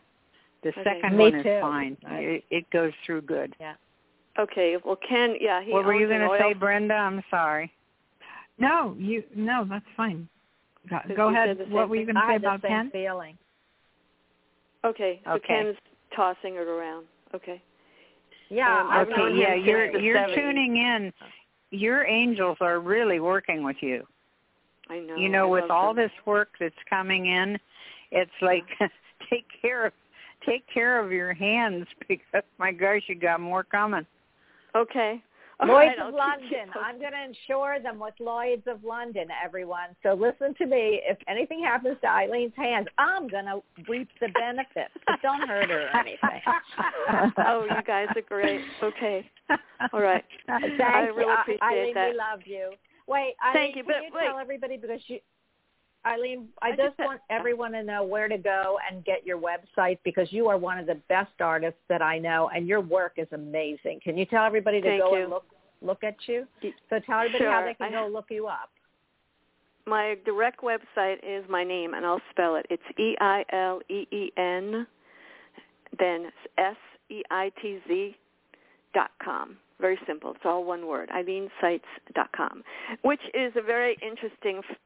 The 0.62 0.70
Okay. 0.70 0.84
second 0.84 1.16
Me 1.16 1.24
one 1.30 1.42
too. 1.42 1.48
is 1.48 1.60
fine. 1.62 1.96
I- 2.06 2.18
It, 2.18 2.44
it 2.50 2.70
goes 2.70 2.92
through 3.06 3.22
good. 3.22 3.54
Okay, 4.38 4.76
well 4.84 4.98
Ken, 5.08 5.36
yeah, 5.40 5.62
he 5.64 5.72
what 5.72 5.84
were 5.84 5.94
you 5.94 6.08
going 6.08 6.20
to 6.20 6.36
say, 6.38 6.54
Brenda? 6.54 6.94
I'm 6.94 7.22
sorry. 7.30 7.70
No, 8.58 8.94
you 8.98 9.22
no, 9.34 9.66
that's 9.68 9.84
fine. 9.96 10.28
Go, 10.88 10.98
go 11.16 11.28
ahead. 11.30 11.50
say 11.50 11.54
the 11.54 11.64
same 11.64 11.72
What 11.72 11.88
were 11.88 11.96
you 11.96 12.04
going 12.04 12.16
to 12.16 12.22
say 12.28 12.36
about 12.36 12.62
Ken? 12.62 12.90
feeling. 12.92 13.38
Okay, 14.84 15.20
so 15.24 15.30
Okay. 15.32 15.46
Ken's 15.46 15.76
tossing 16.14 16.54
it 16.54 16.66
around. 16.68 17.06
Okay. 17.34 17.62
Yeah, 18.50 18.80
Um, 18.80 18.88
I've 18.90 19.00
I've 19.00 19.08
Okay, 19.08 19.16
known 19.16 19.30
known 19.30 19.40
yeah, 19.40 19.54
him 19.54 19.60
him 19.60 19.66
you're 19.66 19.98
you're 19.98 20.16
70s. 20.16 20.34
tuning 20.34 20.76
in. 20.76 21.12
Your 21.70 22.04
angels 22.06 22.56
are 22.60 22.78
really 22.80 23.18
working 23.18 23.64
with 23.64 23.76
you. 23.80 24.06
I 24.88 24.98
know. 25.00 25.16
you 25.16 25.28
know, 25.28 25.46
I 25.46 25.50
with 25.62 25.70
all 25.70 25.94
them. 25.94 26.04
this 26.04 26.12
work 26.26 26.50
that's 26.60 26.74
coming 26.88 27.26
in, 27.26 27.58
it's 28.10 28.30
like 28.42 28.66
take 29.30 29.46
care 29.62 29.86
of 29.86 29.92
take 30.46 30.64
care 30.72 31.02
of 31.02 31.10
your 31.10 31.32
hands 31.32 31.86
because 32.08 32.42
my 32.58 32.70
gosh, 32.72 33.02
you 33.08 33.14
got 33.14 33.40
more 33.40 33.64
coming. 33.64 34.06
Okay. 34.76 35.22
All 35.60 35.68
Lloyd's 35.68 35.94
right, 35.96 35.98
I'll 36.00 36.16
London. 36.16 36.68
I'm 36.82 36.98
going 36.98 37.12
to 37.12 37.24
insure 37.24 37.78
them 37.80 38.00
with 38.00 38.14
Lloyd's 38.18 38.66
of 38.66 38.82
London, 38.82 39.28
everyone. 39.42 39.90
So 40.02 40.14
listen 40.14 40.52
to 40.56 40.66
me. 40.66 41.00
If 41.04 41.16
anything 41.28 41.62
happens 41.62 41.96
to 42.02 42.08
Eileen's 42.08 42.54
hands, 42.56 42.88
I'm 42.98 43.28
going 43.28 43.44
to 43.44 43.62
reap 43.88 44.08
the 44.20 44.28
benefits. 44.28 44.90
But 45.06 45.22
don't 45.22 45.46
hurt 45.48 45.70
her 45.70 45.86
or 45.86 45.96
anything. 45.96 46.42
oh, 47.46 47.64
you 47.70 47.82
guys 47.86 48.08
are 48.16 48.22
great. 48.22 48.62
Okay. 48.82 49.30
All 49.92 50.00
right. 50.00 50.24
Thank 50.48 50.80
I 50.80 51.06
you. 51.06 51.14
really 51.14 51.34
appreciate 51.40 51.62
Eileen, 51.62 51.94
that. 51.94 52.10
we 52.10 52.16
love 52.16 52.40
you. 52.46 52.72
Wait, 53.06 53.34
Eileen, 53.44 53.54
Thank 53.54 53.76
you, 53.76 53.84
can 53.84 53.92
but 53.92 54.02
you 54.02 54.10
wait. 54.14 54.26
tell 54.26 54.38
everybody 54.38 54.76
because 54.76 55.00
you, 55.06 55.20
Eileen, 56.06 56.48
I, 56.60 56.68
I 56.68 56.70
just 56.76 56.96
just 56.96 56.98
want 56.98 57.20
everyone 57.30 57.72
to 57.72 57.82
know 57.82 58.04
where 58.04 58.28
to 58.28 58.36
go 58.36 58.78
and 58.90 59.04
get 59.04 59.26
your 59.26 59.38
website 59.38 59.98
because 60.04 60.32
you 60.32 60.48
are 60.48 60.58
one 60.58 60.78
of 60.78 60.86
the 60.86 61.00
best 61.08 61.40
artists 61.40 61.80
that 61.88 62.02
I 62.02 62.18
know, 62.18 62.50
and 62.54 62.68
your 62.68 62.80
work 62.80 63.14
is 63.16 63.28
amazing. 63.32 64.00
Can 64.04 64.18
you 64.18 64.26
tell 64.26 64.44
everybody 64.44 64.80
to 64.80 64.88
Thank 64.88 65.02
go 65.02 65.16
you. 65.16 65.22
and 65.22 65.30
look 65.30 65.46
look 65.80 66.04
at 66.04 66.16
you? 66.26 66.46
So 66.90 66.98
tell 67.00 67.20
everybody 67.20 67.44
how 67.44 67.64
they 67.64 67.74
can 67.74 67.92
go 67.92 68.08
look 68.12 68.26
you 68.30 68.46
up. 68.46 68.70
My 69.86 70.16
direct 70.24 70.60
website 70.62 71.18
is 71.22 71.44
my 71.48 71.62
name, 71.62 71.94
and 71.94 72.06
I'll 72.06 72.22
spell 72.30 72.56
it. 72.56 72.66
It's 72.70 72.82
E 72.98 73.16
I 73.20 73.44
L 73.52 73.80
E 73.90 74.06
E 74.10 74.32
N, 74.36 74.86
then 75.98 76.30
S 76.58 76.76
E 77.10 77.22
I 77.30 77.50
T 77.60 77.78
Z 77.88 78.16
dot 78.94 79.10
com. 79.22 79.56
Very 79.80 79.98
simple. 80.06 80.30
It's 80.30 80.40
all 80.44 80.64
one 80.64 80.86
word. 80.86 81.10
EileenSeitz 81.10 81.80
dot 82.14 82.30
com, 82.34 82.62
which 83.02 83.20
is 83.34 83.52
a 83.56 83.62
very 83.62 83.96
interesting 84.06 84.58
f- 84.58 84.76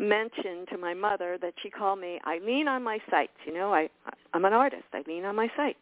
mention 0.00 0.64
to 0.70 0.78
my 0.78 0.94
mother 0.94 1.38
that 1.42 1.52
she 1.62 1.70
called 1.70 2.00
me 2.00 2.18
I 2.24 2.34
Eileen 2.36 2.66
on 2.68 2.82
my 2.82 2.98
sites. 3.10 3.32
You 3.46 3.54
know, 3.54 3.72
I 3.74 3.88
I'm 4.34 4.44
an 4.44 4.52
artist. 4.52 4.84
Eileen 4.94 5.24
on 5.24 5.36
my 5.36 5.48
sites 5.56 5.78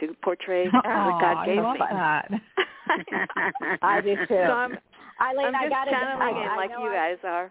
to 0.00 0.14
portray 0.22 0.68
what 0.70 0.84
Aw, 0.86 1.20
God 1.20 1.36
I 1.38 1.46
gave 1.46 1.62
love 1.62 1.74
me. 1.74 1.80
that. 1.90 2.28
I 3.82 4.00
do 4.00 4.14
too. 4.16 4.26
So 4.28 4.34
I'm, 4.36 4.72
Eileen, 5.20 5.46
I'm 5.46 5.54
I 5.54 5.62
just 5.64 5.70
got 5.70 5.84
to 5.86 5.90
channeling 5.90 6.36
I, 6.36 6.42
in 6.44 6.48
I 6.50 6.56
like 6.56 6.70
you 6.70 6.88
I- 6.88 6.94
guys 6.94 7.18
are. 7.24 7.50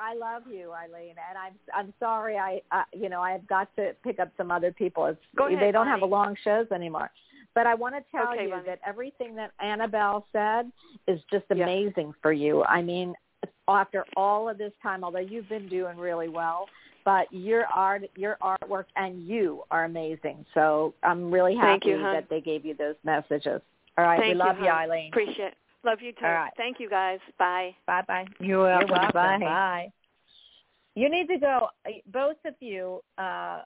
I 0.00 0.14
love 0.14 0.42
you, 0.48 0.70
Eileen, 0.72 1.16
and 1.28 1.36
I'm 1.36 1.54
I'm 1.74 1.92
sorry. 1.98 2.36
I 2.38 2.60
uh, 2.70 2.84
you 2.92 3.08
know 3.08 3.20
I've 3.22 3.44
got 3.48 3.74
to 3.74 3.92
pick 4.04 4.20
up 4.20 4.30
some 4.36 4.52
other 4.52 4.70
people. 4.70 5.06
It's, 5.06 5.18
Go 5.36 5.48
ahead, 5.48 5.60
they 5.60 5.72
don't 5.72 5.88
have 5.88 5.98
Bonnie. 6.00 6.12
long 6.12 6.36
shows 6.44 6.66
anymore. 6.72 7.10
But 7.56 7.66
I 7.66 7.74
want 7.74 7.96
to 7.96 8.02
tell 8.12 8.32
Okay, 8.32 8.44
you 8.44 8.50
Bonnie. 8.50 8.62
that 8.66 8.78
everything 8.86 9.34
that 9.34 9.50
Annabelle 9.58 10.26
said 10.32 10.70
is 11.08 11.18
just 11.32 11.44
amazing 11.50 12.14
for 12.22 12.32
you. 12.32 12.62
I 12.62 12.82
mean, 12.82 13.14
after 13.68 14.04
all 14.16 14.48
of 14.48 14.58
this 14.58 14.72
time, 14.82 15.04
although 15.04 15.18
you've 15.18 15.48
been 15.48 15.68
doing 15.68 15.96
really 15.96 16.28
well, 16.28 16.66
but 17.04 17.26
your 17.32 17.66
art, 17.66 18.02
your 18.16 18.36
artwork, 18.42 18.86
and 18.96 19.26
you 19.26 19.62
are 19.70 19.84
amazing. 19.84 20.44
So 20.54 20.94
I'm 21.02 21.30
really 21.30 21.54
Thank 21.54 21.84
happy 21.84 21.90
you, 21.90 22.02
that 22.02 22.28
they 22.28 22.40
gave 22.40 22.64
you 22.64 22.74
those 22.74 22.96
messages. 23.04 23.60
All 23.96 24.04
right, 24.04 24.20
Thank 24.20 24.32
we 24.32 24.34
love 24.34 24.58
you, 24.58 24.64
you. 24.64 24.70
Eileen. 24.70 25.08
Appreciate 25.08 25.48
it. 25.48 25.54
Love 25.84 25.98
you 26.02 26.12
too. 26.12 26.26
All 26.26 26.32
right. 26.32 26.52
Thank 26.56 26.78
you 26.78 26.90
guys. 26.90 27.20
Bye. 27.38 27.74
Bye 27.86 28.02
bye. 28.06 28.26
You're 28.38 28.62
welcome. 28.62 28.88
You're 28.88 28.98
welcome. 28.98 29.12
Bye. 29.12 29.38
Bye. 29.40 29.92
You 30.94 31.08
need 31.08 31.28
to 31.28 31.38
go, 31.38 31.68
both 32.12 32.36
of 32.44 32.54
you, 32.60 33.00
uh, 33.16 33.62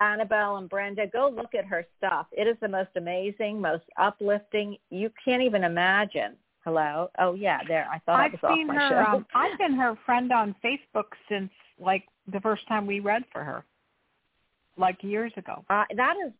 Annabelle 0.00 0.56
and 0.56 0.68
Brenda, 0.68 1.06
go 1.06 1.32
look 1.34 1.54
at 1.54 1.64
her 1.64 1.86
stuff. 1.96 2.26
It 2.32 2.46
is 2.46 2.56
the 2.60 2.68
most 2.68 2.90
amazing, 2.96 3.60
most 3.60 3.84
uplifting. 3.98 4.76
You 4.90 5.10
can't 5.24 5.42
even 5.42 5.64
imagine. 5.64 6.34
Hello? 6.66 7.08
Oh, 7.20 7.34
yeah, 7.34 7.60
there. 7.68 7.86
I 7.92 8.00
thought 8.00 8.18
I 8.18 8.24
I've 8.24 8.32
was 8.32 8.40
off 8.42 8.56
seen 8.56 8.66
my 8.66 8.74
her. 8.74 8.88
show. 8.90 9.16
Um, 9.18 9.26
I've 9.36 9.56
been 9.56 9.74
her 9.74 9.94
friend 10.04 10.32
on 10.32 10.52
Facebook 10.64 11.04
since 11.28 11.48
like 11.78 12.02
the 12.32 12.40
first 12.40 12.66
time 12.66 12.88
we 12.88 12.98
read 12.98 13.22
for 13.32 13.44
her, 13.44 13.64
like 14.76 14.96
years 15.02 15.32
ago. 15.36 15.64
Uh, 15.70 15.84
that 15.96 16.14
is, 16.26 16.32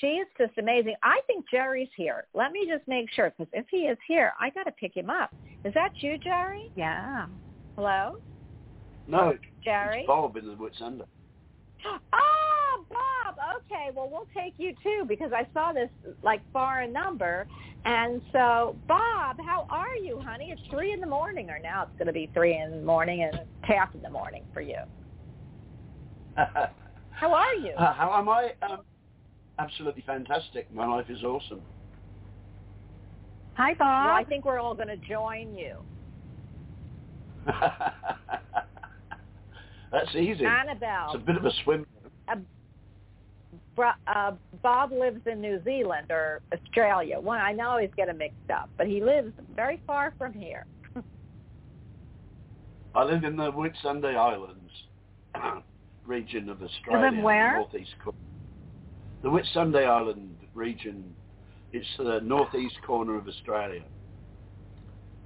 she's 0.00 0.24
just 0.38 0.56
amazing. 0.58 0.94
I 1.02 1.20
think 1.26 1.44
Jerry's 1.50 1.90
here. 1.98 2.24
Let 2.32 2.50
me 2.50 2.66
just 2.66 2.88
make 2.88 3.10
sure, 3.12 3.30
because 3.36 3.50
if 3.52 3.66
he 3.70 3.80
is 3.88 3.98
here, 4.08 4.32
I 4.40 4.48
got 4.48 4.64
to 4.64 4.72
pick 4.72 4.96
him 4.96 5.10
up. 5.10 5.34
Is 5.66 5.74
that 5.74 5.90
you, 5.96 6.16
Jerry? 6.16 6.72
Yeah. 6.74 7.26
Hello? 7.76 8.16
No, 9.06 9.18
Jerry. 9.18 9.34
it's 9.34 9.64
Jerry? 9.64 10.04
Bob 10.06 10.36
in 10.38 10.46
the 10.46 10.54
Whitsundays. 10.54 11.04
Oh, 12.14 12.55
Bob. 12.88 13.36
Okay, 13.58 13.90
well, 13.94 14.08
we'll 14.10 14.28
take 14.36 14.54
you 14.56 14.74
too 14.82 15.04
because 15.08 15.32
I 15.34 15.46
saw 15.52 15.72
this 15.72 15.90
like 16.22 16.42
foreign 16.52 16.92
number, 16.92 17.46
and 17.84 18.22
so 18.32 18.76
Bob, 18.88 19.36
how 19.44 19.66
are 19.70 19.96
you, 20.04 20.20
honey? 20.24 20.46
It's 20.50 20.62
three 20.70 20.92
in 20.92 21.00
the 21.00 21.06
morning, 21.06 21.50
or 21.50 21.58
now 21.58 21.82
it's 21.82 21.92
going 21.98 22.06
to 22.06 22.12
be 22.12 22.30
three 22.34 22.58
in 22.58 22.70
the 22.70 22.84
morning 22.84 23.22
and 23.22 23.40
half 23.62 23.94
in 23.94 24.02
the 24.02 24.10
morning 24.10 24.42
for 24.52 24.60
you. 24.60 24.78
How 26.36 27.32
are 27.32 27.54
you? 27.54 27.72
Uh, 27.78 27.94
How 27.94 28.12
am 28.18 28.28
I? 28.28 28.52
Um, 28.60 28.80
absolutely 29.58 30.02
fantastic. 30.06 30.70
My 30.72 30.86
life 30.86 31.06
is 31.08 31.24
awesome. 31.24 31.62
Hi, 33.54 33.72
Bob. 33.72 34.06
well, 34.06 34.14
I 34.14 34.24
think 34.24 34.44
we're 34.44 34.58
all 34.58 34.74
going 34.74 34.88
to 34.88 34.98
join 34.98 35.54
you. 35.54 35.76
That's 39.92 40.14
easy. 40.14 40.44
Annabelle, 40.44 41.06
It's 41.06 41.14
a 41.14 41.18
bit 41.24 41.36
of 41.36 41.44
a 41.46 41.52
swim. 41.64 41.86
Bro- 42.26 42.42
uh, 43.78 44.32
Bob 44.62 44.92
lives 44.92 45.20
in 45.26 45.40
New 45.40 45.62
Zealand 45.64 46.06
or 46.10 46.40
Australia. 46.52 47.20
One, 47.20 47.40
I 47.40 47.52
know 47.52 47.68
always 47.68 47.90
get 47.96 48.06
them 48.06 48.18
mixed 48.18 48.50
up, 48.52 48.70
but 48.78 48.86
he 48.86 49.02
lives 49.02 49.32
very 49.54 49.80
far 49.86 50.14
from 50.18 50.32
here. 50.32 50.64
I 52.94 53.04
live 53.04 53.24
in 53.24 53.36
the 53.36 53.52
Whitsunday 53.52 54.16
Islands 54.16 54.70
region 56.06 56.48
of 56.48 56.62
Australia. 56.62 57.22
where? 57.22 57.56
Northeast. 57.56 57.90
cor- 58.02 58.14
The 59.22 59.28
Whitsunday 59.28 59.86
Island 59.86 60.36
region. 60.54 61.14
It's 61.72 61.86
the 61.98 62.20
northeast 62.22 62.76
corner 62.86 63.16
of 63.18 63.28
Australia. 63.28 63.82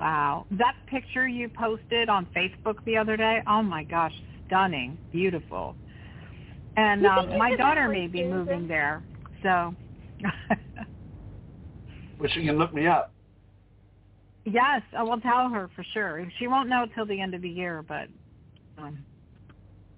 Wow. 0.01 0.47
That 0.51 0.75
picture 0.89 1.29
you 1.29 1.49
posted 1.49 2.09
on 2.09 2.27
Facebook 2.35 2.77
the 2.87 2.97
other 2.97 3.17
day, 3.17 3.41
oh 3.47 3.63
my 3.63 3.85
gosh, 3.85 4.15
stunning, 4.47 4.99
beautiful. 5.13 5.77
And 6.77 7.03
You 7.03 7.09
um, 7.09 7.39
my 7.39 7.57
daughter 7.57 7.89
may 7.89 8.07
be 8.07 8.25
moving 8.25 8.68
there, 8.68 9.05
so 9.43 9.75
Which 12.18 12.33
she 12.33 12.45
can 12.45 12.59
look 12.59 12.73
me 12.75 12.87
up. 12.87 13.12
yes, 14.45 14.83
I 14.97 15.03
will 15.03 15.21
tell 15.21 15.49
her 15.49 15.71
for 15.75 15.85
sure. 15.93 16.27
She 16.39 16.47
won't 16.47 16.68
know 16.68 16.87
till 16.95 17.07
the 17.07 17.21
end 17.21 17.35
of 17.35 17.43
the 17.43 17.49
year, 17.49 17.85
but 17.87 18.09
um, 18.79 19.05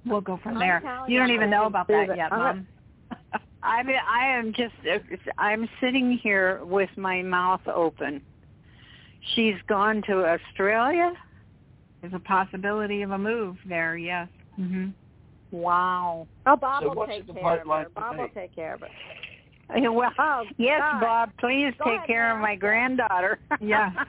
we'll 0.06 0.20
go 0.20 0.38
from 0.42 0.54
I'm 0.54 0.60
there. 0.60 0.82
You 1.08 1.18
don't 1.18 1.30
even 1.30 1.50
know 1.50 1.66
about 1.66 1.88
that 1.88 2.04
Susan, 2.04 2.16
yet, 2.16 2.30
Mom. 2.30 2.68
I 3.62 3.82
mean, 3.82 3.96
I 4.08 4.26
am 4.26 4.52
just, 4.52 4.74
I'm 5.38 5.68
sitting 5.80 6.18
here 6.22 6.64
with 6.64 6.90
my 6.96 7.22
mouth 7.22 7.60
open. 7.66 8.22
She's 9.34 9.54
gone 9.68 10.02
to 10.08 10.26
Australia? 10.26 11.12
there's 12.02 12.14
a 12.14 12.18
possibility 12.18 13.02
of 13.02 13.12
a 13.12 13.18
move 13.18 13.56
there. 13.64 13.96
Yes. 13.96 14.28
hmm 14.56 14.88
Wow. 15.52 16.26
Oh, 16.46 16.56
Bob 16.56 16.82
So 16.82 16.94
will 16.94 17.06
take 17.06 17.26
care 17.26 17.36
of 17.36 17.42
pipeline 17.42 17.84
her. 17.84 17.90
Bob 17.94 18.16
me? 18.16 18.22
will 18.22 18.28
take 18.30 18.54
care 18.54 18.74
of 18.74 18.82
it. 18.82 18.90
Well, 19.90 20.10
Oh, 20.18 20.44
yes, 20.58 20.80
God. 20.80 21.00
Bob. 21.00 21.30
Please 21.38 21.72
Go 21.78 21.84
take 21.84 21.94
ahead, 21.98 22.06
care 22.06 22.34
of 22.34 22.40
my 22.40 22.56
granddaughter. 22.56 23.38
Yeah. 23.60 23.90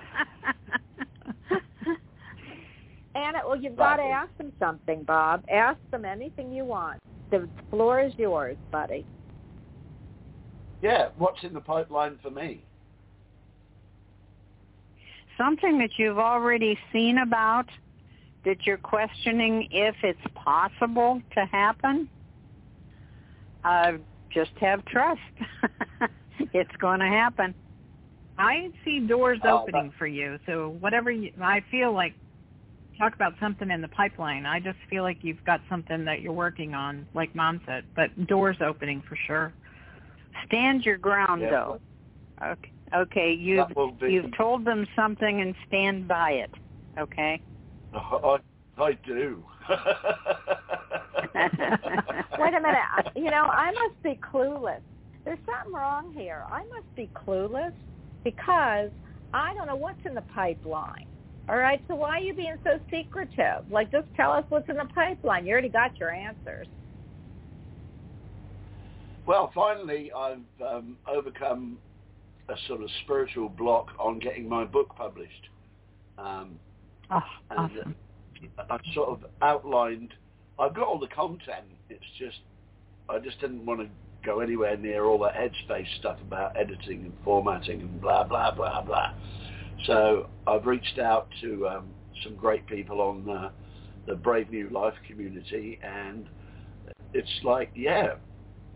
Anna, 3.16 3.40
well, 3.48 3.56
you've 3.56 3.78
got 3.78 3.98
to 3.98 4.04
ask 4.04 4.36
them 4.38 4.52
something, 4.58 5.04
Bob. 5.04 5.44
Ask 5.50 5.78
them 5.92 6.04
anything 6.04 6.52
you 6.52 6.66
want. 6.66 7.00
The 7.30 7.48
floor 7.70 8.02
is 8.02 8.12
yours, 8.18 8.58
buddy. 8.72 9.06
Yeah, 10.82 11.10
what's 11.18 11.44
in 11.44 11.54
the 11.54 11.62
pipeline 11.62 12.18
for 12.24 12.32
me? 12.32 12.66
Something 15.38 15.78
that 15.80 15.92
you've 15.98 16.18
already 16.20 16.78
seen 16.92 17.20
about 17.20 17.66
that 18.46 18.66
you're 18.66 18.78
questioning 18.78 19.68
if 19.72 19.96
it's 20.04 20.20
possible 20.36 21.22
to 21.34 21.46
happen. 21.52 22.10
Uh, 23.64 23.94
just 24.34 24.52
have 24.60 24.84
trust. 24.86 25.22
it's 26.54 26.76
going 26.80 27.00
to 27.00 27.08
happen. 27.08 27.56
I 28.38 28.70
see 28.84 29.00
doors 29.00 29.40
Oh, 29.44 29.62
opening 29.62 29.94
for 29.98 30.08
you. 30.08 30.40
So 30.46 30.76
whatever 30.80 31.12
you, 31.12 31.32
I 31.42 31.64
feel 31.70 31.94
like, 31.94 32.14
talk 32.98 33.16
about 33.16 33.34
something 33.40 33.72
in 33.72 33.82
the 33.82 33.88
pipeline. 33.90 34.46
I 34.46 34.60
just 34.60 34.78
feel 34.90 35.04
like 35.04 35.18
you've 35.22 35.44
got 35.46 35.62
something 35.70 36.06
that 36.06 36.22
you're 36.22 36.34
working 36.34 36.74
on, 36.74 37.08
like 37.14 37.34
Mom 37.36 37.62
said. 37.66 37.86
But 37.96 38.28
doors 38.28 38.58
opening 38.62 39.02
for 39.08 39.18
sure. 39.28 39.54
Stand 40.46 40.86
your 40.86 40.98
ground, 40.98 41.42
Yeah. 41.42 41.50
though. 41.50 41.82
Okay. 42.44 42.70
Okay. 42.96 43.34
You've 43.34 43.68
That 43.70 43.76
will 43.78 43.92
be- 43.94 44.14
you've 44.14 44.36
told 44.38 44.66
them 44.66 44.88
something 44.96 45.42
and 45.42 45.56
stand 45.68 46.08
by 46.08 46.32
it. 46.34 46.52
Okay. 47.00 47.42
I, 47.96 48.38
I 48.78 48.94
do. 49.06 49.44
Wait 52.40 52.54
a 52.54 52.60
minute. 52.60 53.12
You 53.16 53.32
know, 53.32 53.46
I 53.46 53.72
must 53.72 54.04
be 54.04 54.20
clueless. 54.34 54.82
There's 55.26 55.40
something 55.46 55.74
wrong 55.74 56.14
here. 56.14 56.44
I 56.52 56.60
must 56.60 56.96
be 56.96 57.10
clueless 57.16 57.72
because 58.24 58.90
I 59.34 59.54
don't 59.54 59.68
know 59.68 59.76
what's 59.76 60.06
in 60.06 60.16
the 60.16 60.24
pipeline. 60.34 61.06
All 61.50 61.58
right, 61.58 61.82
so 61.88 61.96
why 61.96 62.18
are 62.18 62.20
you 62.20 62.34
being 62.34 62.56
so 62.64 62.80
secretive? 62.90 63.70
Like, 63.70 63.92
just 63.92 64.08
tell 64.16 64.32
us 64.32 64.46
what's 64.50 64.70
in 64.70 64.78
the 64.78 64.88
pipeline. 64.96 65.46
You 65.46 65.52
already 65.52 65.70
got 65.70 66.00
your 66.00 66.12
answers. 66.12 66.68
Well, 69.26 69.52
finally, 69.54 70.12
I've 70.16 70.40
um, 70.66 70.98
overcome 71.08 71.78
a 72.50 72.56
sort 72.68 72.82
of 72.82 72.90
spiritual 73.04 73.50
block 73.50 73.88
on 74.00 74.20
getting 74.20 74.48
my 74.48 74.64
book 74.64 74.96
published. 74.96 75.50
Um, 76.18 76.60
Oh, 77.14 77.22
and 77.52 77.60
awesome. 77.60 77.96
I've 78.70 78.82
sort 78.94 79.10
of 79.10 79.26
outlined. 79.42 80.14
I've 80.60 80.74
got 80.74 80.88
all 80.88 81.00
the 81.00 81.08
content. 81.08 81.66
It's 81.90 82.04
just 82.18 82.40
I 83.10 83.20
just 83.20 83.40
didn't 83.40 83.66
want 83.66 83.82
to 83.82 83.88
go 84.26 84.40
anywhere 84.40 84.78
near 84.78 85.06
all 85.06 85.20
that 85.20 85.34
headspace 85.36 85.88
stuff 86.00 86.18
about 86.22 86.58
editing 86.58 87.04
and 87.04 87.14
formatting 87.24 87.82
and 87.82 88.02
blah 88.02 88.24
blah 88.24 88.54
blah 88.56 88.82
blah. 88.82 89.14
So 89.86 90.30
I've 90.48 90.66
reached 90.66 90.98
out 91.00 91.28
to 91.42 91.68
um, 91.68 91.94
some 92.24 92.36
great 92.36 92.66
people 92.68 93.02
on 93.02 93.30
uh, 93.30 93.50
the 94.08 94.16
Brave 94.16 94.50
New 94.50 94.70
Life 94.70 94.94
community, 95.08 95.80
and 95.84 96.28
it's 97.14 97.30
like, 97.44 97.72
yeah, 97.76 98.14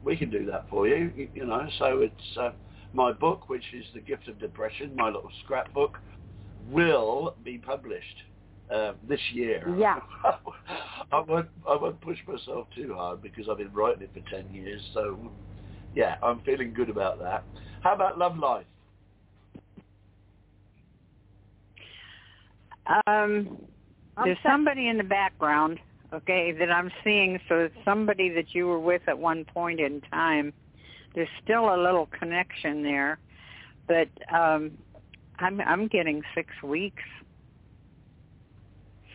we 0.04 0.16
can 0.18 0.30
do 0.30 0.46
that 0.46 0.70
for 0.70 0.88
you. 0.88 1.12
You, 1.16 1.30
you 1.34 1.46
know, 1.46 1.68
so 1.80 2.02
it's 2.02 2.38
uh, 2.40 2.52
my 2.94 3.12
book, 3.14 3.50
which 3.50 3.64
is 3.74 3.86
The 3.94 4.02
Gift 4.02 4.28
of 4.28 4.40
Depression, 4.40 4.96
my 4.96 5.08
little 5.08 5.32
scrapbook, 5.44 5.98
will 6.70 7.36
be 7.44 7.58
published 7.58 8.06
uh, 8.74 8.94
this 9.08 9.20
year. 9.34 9.74
Yeah. 9.78 10.00
I 11.12 11.20
won't 11.22 11.48
I 11.68 11.76
won't 11.76 12.02
push 12.02 12.18
myself 12.28 12.68
too 12.76 12.94
hard 12.96 13.22
because 13.22 13.48
I've 13.50 13.58
been 13.58 13.74
writing 13.74 14.04
it 14.04 14.12
for 14.14 14.30
ten 14.30 14.54
years. 14.54 14.82
So 14.94 15.32
yeah, 15.96 16.16
I'm 16.22 16.42
feeling 16.42 16.74
good 16.74 16.90
about 16.90 17.20
that. 17.20 17.44
How 17.82 17.96
about 17.96 18.18
love 18.18 18.38
life? 18.38 18.66
Um, 23.08 23.58
there's 24.24 24.38
somebody 24.46 24.88
in 24.88 24.98
the 24.98 25.04
background, 25.04 25.80
okay, 26.14 26.54
that 26.54 26.72
I'm 26.72 26.92
seeing. 27.04 27.40
So 27.50 27.60
it's 27.60 27.76
somebody 27.86 28.30
that 28.30 28.54
you 28.54 28.68
were 28.68 28.80
with 28.80 29.02
at 29.08 29.18
one 29.18 29.46
point 29.46 29.80
in 29.80 30.02
time. 30.12 30.54
There's 31.14 31.28
still 31.44 31.74
a 31.74 31.80
little 31.82 32.08
connection 32.18 32.84
there, 32.84 33.20
but 33.88 34.08
um, 34.34 34.72
I'm 35.40 35.62
I'm 35.62 35.88
getting 35.88 36.22
six 36.36 36.50
weeks. 36.64 37.04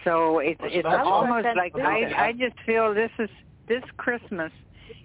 So 0.05 0.39
it's 0.39 0.61
Well, 0.61 0.71
it's 0.73 0.89
almost 0.89 1.47
like 1.57 1.73
I 1.77 2.29
I 2.29 2.33
just 2.33 2.57
feel 2.67 2.95
this 2.95 3.11
is 3.19 3.31
this 3.69 3.83
Christmas 3.97 4.53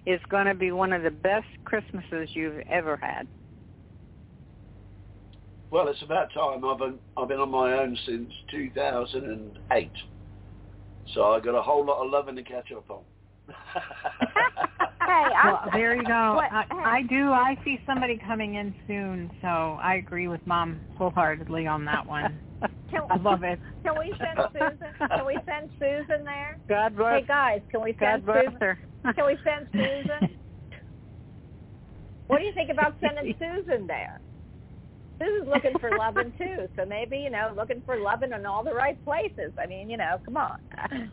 is 0.06 0.20
going 0.30 0.46
to 0.46 0.54
be 0.54 0.72
one 0.72 0.92
of 0.92 1.02
the 1.02 1.10
best 1.10 1.46
Christmases 1.64 2.30
you've 2.34 2.62
ever 2.68 2.98
had. 3.00 3.26
Well, 5.70 5.88
it's 5.88 6.02
about 6.02 6.32
time. 6.32 6.64
I've 6.64 6.78
been 6.78 6.98
I've 7.16 7.28
been 7.28 7.40
on 7.40 7.50
my 7.50 7.74
own 7.74 7.96
since 8.06 8.32
2008, 8.50 9.90
so 11.14 11.24
I 11.24 11.40
got 11.40 11.54
a 11.54 11.62
whole 11.62 11.84
lot 11.84 12.02
of 12.04 12.10
loving 12.10 12.36
to 12.36 12.42
catch 12.42 12.72
up 12.72 12.90
on. 12.90 13.02
Hey, 15.08 15.24
I'm, 15.42 15.52
Well, 15.52 15.62
there 15.72 15.96
you 15.96 16.04
go. 16.04 16.34
What- 16.34 16.52
I, 16.52 16.64
I 16.84 17.02
do. 17.08 17.32
I 17.32 17.56
see 17.64 17.80
somebody 17.86 18.18
coming 18.18 18.56
in 18.56 18.74
soon, 18.86 19.30
so 19.40 19.78
I 19.82 19.94
agree 19.94 20.28
with 20.28 20.40
Mom 20.46 20.82
wholeheartedly 20.96 21.66
on 21.66 21.84
that 21.86 22.06
one. 22.06 22.40
can, 22.90 23.00
I 23.10 23.16
love 23.16 23.42
it. 23.42 23.58
can 23.84 23.94
we 23.98 24.12
send 24.18 24.48
Susan? 24.52 25.08
Can 25.08 25.26
we 25.26 25.38
send 25.46 25.70
Susan 25.78 26.24
there? 26.24 26.58
God 26.68 26.94
bless. 26.96 27.20
Hey 27.20 27.24
guys, 27.26 27.60
can 27.70 27.82
we 27.82 27.94
God 27.94 28.06
send 28.06 28.24
bless 28.26 28.44
Susan? 28.44 28.58
her. 28.60 28.78
Can 29.14 29.26
we 29.26 29.38
send 29.44 29.68
Susan? 29.72 30.36
what 32.26 32.38
do 32.38 32.44
you 32.44 32.52
think 32.54 32.70
about 32.70 32.96
sending 33.00 33.34
Susan 33.38 33.86
there? 33.86 34.20
Susan's 35.22 35.48
looking 35.48 35.78
for 35.80 35.96
loving 35.96 36.32
too, 36.36 36.68
so 36.76 36.84
maybe 36.84 37.16
you 37.16 37.30
know, 37.30 37.52
looking 37.56 37.82
for 37.86 37.96
loving 37.96 38.32
in 38.32 38.44
all 38.44 38.62
the 38.62 38.74
right 38.74 39.02
places. 39.04 39.52
I 39.58 39.66
mean, 39.66 39.88
you 39.88 39.96
know, 39.96 40.20
come 40.24 40.36
on. 40.36 41.10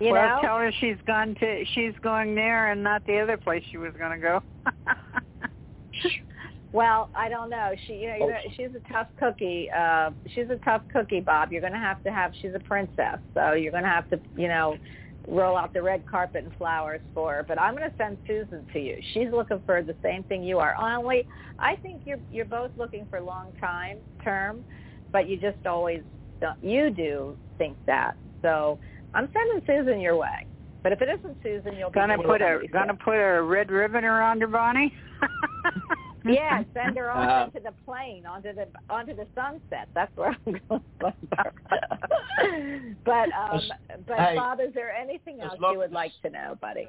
You 0.00 0.12
well, 0.12 0.36
know? 0.36 0.40
tell 0.42 0.56
her 0.56 0.72
she's 0.80 0.96
gone 1.06 1.36
to 1.40 1.64
she's 1.74 1.92
going 2.02 2.34
there 2.34 2.72
and 2.72 2.82
not 2.82 3.06
the 3.06 3.18
other 3.18 3.36
place 3.36 3.62
she 3.70 3.76
was 3.76 3.92
going 3.98 4.12
to 4.12 4.18
go. 4.18 4.42
Well, 6.72 7.10
I 7.16 7.28
don't 7.28 7.50
know. 7.50 7.72
She, 7.86 7.94
you 7.94 8.08
know, 8.08 8.16
you're 8.18 8.38
she's 8.56 8.76
a 8.76 8.92
tough 8.92 9.08
cookie. 9.18 9.68
Uh, 9.76 10.10
she's 10.34 10.48
a 10.50 10.56
tough 10.64 10.82
cookie, 10.92 11.20
Bob. 11.20 11.50
You're 11.50 11.60
going 11.60 11.72
to 11.72 11.80
have 11.80 12.02
to 12.04 12.12
have. 12.12 12.32
She's 12.40 12.54
a 12.54 12.60
princess, 12.60 13.18
so 13.34 13.54
you're 13.54 13.72
going 13.72 13.82
to 13.82 13.88
have 13.88 14.08
to, 14.10 14.20
you 14.36 14.46
know, 14.46 14.76
roll 15.26 15.56
out 15.56 15.72
the 15.72 15.82
red 15.82 16.06
carpet 16.08 16.44
and 16.44 16.56
flowers 16.56 17.00
for 17.12 17.34
her. 17.34 17.42
But 17.42 17.60
I'm 17.60 17.74
going 17.76 17.90
to 17.90 17.96
send 17.96 18.18
Susan 18.26 18.64
to 18.72 18.78
you. 18.78 18.98
She's 19.12 19.30
looking 19.32 19.60
for 19.66 19.82
the 19.82 19.96
same 20.02 20.22
thing 20.24 20.44
you 20.44 20.58
are. 20.60 20.76
Only, 20.76 21.26
I 21.58 21.74
think 21.76 22.02
you're 22.04 22.20
you're 22.30 22.44
both 22.44 22.70
looking 22.76 23.06
for 23.10 23.20
long 23.20 23.52
time 23.60 23.98
term, 24.22 24.64
but 25.10 25.28
you 25.28 25.36
just 25.36 25.66
always 25.66 26.02
don't. 26.40 26.62
You 26.62 26.90
do 26.90 27.36
think 27.58 27.76
that. 27.86 28.14
So 28.42 28.78
I'm 29.14 29.28
sending 29.32 29.62
Susan 29.66 30.00
your 30.00 30.16
way. 30.16 30.46
But 30.82 30.92
if 30.92 31.02
it 31.02 31.08
isn't 31.18 31.36
Susan, 31.42 31.76
you'll 31.76 31.90
gonna 31.90 32.16
be 32.16 32.24
put 32.24 32.40
a 32.40 32.46
somebody 32.48 32.68
gonna 32.68 32.94
put 32.94 33.16
a 33.16 33.42
red 33.42 33.70
ribbon 33.70 34.04
around 34.04 34.40
her 34.40 34.46
Bonnie. 34.46 34.92
Yeah, 36.22 36.62
send 36.74 36.98
her 36.98 37.10
off 37.10 37.28
Uh, 37.28 37.44
into 37.46 37.60
the 37.66 37.74
plane, 37.86 38.26
onto 38.26 38.52
the 38.52 38.66
onto 38.90 39.16
the 39.16 39.26
sunset. 39.34 39.88
That's 39.94 40.14
where 40.18 40.36
I'm 40.46 40.60
going. 40.68 40.82
but 43.04 43.28
um, 43.32 43.60
but 44.06 44.18
hey, 44.18 44.34
Bob, 44.36 44.60
is 44.60 44.72
there 44.74 44.92
anything 44.92 45.40
else 45.40 45.54
you 45.58 45.78
would 45.78 45.86
as- 45.88 45.92
like 45.92 46.12
to 46.22 46.30
know, 46.30 46.58
buddy? 46.60 46.88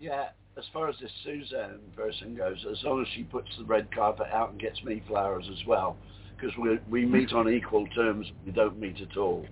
Yeah, 0.00 0.30
as 0.58 0.64
far 0.72 0.88
as 0.88 0.96
this 1.00 1.12
Suzanne 1.22 1.78
person 1.94 2.34
goes, 2.34 2.56
as 2.70 2.82
long 2.82 3.02
as 3.02 3.08
she 3.14 3.22
puts 3.22 3.48
the 3.58 3.64
red 3.64 3.94
carpet 3.94 4.26
out 4.32 4.50
and 4.50 4.60
gets 4.60 4.82
me 4.82 5.02
flowers 5.06 5.44
as 5.50 5.64
well, 5.66 5.96
because 6.36 6.56
we 6.58 6.78
we 6.90 7.06
meet 7.06 7.32
on 7.32 7.48
equal 7.48 7.86
terms. 7.88 8.26
We 8.44 8.50
don't 8.52 8.80
meet 8.80 9.00
at 9.00 9.16
all. 9.16 9.46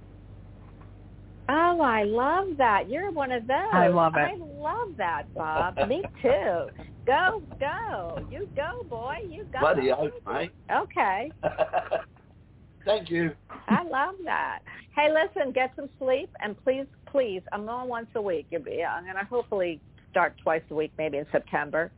Oh, 1.50 1.80
I 1.80 2.04
love 2.04 2.56
that. 2.58 2.90
You're 2.90 3.10
one 3.10 3.32
of 3.32 3.46
those. 3.46 3.56
I 3.72 3.88
love 3.88 4.14
it. 4.16 4.20
I 4.20 4.36
love 4.36 4.96
that, 4.98 5.22
Bob. 5.34 5.76
Me 5.88 6.02
too. 6.20 6.66
Go, 7.06 7.42
go. 7.58 8.26
You 8.30 8.46
go, 8.54 8.70
boy. 8.90 9.14
You 9.28 9.46
go. 9.50 9.60
Bloody 9.60 9.90
oath, 9.90 10.12
mate. 10.26 10.50
Okay. 10.70 11.32
Thank 12.84 13.10
you. 13.10 13.32
I 13.68 13.82
love 13.82 14.14
that. 14.24 14.60
Hey, 14.94 15.08
listen, 15.12 15.52
get 15.52 15.72
some 15.74 15.88
sleep, 15.98 16.30
and 16.40 16.56
please, 16.64 16.86
please, 17.10 17.42
I'm 17.52 17.68
on 17.68 17.88
once 17.88 18.08
a 18.14 18.20
week. 18.20 18.46
You'll 18.50 18.62
be, 18.62 18.84
I'm 18.84 19.06
gonna 19.06 19.24
hopefully 19.24 19.80
start 20.10 20.34
twice 20.42 20.62
a 20.70 20.74
week, 20.74 20.92
maybe 20.98 21.18
in 21.18 21.26
September. 21.32 21.90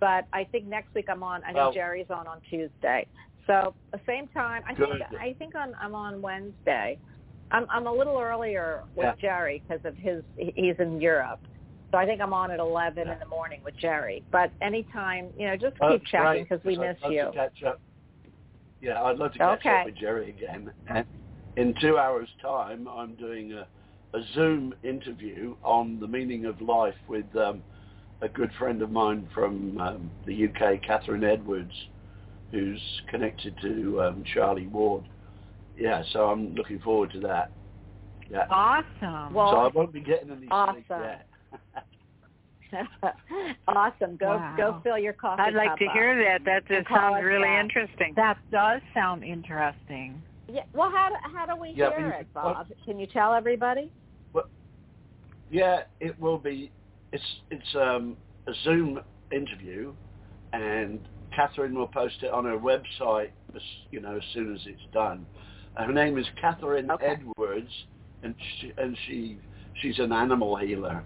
But 0.00 0.26
I 0.32 0.44
think 0.44 0.66
next 0.66 0.94
week 0.94 1.06
I'm 1.10 1.22
on. 1.22 1.42
I 1.44 1.52
know 1.52 1.64
Well- 1.64 1.72
Jerry's 1.72 2.10
on 2.10 2.26
on 2.26 2.40
Tuesday. 2.48 3.06
So 3.46 3.74
the 3.92 4.00
same 4.06 4.26
time. 4.28 4.62
I 4.66 4.74
think 4.74 4.90
Good. 4.90 5.18
I 5.20 5.34
think 5.38 5.54
on, 5.54 5.74
I'm 5.80 5.94
on 5.94 6.20
Wednesday. 6.20 6.98
I'm 7.50 7.66
I'm 7.70 7.86
a 7.86 7.92
little 7.92 8.18
earlier 8.18 8.80
with 8.94 9.06
Yeah. 9.06 9.14
Jerry 9.20 9.62
because 9.66 9.84
of 9.84 9.96
his. 9.96 10.22
He's 10.36 10.76
in 10.78 11.00
Europe. 11.00 11.40
So 11.92 11.98
I 11.98 12.04
think 12.04 12.20
I'm 12.20 12.32
on 12.32 12.50
at 12.50 12.58
11 12.58 12.98
in 13.02 13.06
the 13.08 13.26
morning 13.30 13.60
with 13.64 13.74
Jerry. 13.80 14.24
But 14.32 14.52
anytime, 14.60 15.30
you 15.36 15.46
know, 15.46 15.56
just 15.56 15.76
Oh, 15.80 15.92
keep 15.92 16.04
checking 16.06 16.24
great, 16.24 16.48
because 16.48 16.64
we 16.64 16.74
'cause 16.74 16.84
I'd 16.84 16.88
miss 16.88 17.12
you. 17.12 17.24
To 17.26 17.32
catch 17.32 17.62
up. 17.62 17.80
Yeah, 18.80 19.02
I'd 19.04 19.18
love 19.18 19.32
to 19.32 19.38
catch 19.38 19.60
Okay. 19.60 19.80
up 19.80 19.84
with 19.86 19.94
Jerry 19.94 20.28
again. 20.30 20.72
And 20.88 21.06
in 21.56 21.74
two 21.80 21.96
hours' 21.96 22.28
time, 22.42 22.88
I'm 22.88 23.14
doing 23.14 23.52
a, 23.52 23.66
a 24.14 24.22
Zoom 24.34 24.74
interview 24.82 25.54
on 25.62 25.98
the 26.00 26.08
meaning 26.08 26.44
of 26.44 26.60
life 26.60 26.96
with 27.08 27.34
um, 27.36 27.62
a 28.20 28.28
good 28.28 28.52
friend 28.58 28.82
of 28.82 28.90
mine 28.90 29.28
from 29.32 29.78
um, 29.78 30.10
the 30.26 30.46
UK, 30.48 30.82
Catherine 30.82 31.24
Edwards, 31.24 31.72
who's 32.50 32.82
connected 33.08 33.56
to 33.62 34.02
um, 34.02 34.24
Charlie 34.34 34.66
Ward. 34.66 35.04
Yeah, 35.76 36.02
so 36.12 36.26
I'm 36.26 36.54
looking 36.54 36.78
forward 36.80 37.10
to 37.12 37.20
that. 37.20 37.52
Yeah. 38.30 38.46
Awesome. 38.50 39.34
Well, 39.34 39.50
so 39.52 39.56
I 39.58 39.68
won't 39.68 39.92
be 39.92 40.00
getting 40.00 40.30
any 40.30 40.40
sleep 40.40 40.50
awesome. 40.50 40.82
yet. 40.90 41.26
awesome. 43.68 44.16
Go 44.16 44.36
Wow. 44.36 44.54
go 44.56 44.80
fill 44.82 44.98
your 44.98 45.12
coffee 45.12 45.42
I'd 45.42 45.54
like 45.54 45.68
cup 45.70 45.78
to 45.78 45.86
up. 45.86 45.92
hear 45.92 46.16
that. 46.24 46.44
That 46.44 46.64
And 46.68 46.84
just 46.84 46.88
sounds 46.94 47.22
really 47.24 47.44
back. 47.44 47.64
interesting. 47.64 48.12
that 48.16 48.38
does 48.50 48.80
sound 48.94 49.22
interesting. 49.22 50.22
Yeah. 50.48 50.62
Well, 50.74 50.90
how 50.90 51.10
do, 51.10 51.14
how 51.36 51.46
do 51.46 51.60
we 51.60 51.72
Yeah, 51.76 51.90
hear 51.90 52.00
you 52.00 52.12
it, 52.12 52.18
could- 52.18 52.32
Bob? 52.34 52.66
Can 52.84 52.98
you 52.98 53.06
tell 53.06 53.32
everybody? 53.34 53.92
Well, 54.32 54.44
Yeah, 55.50 55.82
it 56.00 56.18
will 56.18 56.38
be. 56.38 56.72
It's 57.12 57.24
it's 57.50 57.74
um, 57.76 58.16
a 58.48 58.52
Zoom 58.64 59.00
interview, 59.30 59.94
and 60.52 61.00
Catherine 61.34 61.74
will 61.74 61.86
post 61.88 62.16
it 62.22 62.30
on 62.32 62.44
her 62.44 62.58
website. 62.58 63.30
You 63.90 64.00
know, 64.00 64.16
as 64.16 64.22
soon 64.34 64.54
as 64.54 64.60
it's 64.66 64.80
done. 64.92 65.26
Her 65.76 65.92
name 65.92 66.16
is 66.18 66.26
Catherine 66.40 66.90
Okay. 66.90 67.16
Edwards, 67.18 67.70
and 68.22 68.34
she 68.60 68.72
and 68.78 68.96
she 69.06 69.38
she's 69.82 69.98
an 69.98 70.12
animal 70.12 70.56
healer. 70.56 71.04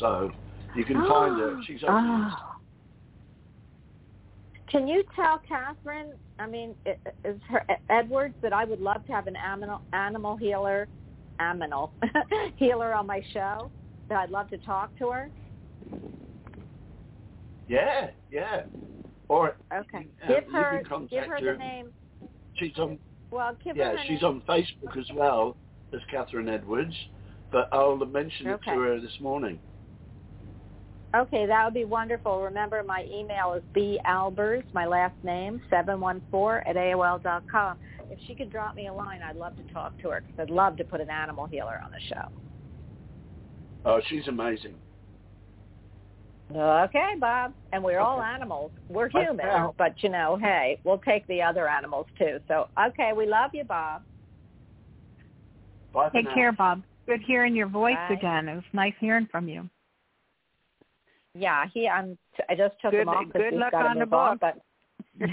So 0.00 0.30
you 0.74 0.84
can 0.84 0.96
find 1.06 1.38
her. 1.38 1.60
She's 1.66 1.82
on. 1.84 2.32
Oh. 2.32 2.36
Can 4.68 4.88
you 4.88 5.04
tell 5.14 5.40
Catherine? 5.46 6.14
I 6.40 6.46
mean, 6.46 6.74
is 7.24 7.40
her 7.48 7.62
Edwards 7.90 8.34
that 8.42 8.52
I 8.52 8.64
would 8.64 8.80
love 8.80 9.04
to 9.06 9.12
have 9.12 9.28
an 9.28 9.36
animal 9.36 9.80
animal 9.92 10.36
healer, 10.36 10.88
animal 11.38 11.92
healer 12.56 12.92
on 12.94 13.06
my 13.06 13.22
show? 13.32 13.70
That 14.08 14.18
I'd 14.18 14.30
love 14.30 14.50
to 14.50 14.58
talk 14.58 14.96
to 14.98 15.10
her. 15.10 15.28
Yeah, 17.68 18.10
yeah. 18.30 18.62
Or 19.28 19.56
Okay. 19.72 20.08
uh, 20.22 20.28
give 20.28 20.44
her 20.52 20.82
give 21.08 21.24
her 21.24 21.38
her. 21.38 21.52
the 21.52 21.58
name. 21.58 21.92
She's 22.56 22.76
on. 22.78 22.98
Well, 23.34 23.56
Yeah, 23.74 23.96
she's 24.06 24.22
on 24.22 24.42
Facebook 24.48 24.96
as 24.96 25.06
well 25.12 25.56
as 25.92 26.00
Catherine 26.08 26.48
Edwards. 26.48 26.94
But 27.50 27.68
I'll 27.72 27.96
mention 27.96 28.46
it 28.46 28.60
to 28.64 28.70
her 28.70 29.00
this 29.00 29.18
morning. 29.20 29.58
Okay, 31.16 31.46
that 31.46 31.64
would 31.64 31.74
be 31.74 31.84
wonderful. 31.84 32.40
Remember, 32.42 32.82
my 32.82 33.06
email 33.12 33.54
is 33.54 33.62
b 33.72 34.00
albers, 34.06 34.64
my 34.72 34.86
last 34.86 35.14
name, 35.22 35.60
714 35.70 36.62
at 36.68 36.76
AOL 36.76 37.22
dot 37.22 37.44
com. 37.50 37.76
If 38.10 38.18
she 38.26 38.34
could 38.34 38.50
drop 38.50 38.74
me 38.76 38.88
a 38.88 38.92
line, 38.92 39.20
I'd 39.22 39.36
love 39.36 39.56
to 39.56 39.72
talk 39.72 39.96
to 40.02 40.10
her 40.10 40.20
because 40.20 40.40
I'd 40.40 40.50
love 40.50 40.76
to 40.76 40.84
put 40.84 41.00
an 41.00 41.10
animal 41.10 41.46
healer 41.46 41.80
on 41.84 41.90
the 41.90 42.00
show. 42.08 42.28
Oh, 43.84 44.00
she's 44.08 44.26
amazing. 44.28 44.74
Okay, 46.52 47.14
Bob. 47.18 47.54
And 47.72 47.82
we're 47.82 48.00
all 48.00 48.20
animals. 48.20 48.70
We're 48.88 49.08
Bye 49.08 49.24
human, 49.24 49.70
but 49.78 50.02
you 50.02 50.08
know, 50.08 50.38
hey, 50.40 50.78
we'll 50.84 50.98
take 50.98 51.26
the 51.26 51.42
other 51.42 51.68
animals 51.68 52.06
too. 52.18 52.38
So, 52.48 52.68
okay, 52.78 53.12
we 53.16 53.26
love 53.26 53.50
you, 53.54 53.64
Bob. 53.64 54.02
Bye 55.92 56.10
Take 56.10 56.32
care, 56.34 56.52
Bob. 56.52 56.82
Good 57.06 57.20
hearing 57.26 57.54
your 57.54 57.68
voice 57.68 57.94
Bye. 58.08 58.14
again. 58.14 58.48
It 58.48 58.54
was 58.54 58.64
nice 58.72 58.94
hearing 58.98 59.28
from 59.30 59.48
you. 59.48 59.68
Yeah, 61.34 61.64
he. 61.72 61.88
I'm. 61.88 62.18
I 62.48 62.54
just 62.54 62.74
took 62.80 62.92
Good- 62.92 63.02
him 63.02 63.08
off 63.08 63.24
good 63.24 63.32
because 63.32 63.50
he's 63.50 63.60
luck 63.60 63.72
got 63.72 63.82
to 63.82 63.88
on 63.88 63.98
the 63.98 64.06
move 64.06 64.14
on. 64.14 64.38
But 64.38 64.60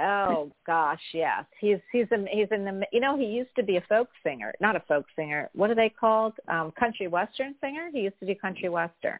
oh 0.00 0.50
gosh, 0.66 1.02
yes, 1.12 1.44
he's 1.60 1.78
he's 1.92 2.06
in 2.10 2.26
he's 2.30 2.48
in 2.50 2.64
the. 2.64 2.86
You 2.92 3.00
know, 3.00 3.18
he 3.18 3.26
used 3.26 3.54
to 3.56 3.62
be 3.62 3.76
a 3.76 3.82
folk 3.88 4.08
singer, 4.22 4.54
not 4.60 4.76
a 4.76 4.80
folk 4.88 5.06
singer. 5.16 5.50
What 5.54 5.70
are 5.70 5.74
they 5.74 5.90
called? 5.90 6.34
Um, 6.48 6.72
country 6.78 7.08
western 7.08 7.54
singer. 7.60 7.90
He 7.92 8.00
used 8.00 8.18
to 8.20 8.26
do 8.26 8.34
country 8.34 8.68
western. 8.68 9.18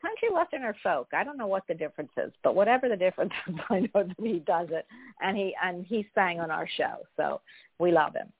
Country 0.00 0.28
western 0.32 0.62
or 0.62 0.76
folk? 0.82 1.08
I 1.12 1.24
don't 1.24 1.36
know 1.36 1.46
what 1.46 1.64
the 1.68 1.74
difference 1.74 2.12
is, 2.16 2.32
but 2.44 2.54
whatever 2.54 2.88
the 2.88 2.96
difference 2.96 3.32
is, 3.48 3.54
I 3.70 3.80
know 3.80 3.88
that 3.94 4.16
he 4.22 4.40
does 4.40 4.68
it, 4.70 4.86
and 5.20 5.36
he 5.36 5.54
and 5.62 5.84
he 5.84 6.06
sang 6.14 6.40
on 6.40 6.50
our 6.50 6.68
show, 6.76 6.98
so 7.16 7.40
we 7.78 7.92
love 7.92 8.14
him. 8.14 8.32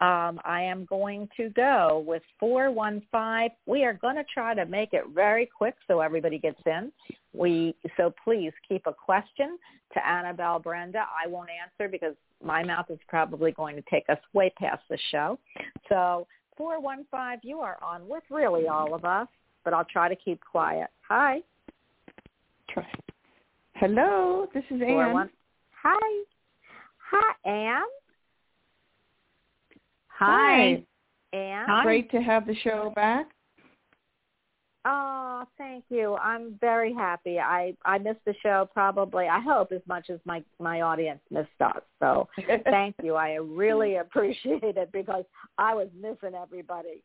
Um, 0.00 0.40
I 0.46 0.62
am 0.62 0.86
going 0.86 1.28
to 1.36 1.50
go 1.50 2.02
with 2.06 2.22
415. 2.38 3.50
We 3.66 3.84
are 3.84 3.92
going 3.92 4.16
to 4.16 4.24
try 4.32 4.54
to 4.54 4.64
make 4.64 4.94
it 4.94 5.04
very 5.14 5.44
quick 5.44 5.74
so 5.86 6.00
everybody 6.00 6.38
gets 6.38 6.60
in. 6.64 6.90
We 7.34 7.74
So 7.98 8.14
please 8.24 8.52
keep 8.66 8.86
a 8.86 8.94
question 8.94 9.58
to 9.92 10.06
Annabelle 10.06 10.58
Brenda. 10.58 11.00
I 11.00 11.28
won't 11.28 11.50
answer 11.50 11.90
because 11.90 12.14
my 12.42 12.62
mouth 12.64 12.86
is 12.88 12.98
probably 13.08 13.52
going 13.52 13.76
to 13.76 13.82
take 13.90 14.08
us 14.08 14.18
way 14.32 14.50
past 14.58 14.82
the 14.88 14.98
show. 15.10 15.38
So 15.90 16.26
415, 16.56 17.40
you 17.48 17.60
are 17.60 17.78
on 17.82 18.08
with 18.08 18.22
really 18.30 18.68
all 18.68 18.94
of 18.94 19.04
us, 19.04 19.28
but 19.64 19.72
I'll 19.74 19.84
try 19.84 20.08
to 20.08 20.16
keep 20.16 20.40
quiet. 20.44 20.88
Hi. 21.08 21.42
Try. 22.68 22.86
Hello, 23.74 24.46
this 24.52 24.64
is 24.70 24.80
Anne. 24.82 25.12
one- 25.12 25.30
Hi. 25.82 26.24
Hi, 27.10 27.34
Anne. 27.44 27.82
Hi. 30.08 30.84
Anne. 31.32 31.82
Great 31.82 32.10
to 32.10 32.20
have 32.20 32.46
the 32.46 32.54
show 32.56 32.90
back. 32.94 33.30
Oh, 34.86 35.44
thank 35.58 35.84
you. 35.90 36.16
I'm 36.16 36.56
very 36.58 36.94
happy. 36.94 37.38
I 37.38 37.74
I 37.84 37.98
missed 37.98 38.24
the 38.24 38.34
show 38.42 38.66
probably. 38.72 39.26
I 39.26 39.38
hope 39.38 39.72
as 39.72 39.82
much 39.86 40.08
as 40.08 40.18
my 40.24 40.42
my 40.58 40.80
audience 40.80 41.20
missed 41.30 41.48
us. 41.60 41.82
So 41.98 42.28
thank 42.64 42.94
you. 43.02 43.14
I 43.14 43.34
really 43.34 43.96
appreciate 43.96 44.62
it 44.62 44.90
because 44.90 45.24
I 45.58 45.74
was 45.74 45.88
missing 46.00 46.34
everybody. 46.34 47.02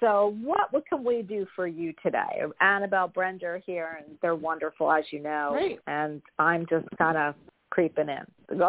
So 0.00 0.36
what 0.42 0.72
what 0.72 0.86
can 0.88 1.04
we 1.04 1.20
do 1.20 1.46
for 1.54 1.66
you 1.66 1.92
today? 2.02 2.42
Annabelle 2.60 3.08
Brenda 3.08 3.60
here, 3.66 3.98
and 3.98 4.16
they're 4.22 4.34
wonderful 4.34 4.90
as 4.90 5.04
you 5.10 5.20
know. 5.20 5.50
Great. 5.52 5.80
And 5.86 6.22
I'm 6.38 6.66
just 6.70 6.86
kind 6.96 7.18
of 7.18 7.34
creeping 7.68 8.08
in. 8.08 8.62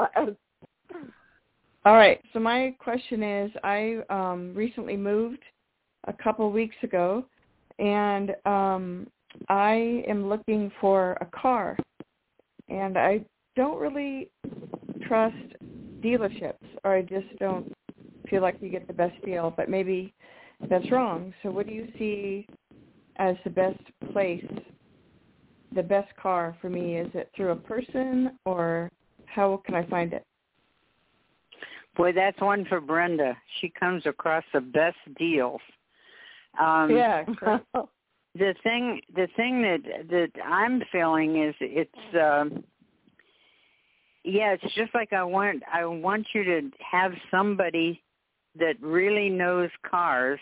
All 1.86 1.96
right. 1.96 2.22
So 2.34 2.40
my 2.40 2.76
question 2.80 3.24
is, 3.24 3.52
I 3.64 3.98
um, 4.10 4.54
recently 4.54 4.98
moved 4.98 5.44
a 6.08 6.14
couple 6.14 6.50
weeks 6.52 6.76
ago, 6.84 7.26
and 7.80 8.36
um, 8.46 9.08
I 9.50 10.04
am 10.08 10.30
looking 10.30 10.72
for 10.80 11.14
a 11.22 11.26
car, 11.26 11.78
and 12.70 12.98
I 12.98 13.26
don't 13.56 13.80
really 13.80 14.30
trust 15.08 15.36
dealerships, 16.02 16.66
or 16.84 16.96
I 16.96 17.02
just 17.02 17.28
don't 17.40 17.72
feel 18.30 18.42
like 18.42 18.58
you 18.62 18.70
get 18.70 18.88
the 18.88 18.94
best 18.94 19.24
deal. 19.24 19.54
But 19.56 19.70
maybe 19.70 20.14
that's 20.70 20.90
wrong. 20.92 21.34
So 21.44 21.52
what 21.52 21.68
do 21.68 21.74
you 21.74 21.88
see 21.98 22.48
as 23.18 23.36
the 23.44 23.50
best 23.50 23.82
place, 24.12 24.46
the 25.74 25.84
best 25.84 26.16
car 26.16 26.56
for 26.62 26.70
me? 26.70 26.98
Is 26.98 27.10
it 27.14 27.30
through 27.36 27.52
a 27.52 27.56
person, 27.56 28.38
or 28.46 28.92
how 29.26 29.62
can 29.66 29.76
I 29.76 29.86
find 29.88 30.14
it? 30.14 30.24
Boy, 31.96 32.12
that's 32.12 32.42
one 32.42 32.66
for 32.66 32.82
Brenda. 32.82 33.38
She 33.62 33.70
comes 33.70 34.06
across 34.06 34.44
the 34.52 34.62
best 34.62 34.98
deals. 35.18 35.62
Um, 36.60 36.96
yeah, 36.96 37.24
the 38.36 38.56
thing 38.64 39.02
the 39.16 39.28
thing 39.36 39.62
that 39.62 40.10
that 40.10 40.44
I'm 40.44 40.82
feeling 40.92 41.44
is 41.44 41.56
it's 41.60 42.16
um 42.16 42.64
yeah, 44.24 44.54
it's 44.54 44.74
just 44.76 44.94
like 44.94 45.14
I 45.14 45.24
want 45.24 45.64
I 45.72 45.86
want 45.86 46.28
you 46.34 46.44
to 46.44 46.70
have 46.80 47.14
somebody 47.30 48.02
that 48.58 48.76
really 48.82 49.30
knows 49.30 49.70
cars 49.90 50.40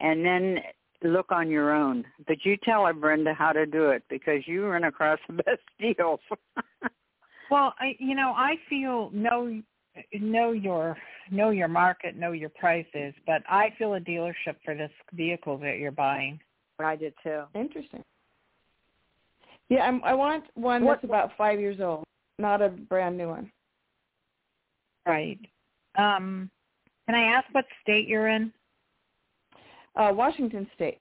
and 0.00 0.24
then 0.24 0.58
look 1.02 1.32
on 1.32 1.50
your 1.50 1.72
own. 1.72 2.04
But 2.26 2.44
you 2.44 2.56
tell 2.56 2.86
her 2.86 2.92
Brenda 2.92 3.34
how 3.34 3.52
to 3.52 3.66
do 3.66 3.90
it 3.90 4.02
because 4.08 4.46
you 4.46 4.66
run 4.66 4.84
across 4.84 5.18
the 5.26 5.34
best 5.44 5.62
deals. 5.78 6.20
Well, 7.50 7.74
I 7.78 7.94
you 7.98 8.14
know, 8.14 8.32
I 8.34 8.54
feel 8.68 9.10
know 9.12 9.60
know 10.12 10.52
your 10.52 10.96
know 11.30 11.50
your 11.50 11.68
market, 11.68 12.16
know 12.16 12.32
your 12.32 12.50
prices, 12.50 13.14
but 13.26 13.42
I 13.48 13.72
feel 13.78 13.94
a 13.94 14.00
dealership 14.00 14.56
for 14.64 14.74
this 14.74 14.90
vehicle 15.12 15.58
that 15.58 15.78
you're 15.78 15.90
buying. 15.92 16.38
I 16.78 16.96
did 16.96 17.14
too. 17.22 17.42
Interesting. 17.54 18.02
Yeah, 19.68 19.82
I'm, 19.82 20.02
I 20.04 20.12
want 20.14 20.44
one 20.54 20.84
What- 20.84 20.96
that's 20.96 21.04
about 21.04 21.30
five 21.38 21.60
years 21.60 21.80
old, 21.80 22.04
not 22.38 22.60
a 22.60 22.68
brand 22.68 23.16
new 23.16 23.28
one. 23.28 23.50
Right. 25.06 25.38
Um 25.96 26.50
can 27.06 27.14
I 27.14 27.24
ask 27.24 27.46
what 27.52 27.66
state 27.82 28.08
you're 28.08 28.28
in? 28.28 28.50
Uh, 29.94 30.10
Washington 30.14 30.66
State. 30.74 30.98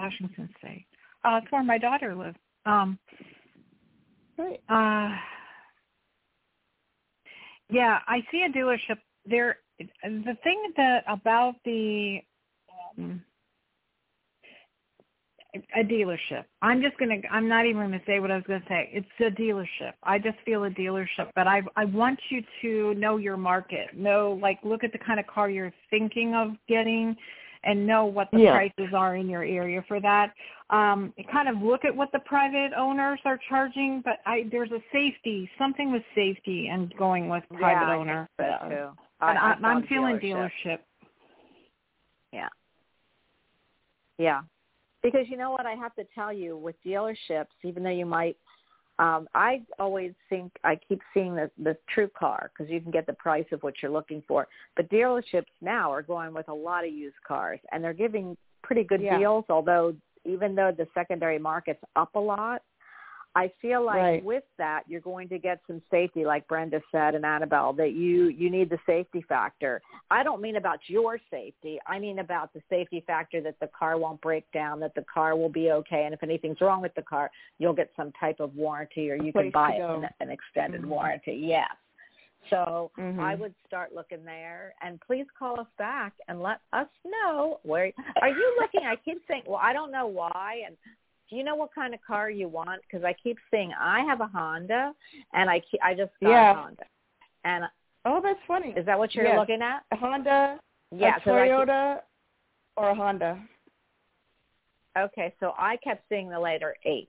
Washington 0.00 0.48
State. 0.58 0.86
Uh 1.24 1.40
it's 1.42 1.52
where 1.52 1.62
my 1.62 1.78
daughter 1.78 2.14
lives. 2.14 2.38
Um 2.66 2.98
Right. 4.38 4.60
Uh, 4.70 5.14
yeah, 7.70 7.98
I 8.06 8.20
see 8.30 8.42
a 8.42 8.52
dealership 8.52 8.98
there. 9.26 9.58
The 9.78 10.36
thing 10.42 10.72
that 10.76 11.04
about 11.08 11.54
the 11.64 12.20
um, 12.98 13.22
a 15.54 15.82
dealership. 15.82 16.44
I'm 16.62 16.80
just 16.82 16.96
gonna. 16.98 17.16
I'm 17.30 17.48
not 17.48 17.66
even 17.66 17.82
gonna 17.82 18.00
say 18.06 18.20
what 18.20 18.30
I 18.30 18.36
was 18.36 18.44
gonna 18.46 18.62
say. 18.68 18.90
It's 18.92 19.06
a 19.20 19.40
dealership. 19.40 19.92
I 20.02 20.18
just 20.18 20.38
feel 20.44 20.64
a 20.64 20.70
dealership, 20.70 21.30
but 21.34 21.46
I 21.46 21.62
I 21.76 21.84
want 21.86 22.20
you 22.30 22.42
to 22.62 22.94
know 22.94 23.16
your 23.16 23.36
market. 23.36 23.96
Know 23.96 24.38
like 24.40 24.58
look 24.62 24.84
at 24.84 24.92
the 24.92 24.98
kind 24.98 25.18
of 25.18 25.26
car 25.26 25.50
you're 25.50 25.72
thinking 25.90 26.34
of 26.34 26.50
getting, 26.68 27.16
and 27.64 27.86
know 27.86 28.06
what 28.06 28.30
the 28.30 28.38
Yeah. 28.38 28.52
prices 28.52 28.94
are 28.94 29.16
in 29.16 29.28
your 29.28 29.42
area 29.42 29.82
for 29.82 30.00
that. 30.00 30.34
Um, 30.70 31.12
kind 31.30 31.48
of 31.48 31.60
look 31.62 31.84
at 31.84 31.94
what 31.94 32.10
the 32.12 32.20
private 32.20 32.72
owners 32.74 33.20
are 33.24 33.38
charging, 33.48 34.00
but 34.02 34.20
I 34.26 34.44
there's 34.50 34.70
a 34.72 34.82
safety 34.92 35.50
something 35.58 35.92
with 35.92 36.04
safety 36.14 36.68
and 36.68 36.94
going 36.96 37.28
with 37.28 37.44
private 37.48 37.86
yeah, 37.86 37.96
owner. 37.96 38.28
I 38.38 38.58
so 38.60 38.68
too. 38.68 38.98
But 39.18 39.26
I, 39.26 39.32
I, 39.32 39.52
I'm 39.52 39.64
I'm 39.64 39.86
feeling 39.86 40.18
dealership. 40.18 40.78
Yeah. 42.32 42.48
Yeah. 44.18 44.42
Because 45.02 45.28
you 45.28 45.36
know 45.36 45.50
what 45.50 45.66
I 45.66 45.72
have 45.72 45.94
to 45.96 46.04
tell 46.14 46.32
you 46.32 46.56
with 46.56 46.76
dealerships, 46.84 47.46
even 47.64 47.82
though 47.82 47.90
you 47.90 48.04
might, 48.04 48.36
um, 49.00 49.28
I 49.34 49.62
always 49.78 50.12
think 50.28 50.52
I 50.62 50.76
keep 50.76 51.00
seeing 51.14 51.34
the 51.34 51.50
the 51.58 51.76
true 51.92 52.08
car 52.08 52.50
because 52.52 52.70
you 52.70 52.80
can 52.82 52.90
get 52.90 53.06
the 53.06 53.14
price 53.14 53.46
of 53.50 53.62
what 53.62 53.74
you're 53.80 53.90
looking 53.90 54.22
for. 54.28 54.46
But 54.76 54.90
dealerships 54.90 55.46
now 55.62 55.90
are 55.90 56.02
going 56.02 56.34
with 56.34 56.48
a 56.48 56.54
lot 56.54 56.84
of 56.84 56.92
used 56.92 57.16
cars, 57.26 57.60
and 57.72 57.82
they're 57.82 57.94
giving 57.94 58.36
pretty 58.62 58.84
good 58.84 59.00
Yeah. 59.00 59.18
deals. 59.18 59.46
Although 59.48 59.96
even 60.26 60.54
though 60.54 60.70
the 60.70 60.86
secondary 60.92 61.38
market's 61.38 61.82
up 61.96 62.14
a 62.14 62.20
lot, 62.20 62.62
I 63.36 63.48
feel 63.62 63.84
like 63.84 63.96
Right. 63.96 64.24
with 64.24 64.44
that 64.58 64.82
you're 64.88 65.00
going 65.00 65.28
to 65.28 65.38
get 65.38 65.60
some 65.66 65.80
safety, 65.90 66.24
like 66.24 66.48
Brenda 66.48 66.82
said 66.90 67.14
and 67.14 67.24
Annabelle, 67.24 67.72
that 67.74 67.92
you 67.92 68.28
you 68.28 68.50
need 68.50 68.70
the 68.70 68.78
safety 68.86 69.22
factor. 69.22 69.80
I 70.10 70.22
don't 70.24 70.40
mean 70.40 70.56
about 70.56 70.80
your 70.88 71.18
safety. 71.30 71.78
I 71.86 72.00
mean 72.00 72.18
about 72.18 72.52
the 72.52 72.62
safety 72.68 73.00
factor 73.06 73.40
that 73.42 73.60
the 73.60 73.68
car 73.68 73.98
won't 73.98 74.20
break 74.20 74.50
down, 74.52 74.80
that 74.80 74.94
the 74.96 75.04
car 75.04 75.36
will 75.36 75.48
be 75.48 75.70
okay, 75.70 76.04
and 76.06 76.14
if 76.14 76.22
anything's 76.24 76.60
wrong 76.60 76.82
with 76.82 76.94
the 76.94 77.02
car, 77.02 77.30
you'll 77.58 77.72
get 77.72 77.90
some 77.96 78.10
type 78.18 78.40
of 78.40 78.56
warranty, 78.56 79.10
or 79.10 79.14
you 79.14 79.32
Place 79.32 79.44
can 79.44 79.50
buy 79.52 79.70
to 79.70 79.76
it 79.76 79.78
go. 79.78 79.94
an, 80.02 80.08
an 80.20 80.30
extended 80.30 80.82
Mhm. 80.82 80.88
warranty. 80.88 81.34
Yes. 81.34 81.70
So 82.48 82.90
Mhm. 82.98 83.20
I 83.20 83.36
would 83.36 83.54
start 83.66 83.94
looking 83.94 84.24
there, 84.24 84.74
and 84.80 85.00
please 85.02 85.30
call 85.38 85.60
us 85.60 85.68
back 85.76 86.14
and 86.26 86.42
let 86.42 86.60
us 86.72 86.88
know 87.04 87.60
where 87.62 87.92
are 88.22 88.28
you 88.28 88.56
looking. 88.58 88.84
I 88.86 88.96
keep 88.96 89.24
saying, 89.28 89.44
well, 89.46 89.60
I 89.62 89.72
don't 89.72 89.92
know 89.92 90.06
why, 90.06 90.64
and 90.66 90.76
do 91.30 91.36
you 91.36 91.44
know 91.44 91.54
what 91.54 91.72
kind 91.72 91.94
of 91.94 92.00
car 92.06 92.28
you 92.28 92.48
want? 92.48 92.82
Because 92.82 93.04
I 93.04 93.12
keep 93.14 93.38
saying 93.50 93.72
I 93.78 94.00
have 94.00 94.20
a 94.20 94.26
Honda, 94.26 94.92
and 95.32 95.48
I 95.48 95.60
keep, 95.70 95.80
I 95.82 95.94
just 95.94 96.10
got 96.20 96.30
Yeah. 96.30 96.50
a 96.50 96.54
Honda, 96.54 96.84
and 97.44 97.64
Oh, 98.04 98.20
that's 98.20 98.40
funny. 98.48 98.70
is 98.76 98.84
that 98.86 98.98
what 98.98 99.14
you're 99.14 99.24
Yes. 99.26 99.38
looking 99.38 99.62
at? 99.62 99.84
A 99.92 99.96
Honda, 99.96 100.58
Yeah, 100.90 101.08
a 101.08 101.10
I 101.12 101.14
keep- 101.20 101.24
Toyota, 101.24 102.02
or 102.76 102.88
a 102.90 102.94
Honda. 102.94 103.40
Okay, 104.98 105.32
so 105.38 105.54
I 105.56 105.76
kept 105.76 106.08
seeing 106.08 106.28
the 106.28 106.38
letter 106.38 106.74
H, 106.84 107.08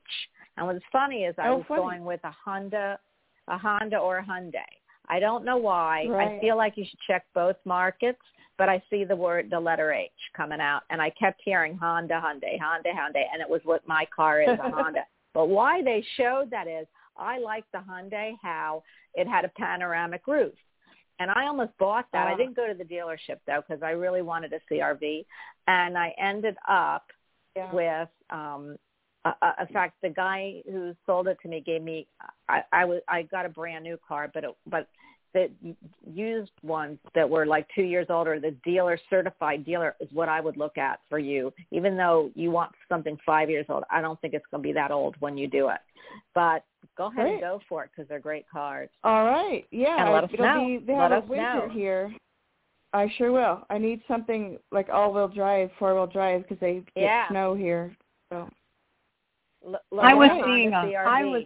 and 0.55 0.67
what's 0.67 0.85
funny 0.91 1.25
is 1.25 1.33
I 1.39 1.49
Oh, 1.49 1.57
was 1.57 1.65
funny. 1.65 1.81
going 1.81 2.05
with 2.05 2.23
a 2.23 2.31
Honda, 2.31 2.99
a 3.47 3.57
Honda 3.57 3.97
or 3.97 4.17
a 4.17 4.23
Hyundai. 4.23 4.63
I 5.07 5.19
don't 5.19 5.43
know 5.43 5.57
why. 5.57 6.05
Right. 6.07 6.37
I 6.37 6.39
feel 6.39 6.55
like 6.57 6.77
you 6.77 6.85
should 6.85 6.99
check 7.07 7.25
both 7.33 7.57
markets, 7.65 8.21
but 8.61 8.69
I 8.69 8.79
see 8.91 9.03
the 9.03 9.15
word, 9.15 9.47
the 9.49 9.59
letter 9.59 9.91
H 9.91 10.11
coming 10.37 10.61
out, 10.61 10.81
and 10.91 11.01
I 11.01 11.09
kept 11.09 11.41
hearing 11.43 11.75
Honda, 11.75 12.21
Hyundai, 12.23 12.59
Honda, 12.61 12.89
Hyundai, 12.89 13.23
and 13.33 13.41
it 13.41 13.49
was 13.49 13.59
what 13.63 13.81
my 13.87 14.05
car 14.15 14.39
is, 14.39 14.49
a 14.49 14.69
Honda. 14.69 14.99
But 15.33 15.47
why 15.47 15.81
they 15.81 16.05
showed 16.15 16.51
that 16.51 16.67
is 16.67 16.85
I 17.17 17.39
like 17.39 17.63
the 17.73 17.79
Hyundai 17.79 18.33
how 18.43 18.83
it 19.15 19.27
had 19.27 19.45
a 19.45 19.47
panoramic 19.57 20.27
roof. 20.27 20.53
And 21.17 21.31
I 21.31 21.47
almost 21.47 21.71
bought 21.79 22.05
that. 22.13 22.27
I 22.27 22.33
Ah. 22.33 22.37
didn't 22.37 22.55
go 22.55 22.67
to 22.67 22.75
the 22.75 22.83
dealership 22.83 23.39
though 23.47 23.63
because 23.67 23.81
I 23.81 23.91
really 23.91 24.21
wanted 24.21 24.53
a 24.53 24.59
CRV, 24.69 25.25
and 25.67 25.97
I 25.97 26.13
ended 26.19 26.55
up 26.67 27.05
Yeah. 27.55 27.71
with 27.73 28.09
um 28.29 28.77
uh, 29.25 29.33
uh, 29.41 29.53
in 29.61 29.67
fact 29.73 29.93
the 30.03 30.09
guy 30.09 30.61
who 30.71 30.95
sold 31.07 31.27
it 31.27 31.37
to 31.41 31.47
me 31.47 31.61
gave 31.61 31.81
me 31.81 32.07
I 32.47 32.63
I 32.71 32.85
was 32.85 33.01
I 33.07 33.23
got 33.23 33.47
a 33.47 33.49
brand 33.49 33.83
new 33.83 33.97
car 34.07 34.29
but 34.31 34.43
it, 34.43 34.55
but 34.67 34.87
the 35.33 35.49
used 36.13 36.51
ones 36.63 36.97
that 37.15 37.29
were 37.29 37.45
like 37.45 37.65
2 37.73 37.83
years 37.83 38.07
older 38.09 38.39
the 38.39 38.51
dealer 38.65 38.97
certified 39.09 39.63
dealer 39.65 39.95
is 39.99 40.09
what 40.11 40.27
I 40.29 40.41
would 40.41 40.57
look 40.57 40.77
at 40.77 40.99
for 41.09 41.19
you 41.19 41.53
even 41.71 41.95
though 41.95 42.31
you 42.35 42.51
want 42.51 42.71
something 42.89 43.17
5 43.25 43.49
years 43.49 43.65
old 43.69 43.83
I 43.89 44.01
don't 44.01 44.19
think 44.21 44.33
it's 44.33 44.45
going 44.51 44.61
to 44.63 44.67
be 44.67 44.73
that 44.73 44.91
old 44.91 45.15
when 45.19 45.37
you 45.37 45.47
do 45.47 45.69
it 45.69 45.79
but 46.35 46.63
go 46.97 47.07
ahead 47.07 47.27
and 47.27 47.39
go 47.39 47.61
for 47.69 47.83
it 47.83 47.91
cuz 47.95 48.07
they're 48.09 48.19
great 48.19 48.45
cars 48.49 48.89
All 49.03 49.23
right. 49.25 49.65
Yeah. 49.71 50.03
And 50.03 50.13
let 50.13 50.23
us 50.25 50.29
it'll 50.33 50.45
know. 50.45 50.65
Be, 50.65 50.77
they 50.85 50.93
Let 50.93 51.11
have 51.11 51.23
us 51.23 51.27
a 51.29 51.31
winter 51.31 51.67
know. 51.67 51.73
here. 51.73 52.13
I 52.93 53.07
sure 53.17 53.31
will. 53.31 53.65
I 53.69 53.77
need 53.77 54.01
something 54.05 54.59
like 54.73 54.89
all-wheel 54.89 55.29
drive, 55.29 55.71
four-wheel 55.79 56.07
drive, 56.07 56.41
because 56.41 56.59
they 56.59 56.83
get 56.93 57.03
Yeah. 57.03 57.29
snow 57.29 57.53
here. 57.53 57.95
So. 58.29 58.49
L- 59.65 59.79
I 60.01 60.13
was 60.13 60.29
seeing 60.43 60.73
a- 60.73 60.95
I 60.95 61.23
was- 61.23 61.45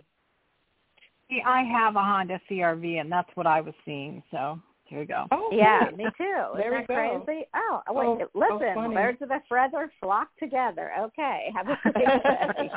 See, 1.30 1.42
I 1.46 1.64
have 1.64 1.96
a 1.96 2.00
Honda 2.04 2.40
CRV, 2.50 3.02
and 3.02 3.12
that's 3.12 3.30
what 3.36 3.48
I 3.48 3.62
was 3.62 3.74
seeing. 3.84 4.22
So 4.32 4.60
here 4.86 5.02
you 5.02 5.08
go. 5.08 5.26
Oh. 5.32 5.50
Yeah, 5.52 5.90
me 5.98 6.06
too. 6.18 6.60
Isn't 6.60 6.72
that 6.72 6.88
go. 6.88 7.24
crazy? 7.26 7.48
Oh, 7.56 7.82
wait, 7.90 8.06
Oh, 8.06 8.20
oh, 8.36 8.40
listen, 8.60 8.76
funny. 8.76 8.94
birds 8.96 9.22
of 9.22 9.32
a 9.32 9.42
feather 9.50 9.92
flock 10.00 10.28
together. 10.40 10.92
Okay, 11.00 11.52
have 11.56 11.68
a 11.68 11.78
great 11.92 12.06
day. 12.06 12.70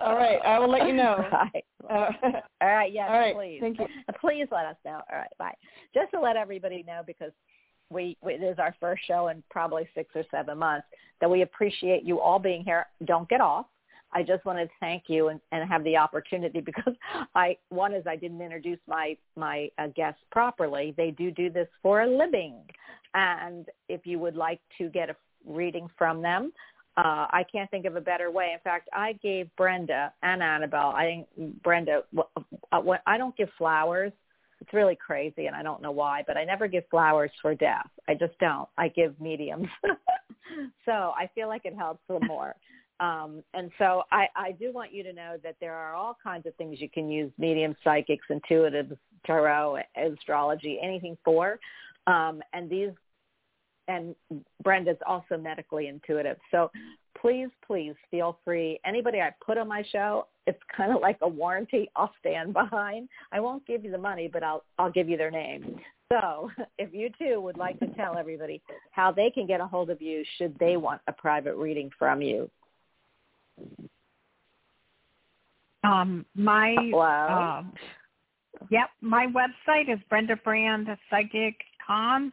All 0.00 0.14
right, 0.16 0.38
I 0.44 0.58
will 0.58 0.70
let 0.70 0.86
you 0.86 0.92
know. 0.94 1.24
All 1.32 1.38
right, 1.52 1.64
Uh, 1.90 2.40
All 2.62 2.68
right 2.68 2.92
yes, 2.92 3.08
all 3.10 3.18
right. 3.18 3.34
please. 3.34 3.58
Thank 3.60 3.78
you. 3.78 3.86
Please 4.20 4.46
let 4.50 4.64
us 4.66 4.76
know. 4.84 5.00
All 5.12 5.18
right, 5.18 5.28
bye. 5.38 5.54
Just 5.92 6.10
to 6.12 6.20
let 6.20 6.36
everybody 6.36 6.82
know, 6.86 7.02
because 7.06 7.32
we, 7.90 8.16
we 8.22 8.34
it 8.34 8.42
is 8.42 8.58
our 8.58 8.74
first 8.80 9.02
show 9.06 9.28
in 9.28 9.42
probably 9.50 9.86
six 9.94 10.10
or 10.14 10.24
seven 10.30 10.58
months, 10.58 10.86
that 11.20 11.30
we 11.30 11.42
appreciate 11.42 12.02
you 12.04 12.18
all 12.20 12.38
being 12.38 12.64
here. 12.64 12.86
Don't 13.04 13.28
get 13.28 13.40
off. 13.40 13.66
I 14.14 14.22
just 14.22 14.44
wanted 14.44 14.66
to 14.66 14.72
thank 14.80 15.04
you 15.08 15.28
and, 15.28 15.40
and 15.52 15.68
have 15.68 15.84
the 15.84 15.96
opportunity 15.96 16.60
because 16.64 16.94
I 17.34 17.56
one 17.68 17.94
is 17.94 18.06
I 18.06 18.16
didn't 18.16 18.40
introduce 18.40 18.78
my 18.86 19.16
my 19.36 19.68
uh, 19.78 19.88
guests 19.88 20.20
properly. 20.30 20.94
They 20.96 21.10
do 21.10 21.30
do 21.30 21.50
this 21.50 21.68
for 21.82 22.02
a 22.02 22.06
living, 22.06 22.54
and 23.14 23.66
if 23.88 24.06
you 24.06 24.18
would 24.18 24.36
like 24.36 24.60
to 24.78 24.88
get 24.88 25.10
a 25.10 25.16
reading 25.46 25.88
from 25.98 26.22
them, 26.22 26.52
uh, 26.96 27.26
I 27.30 27.44
can't 27.50 27.70
think 27.70 27.86
of 27.86 27.96
a 27.96 28.00
better 28.00 28.30
way. 28.30 28.52
In 28.54 28.60
fact, 28.60 28.88
I 28.92 29.14
gave 29.14 29.54
Brenda 29.56 30.12
and 30.22 30.42
Annabelle. 30.42 30.92
I 30.94 31.04
think 31.04 31.62
Brenda. 31.62 32.02
Uh, 32.16 32.80
I 33.06 33.18
don't 33.18 33.36
give 33.36 33.48
flowers. 33.58 34.12
It's 34.60 34.72
really 34.72 34.96
crazy, 34.96 35.46
and 35.46 35.54
I 35.56 35.62
don't 35.62 35.82
know 35.82 35.90
why, 35.90 36.22
but 36.26 36.36
I 36.36 36.44
never 36.44 36.68
give 36.68 36.84
flowers 36.90 37.30
for 37.42 37.54
death. 37.54 37.88
I 38.08 38.14
just 38.14 38.38
don't. 38.38 38.68
I 38.78 38.88
give 38.88 39.20
mediums. 39.20 39.68
so 40.86 40.92
I 40.92 41.28
feel 41.34 41.48
like 41.48 41.62
it 41.64 41.74
helps 41.76 42.00
them 42.08 42.20
more. 42.26 42.54
Um, 43.00 43.42
and 43.54 43.70
so 43.78 44.02
I, 44.12 44.26
I 44.36 44.52
do 44.52 44.72
want 44.72 44.92
you 44.92 45.02
to 45.02 45.12
know 45.12 45.36
that 45.42 45.56
there 45.60 45.74
are 45.74 45.94
all 45.94 46.16
kinds 46.22 46.46
of 46.46 46.54
things 46.54 46.80
you 46.80 46.88
can 46.88 47.10
use 47.10 47.30
medium, 47.38 47.74
psychics, 47.82 48.26
intuitives, 48.30 48.96
tarot, 49.26 49.78
astrology, 49.96 50.78
anything 50.82 51.16
for. 51.24 51.58
Um, 52.06 52.40
and 52.52 52.70
these, 52.70 52.90
and 53.88 54.14
Brenda's 54.62 54.96
also 55.06 55.36
medically 55.36 55.88
intuitive. 55.88 56.36
So 56.50 56.70
please, 57.20 57.48
please 57.66 57.94
feel 58.10 58.38
free. 58.44 58.78
Anybody 58.84 59.20
I 59.20 59.32
put 59.44 59.58
on 59.58 59.66
my 59.68 59.82
show, 59.90 60.28
it's 60.46 60.60
kind 60.74 60.94
of 60.94 61.00
like 61.00 61.18
a 61.22 61.28
warranty 61.28 61.90
I'll 61.96 62.12
stand 62.20 62.52
behind. 62.52 63.08
I 63.32 63.40
won't 63.40 63.66
give 63.66 63.84
you 63.84 63.90
the 63.90 63.98
money, 63.98 64.28
but 64.32 64.42
I'll, 64.42 64.62
I'll 64.78 64.92
give 64.92 65.08
you 65.08 65.16
their 65.16 65.30
name. 65.30 65.80
So 66.12 66.50
if 66.78 66.92
you 66.92 67.10
too 67.18 67.40
would 67.40 67.56
like 67.56 67.78
to 67.80 67.86
tell 67.88 68.16
everybody 68.16 68.62
how 68.90 69.10
they 69.10 69.30
can 69.30 69.46
get 69.46 69.60
a 69.60 69.66
hold 69.66 69.90
of 69.90 70.00
you 70.00 70.22
should 70.38 70.56
they 70.58 70.76
want 70.76 71.00
a 71.08 71.12
private 71.12 71.56
reading 71.56 71.90
from 71.98 72.22
you. 72.22 72.50
Um, 75.84 76.24
my 76.34 76.74
Hello? 76.78 77.58
um, 77.58 77.72
yep, 78.70 78.88
my 79.00 79.26
website 79.26 79.92
is 79.92 79.98
brendabrandpsychic.com, 80.10 82.32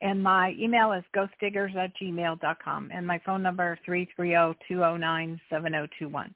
and 0.00 0.22
my 0.22 0.54
email 0.58 0.92
is 0.92 1.04
ghostdiggers 1.14 1.76
at 1.76 1.90
gmail 2.00 2.40
dot 2.40 2.58
com, 2.64 2.90
and 2.94 3.06
my 3.06 3.20
phone 3.26 3.42
number 3.42 3.72
is 3.72 3.78
three 3.84 4.08
three 4.14 4.30
zero 4.30 4.54
two 4.68 4.76
zero 4.76 4.96
nine 4.96 5.40
seven 5.50 5.72
zero 5.72 5.88
two 5.98 6.08
one. 6.08 6.32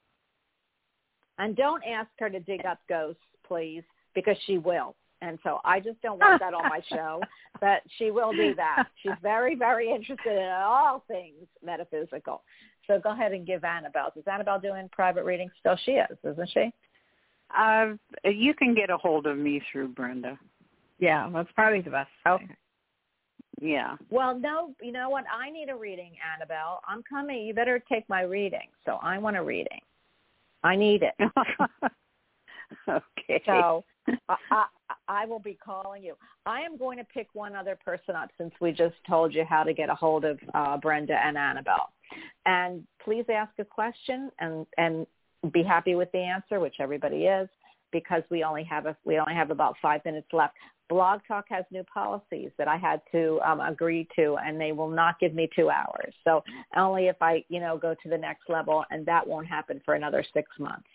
And 1.38 1.54
don't 1.54 1.84
ask 1.84 2.10
her 2.18 2.28
to 2.28 2.40
dig 2.40 2.66
up 2.66 2.80
ghosts, 2.88 3.22
please, 3.46 3.84
because 4.14 4.36
she 4.46 4.58
will. 4.58 4.96
And 5.20 5.38
so 5.42 5.60
I 5.64 5.80
just 5.80 6.00
don't 6.02 6.20
want 6.20 6.40
that 6.40 6.54
on 6.54 6.68
my 6.68 6.80
show, 6.88 7.20
but 7.60 7.82
she 7.98 8.10
will 8.10 8.32
do 8.32 8.54
that. 8.56 8.84
She's 9.02 9.12
very, 9.22 9.54
very 9.54 9.90
interested 9.90 10.36
in 10.36 10.48
all 10.48 11.04
things 11.08 11.46
metaphysical. 11.62 12.42
So 12.88 12.98
go 12.98 13.12
ahead 13.12 13.32
and 13.32 13.46
give 13.46 13.62
Annabelle. 13.62 14.12
Is 14.16 14.24
Annabelle 14.26 14.58
doing 14.58 14.88
private 14.90 15.24
readings? 15.24 15.52
Still 15.60 15.76
she 15.84 15.92
is, 15.92 16.18
isn't 16.24 16.50
she? 16.50 16.72
Uh, 17.56 17.92
you 18.24 18.52
can 18.54 18.74
get 18.74 18.90
a 18.90 18.96
hold 18.96 19.26
of 19.26 19.38
me 19.38 19.62
through 19.70 19.88
Brenda. 19.88 20.38
Yeah, 20.98 21.30
that's 21.32 21.48
probably 21.54 21.80
the 21.80 21.90
best. 21.90 22.10
Okay. 22.26 22.48
Yeah. 23.60 23.96
Well, 24.10 24.38
no, 24.38 24.74
you 24.82 24.92
know 24.92 25.08
what? 25.08 25.24
I 25.32 25.50
need 25.50 25.68
a 25.68 25.76
reading, 25.76 26.12
Annabelle. 26.34 26.80
I'm 26.88 27.02
coming. 27.08 27.44
You 27.44 27.54
better 27.54 27.82
take 27.88 28.08
my 28.08 28.22
reading. 28.22 28.68
So 28.84 28.98
I 29.02 29.18
want 29.18 29.36
a 29.36 29.42
reading. 29.42 29.80
I 30.64 30.76
need 30.76 31.02
it. 31.02 31.14
Okay. 32.88 33.42
So 33.46 33.84
I, 34.28 34.36
I, 34.50 34.64
I 35.08 35.26
will 35.26 35.38
be 35.38 35.58
calling 35.62 36.02
you. 36.02 36.14
I 36.46 36.60
am 36.60 36.78
going 36.78 36.98
to 36.98 37.04
pick 37.04 37.28
one 37.34 37.54
other 37.54 37.78
person 37.84 38.14
up 38.14 38.30
since 38.38 38.52
we 38.60 38.72
just 38.72 38.94
told 39.06 39.34
you 39.34 39.44
how 39.44 39.62
to 39.62 39.74
get 39.74 39.90
a 39.90 39.94
hold 39.94 40.24
of 40.24 40.38
uh, 40.54 40.78
Brenda 40.78 41.14
and 41.14 41.36
Annabelle. 41.36 41.90
And 42.46 42.84
please 43.04 43.24
ask 43.30 43.52
a 43.58 43.64
question 43.64 44.30
and 44.38 44.66
and 44.78 45.06
be 45.52 45.62
happy 45.62 45.94
with 45.94 46.10
the 46.12 46.18
answer, 46.18 46.58
which 46.58 46.76
everybody 46.80 47.24
is, 47.24 47.48
because 47.92 48.22
we 48.30 48.44
only 48.44 48.64
have 48.64 48.86
a 48.86 48.96
we 49.04 49.18
only 49.18 49.34
have 49.34 49.50
about 49.50 49.76
five 49.80 50.04
minutes 50.04 50.28
left. 50.32 50.54
Blog 50.88 51.20
Talk 51.28 51.44
has 51.50 51.64
new 51.70 51.84
policies 51.84 52.50
that 52.56 52.66
I 52.66 52.76
had 52.76 53.02
to 53.12 53.40
um, 53.44 53.60
agree 53.60 54.08
to, 54.16 54.36
and 54.42 54.58
they 54.58 54.72
will 54.72 54.88
not 54.88 55.20
give 55.20 55.34
me 55.34 55.48
two 55.54 55.68
hours. 55.68 56.14
So 56.24 56.42
only 56.74 57.08
if 57.08 57.16
I, 57.20 57.44
you 57.50 57.60
know, 57.60 57.76
go 57.76 57.94
to 58.02 58.08
the 58.08 58.16
next 58.16 58.48
level, 58.48 58.84
and 58.90 59.04
that 59.04 59.26
won't 59.26 59.46
happen 59.46 59.82
for 59.84 59.94
another 59.94 60.24
six 60.32 60.48
months. 60.58 60.88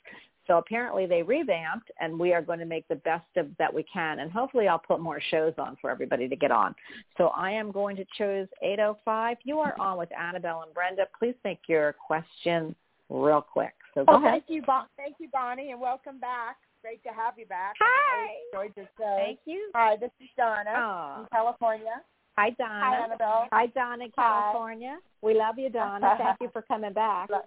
So 0.48 0.58
apparently 0.58 1.06
they 1.06 1.24
revamped, 1.24 1.90
and 2.00 2.20
we 2.20 2.34
are 2.34 2.42
going 2.42 2.60
to 2.60 2.66
make 2.66 2.88
the 2.88 2.96
best 2.96 3.26
of 3.38 3.48
that 3.60 3.74
we 3.74 3.84
can. 3.84 4.20
And 4.20 4.32
hopefully 4.32 4.68
I'll 4.68 4.80
put 4.80 5.00
more 5.00 5.22
shows 5.32 5.54
on 5.58 5.78
for 5.80 5.90
everybody 5.90 6.28
to 6.28 6.36
get 6.36 6.52
on. 6.52 6.76
So 7.18 7.28
I 7.30 7.52
am 7.52 7.72
going 7.72 7.96
to 7.96 8.06
choose 8.18 8.48
805. 8.62 9.38
You 9.44 9.60
are 9.60 9.80
on 9.80 9.98
with 9.98 10.10
Annabelle 10.18 10.64
and 10.66 10.74
Brenda. 10.74 11.04
Please 11.18 11.36
make 11.46 11.62
your 11.68 11.94
question 11.94 12.76
real 13.10 13.42
quick. 13.42 13.74
So 13.94 14.04
go 14.06 14.14
oh, 14.14 14.18
ahead. 14.18 14.32
Thank 14.32 14.46
you, 14.48 14.62
bon- 14.64 14.88
thank 14.98 15.16
you, 15.20 15.30
Bonnie, 15.32 15.72
and 15.72 15.80
welcome 15.80 16.20
back. 16.20 16.58
Great 16.82 17.02
to 17.04 17.10
have 17.10 17.36
you 17.38 17.46
back. 17.46 17.76
Hi. 17.80 18.28
I 18.28 18.60
enjoyed 18.62 18.74
your 18.76 18.90
show. 18.98 19.18
Thank 19.18 19.40
you. 19.46 19.72
Hi, 19.74 19.96
this 19.96 20.12
is 20.20 20.28
Donna 20.36 20.72
Aw. 20.72 21.16
from 21.16 21.28
California. 21.32 22.02
Hi, 22.38 22.50
Donna. 22.50 22.82
Hi, 22.84 23.04
Annabelle. 23.06 23.48
Hi, 23.54 23.68
Donna, 23.68 24.06
Hi. 24.18 24.42
California. 24.52 24.98
We 25.22 25.36
love 25.36 25.58
you, 25.58 25.70
Donna. 25.70 26.16
Thank 26.18 26.42
you 26.42 26.50
for 26.52 26.62
coming 26.64 26.92
back. 26.92 27.30
Love, 27.30 27.44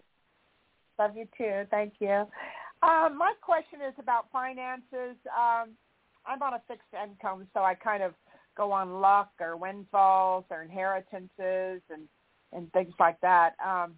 love 0.98 1.16
you 1.16 1.26
too. 1.36 1.64
Thank 1.70 1.94
you. 1.98 2.26
Um, 2.82 3.16
my 3.18 3.32
question 3.40 3.80
is 3.86 3.94
about 3.98 4.26
finances. 4.30 5.16
Um, 5.26 5.70
I'm 6.26 6.42
on 6.42 6.54
a 6.54 6.62
fixed 6.68 6.88
income, 6.92 7.46
so 7.54 7.60
I 7.60 7.74
kind 7.74 8.02
of 8.02 8.14
go 8.56 8.72
on 8.72 9.00
luck 9.00 9.30
or 9.40 9.56
windfalls 9.56 10.44
or 10.50 10.62
inheritances 10.62 11.82
and 11.90 12.08
and 12.52 12.72
things 12.72 12.94
like 12.98 13.20
that. 13.20 13.54
Um, 13.64 13.94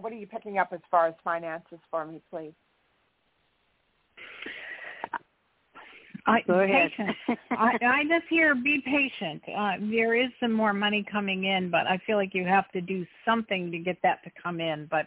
what 0.00 0.12
are 0.12 0.16
you 0.16 0.26
picking 0.26 0.58
up 0.58 0.72
as 0.72 0.80
far 0.90 1.06
as 1.06 1.14
finances 1.22 1.78
for 1.90 2.04
me, 2.04 2.20
please? 2.30 2.52
I, 6.26 6.40
Go 6.46 6.60
ahead. 6.60 6.90
I, 7.52 7.76
I 7.84 8.04
just 8.04 8.26
hear 8.28 8.54
be 8.56 8.82
patient. 8.84 9.42
Uh, 9.56 9.72
there 9.80 10.14
is 10.14 10.30
some 10.40 10.52
more 10.52 10.72
money 10.72 11.04
coming 11.10 11.44
in, 11.44 11.70
but 11.70 11.86
I 11.86 11.98
feel 12.04 12.16
like 12.16 12.34
you 12.34 12.44
have 12.44 12.70
to 12.72 12.80
do 12.80 13.06
something 13.24 13.70
to 13.70 13.78
get 13.78 13.98
that 14.02 14.24
to 14.24 14.30
come 14.42 14.60
in. 14.60 14.88
But 14.90 15.06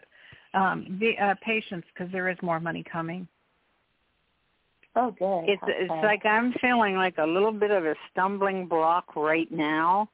um, 0.54 0.98
be 1.00 1.18
uh, 1.22 1.36
patience 1.44 1.86
because 1.94 2.12
there 2.12 2.30
is 2.30 2.38
more 2.42 2.60
money 2.60 2.84
coming. 2.92 3.28
Oh, 4.96 5.12
good. 5.18 5.46
It's 5.48 5.62
it's 5.68 6.04
like 6.04 6.26
I'm 6.26 6.54
feeling 6.60 6.96
like 6.96 7.18
a 7.20 7.26
little 7.26 7.52
bit 7.52 7.72
of 7.72 7.86
a 7.86 7.96
stumbling 8.12 8.68
block 8.68 9.16
right 9.16 9.50
now, 9.52 10.10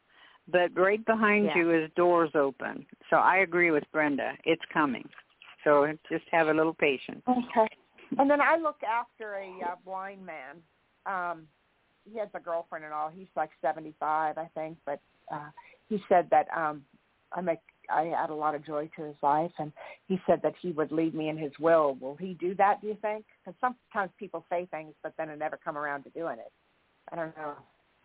but 0.48 0.70
right 0.76 1.04
behind 1.06 1.46
Yeah. 1.46 1.58
you 1.58 1.72
is 1.72 1.90
doors 1.96 2.32
open. 2.36 2.86
So 3.10 3.18
I 3.18 3.38
agree 3.38 3.72
with 3.72 3.84
Brenda. 3.92 4.34
It's 4.44 4.62
coming. 4.74 5.08
So 5.64 5.88
just 6.10 6.26
have 6.32 6.48
a 6.50 6.54
little 6.54 6.74
patience. 6.74 7.24
Okay. 7.28 7.68
And 8.20 8.30
then 8.30 8.40
I 8.42 8.58
look 8.58 8.82
after 8.84 9.36
a 9.36 9.50
uh, 9.66 9.76
blind 9.84 10.24
man. 10.26 10.62
Um, 11.06 11.48
he 12.12 12.20
has 12.20 12.30
a 12.36 12.40
girlfriend 12.40 12.86
and 12.86 12.94
all. 12.94 13.10
He's 13.10 13.28
like 13.36 13.50
75, 13.62 14.38
I 14.38 14.48
think, 14.54 14.78
but 14.86 15.00
uh, 15.32 15.50
he 15.90 16.00
said 16.08 16.28
that 16.30 16.48
um, 16.56 16.84
I 17.34 17.42
make 17.42 17.60
I 17.90 18.10
add 18.10 18.30
a 18.30 18.36
lot 18.36 18.56
of 18.56 18.66
joy 18.66 18.90
to 18.96 19.04
his 19.04 19.16
life, 19.22 19.52
and 19.60 19.72
he 20.08 20.20
said 20.28 20.42
that 20.44 20.54
he 20.62 20.72
would 20.72 20.92
leave 20.92 21.14
me 21.14 21.30
in 21.30 21.38
his 21.38 21.52
will. 21.60 21.98
Will 22.00 22.16
he 22.16 22.36
do 22.40 22.56
that? 22.56 22.82
Do 22.82 22.88
you 22.88 22.98
think? 23.02 23.26
Because 23.44 23.58
sometimes 23.62 24.12
people 24.20 24.46
say 24.50 24.68
things, 24.72 24.94
but 25.04 25.14
then 25.18 25.30
they 25.30 25.36
never 25.36 25.58
come 25.64 25.78
around 25.78 26.04
to 26.04 26.10
doing 26.12 26.40
it. 26.40 26.52
I 27.12 27.16
don't 27.16 27.36
know. 27.38 27.54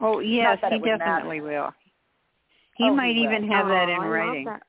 Oh 0.01 0.20
yes, 0.20 0.59
he 0.62 0.78
definitely 0.78 1.41
matter. 1.41 1.43
will. 1.43 1.74
He 2.76 2.85
Oh, 2.85 2.91
he 2.91 2.97
might 2.97 3.16
will. 3.16 3.22
even 3.24 3.49
have 3.51 3.66
that 3.68 3.89
Oh, 3.89 3.93
in 3.93 4.01
I 4.01 4.09
writing. 4.09 4.45
that. 4.47 4.62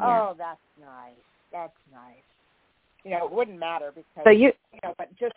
Oh, 0.00 0.34
that's 0.36 0.60
nice. 0.80 1.14
That's 1.52 1.72
nice. 1.92 2.22
You 3.04 3.12
know, 3.12 3.26
it 3.26 3.32
wouldn't 3.32 3.58
matter 3.58 3.92
because 3.94 4.24
So 4.24 4.30
you, 4.30 4.52
you 4.72 4.78
know, 4.82 4.94
but 4.98 5.14
just 5.16 5.34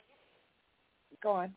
go 1.21 1.31
on. 1.31 1.53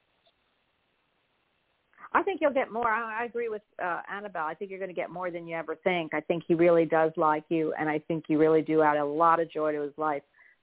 I 2.13 2.23
think 2.23 2.41
you'll 2.41 2.53
get 2.53 2.73
more. 2.73 2.89
I 2.89 3.23
I 3.23 3.25
agree 3.25 3.49
with 3.49 3.63
uh, 3.83 4.01
Annabelle. 4.11 4.47
I 4.47 4.55
think 4.55 4.71
you're 4.71 4.81
going 4.81 4.91
to 4.91 4.95
get 4.95 5.11
more 5.11 5.31
than 5.31 5.47
you 5.47 5.57
ever 5.57 5.77
think. 5.77 6.13
I 6.15 6.21
think 6.21 6.45
he 6.47 6.55
really 6.55 6.85
does 6.85 7.13
like 7.17 7.45
you, 7.49 7.73
and 7.79 7.89
I 7.89 7.99
think 8.01 8.25
you 8.29 8.39
really 8.39 8.63
do 8.63 8.83
add 8.83 8.97
a 8.97 9.05
lot 9.05 9.41
of 9.41 9.51
joy 9.51 9.73
to 9.73 9.83
his 9.83 9.97
life. 9.97 10.23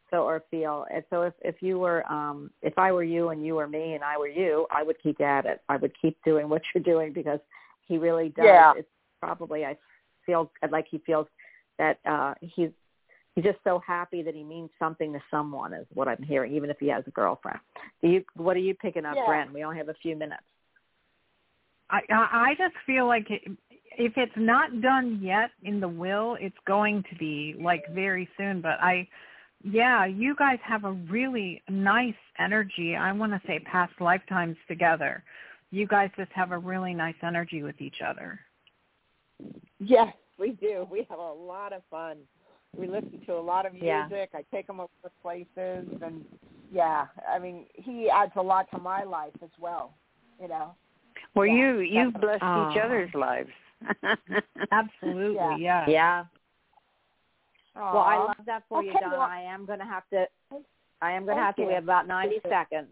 So 0.10 0.24
or 0.24 0.42
feel. 0.50 0.86
And 0.94 1.04
so 1.10 1.24
if 1.24 1.34
if 1.42 1.56
you 1.62 1.80
were, 1.80 2.10
um, 2.12 2.50
if 2.62 2.78
I 2.78 2.92
were 2.94 3.04
you 3.04 3.30
and 3.30 3.46
you 3.46 3.56
were 3.56 3.68
me 3.68 3.94
and 3.94 4.04
I 4.04 4.18
were 4.18 4.28
you, 4.30 4.66
I 4.72 4.82
would 4.84 5.02
keep 5.04 5.20
at 5.20 5.46
it. 5.46 5.62
I 5.68 5.76
would 5.78 5.92
keep 6.02 6.18
doing 6.24 6.48
what 6.54 6.62
you're 6.74 6.84
doing 6.84 7.12
because 7.12 7.40
he 7.88 7.98
really 7.98 8.30
does. 8.30 8.46
Yeah. 8.46 8.74
It's 8.78 8.88
probably 9.22 9.66
I 9.66 9.78
feel 10.26 10.52
like 10.72 10.88
he 10.90 11.00
feels 11.00 11.28
that 11.78 12.00
uh, 12.06 12.34
he's 12.42 12.70
he's 13.36 13.44
just 13.44 13.60
so 13.64 13.82
happy 13.86 14.22
that 14.24 14.34
he 14.34 14.44
means 14.44 14.70
something 14.80 15.12
to 15.14 15.20
someone 15.30 15.74
is 15.74 15.86
what 15.94 16.08
I'm 16.08 16.24
hearing, 16.24 16.54
even 16.54 16.70
if 16.70 16.78
he 16.80 16.88
has 16.88 17.04
a 17.06 17.12
girlfriend. 17.12 17.60
Do 18.02 18.10
you? 18.10 18.24
What 18.36 18.56
are 18.56 18.62
you 18.62 18.76
picking 18.76 19.06
up, 19.06 19.16
Yeah. 19.16 19.26
Brent? 19.26 19.54
We 19.54 19.64
only 19.64 19.78
have 19.78 19.90
a 19.90 19.94
few 19.96 20.16
minutes. 20.16 20.44
I 21.90 22.02
I 22.10 22.56
just 22.58 22.76
feel 22.86 23.08
like 23.08 23.30
it, 23.30 23.42
if 23.98 24.14
it's 24.16 24.32
not 24.36 24.82
done 24.82 25.20
yet 25.22 25.52
in 25.64 25.80
the 25.80 25.88
will, 25.88 26.38
it's 26.40 26.56
going 26.66 27.04
to 27.10 27.16
be 27.18 27.56
like 27.60 27.84
very 27.94 28.30
soon. 28.38 28.62
But 28.62 28.80
I, 28.82 29.08
yeah, 29.64 30.06
you 30.06 30.36
guys 30.36 30.60
have 30.64 30.86
a 30.86 30.92
really 30.92 31.64
nice 31.68 32.14
energy. 32.40 32.96
I 32.96 33.12
want 33.12 33.32
to 33.34 33.42
say 33.48 33.60
past 33.60 33.94
lifetimes 34.00 34.56
together. 34.68 35.24
You 35.72 35.88
guys 35.88 36.10
just 36.16 36.32
have 36.34 36.52
a 36.52 36.58
really 36.58 36.94
nice 36.94 37.16
energy 37.24 37.64
with 37.64 37.82
each 37.82 38.02
other. 38.06 38.40
Yes, 39.80 40.14
we 40.38 40.52
do. 40.52 40.88
We 40.90 41.06
have 41.10 41.20
a 41.20 41.34
lot 41.34 41.74
of 41.74 41.82
fun. 41.90 42.18
We 42.76 42.88
listen 42.88 43.22
to 43.26 43.34
a 43.34 43.40
lot 43.42 43.66
of 43.66 43.74
Yeah. 43.76 44.08
music. 44.08 44.30
I 44.34 44.44
take 44.54 44.70
him 44.70 44.80
over 44.80 44.92
to 45.04 45.10
places, 45.22 45.88
and 46.02 46.24
yeah, 46.72 47.08
I 47.28 47.40
mean, 47.40 47.66
he 47.74 48.10
adds 48.10 48.34
a 48.36 48.42
lot 48.42 48.70
to 48.72 48.78
my 48.78 49.04
life 49.04 49.34
as 49.44 49.50
well. 49.60 49.94
You 50.40 50.48
know. 50.50 50.76
Well, 51.36 51.46
Yeah, 51.46 51.54
you 51.54 51.80
you 51.80 52.12
definitely. 52.12 52.22
blessed 52.40 52.72
each 52.76 52.82
other's 52.84 53.14
lives. 53.14 53.50
Absolutely, 54.72 55.36
Yeah. 55.36 55.56
yeah. 55.58 55.86
Yeah. 55.88 56.26
Well, 57.76 57.98
I 58.00 58.18
love 58.18 58.36
that 58.48 58.64
for 58.68 58.84
you, 58.84 58.92
Donna. 58.94 59.10
well- 59.12 59.22
I 59.22 59.42
am 59.42 59.66
going 59.66 59.80
to 59.80 59.86
have 59.86 60.04
to. 60.10 60.26
I 61.00 61.12
am 61.12 61.26
going 61.26 61.38
to 61.38 61.42
Thank 61.44 61.46
have 61.46 61.56
to. 61.58 61.62
you. 61.62 61.68
We 61.68 61.74
have 61.76 61.84
about 61.84 62.08
ninety 62.08 62.40
seconds. 62.50 62.88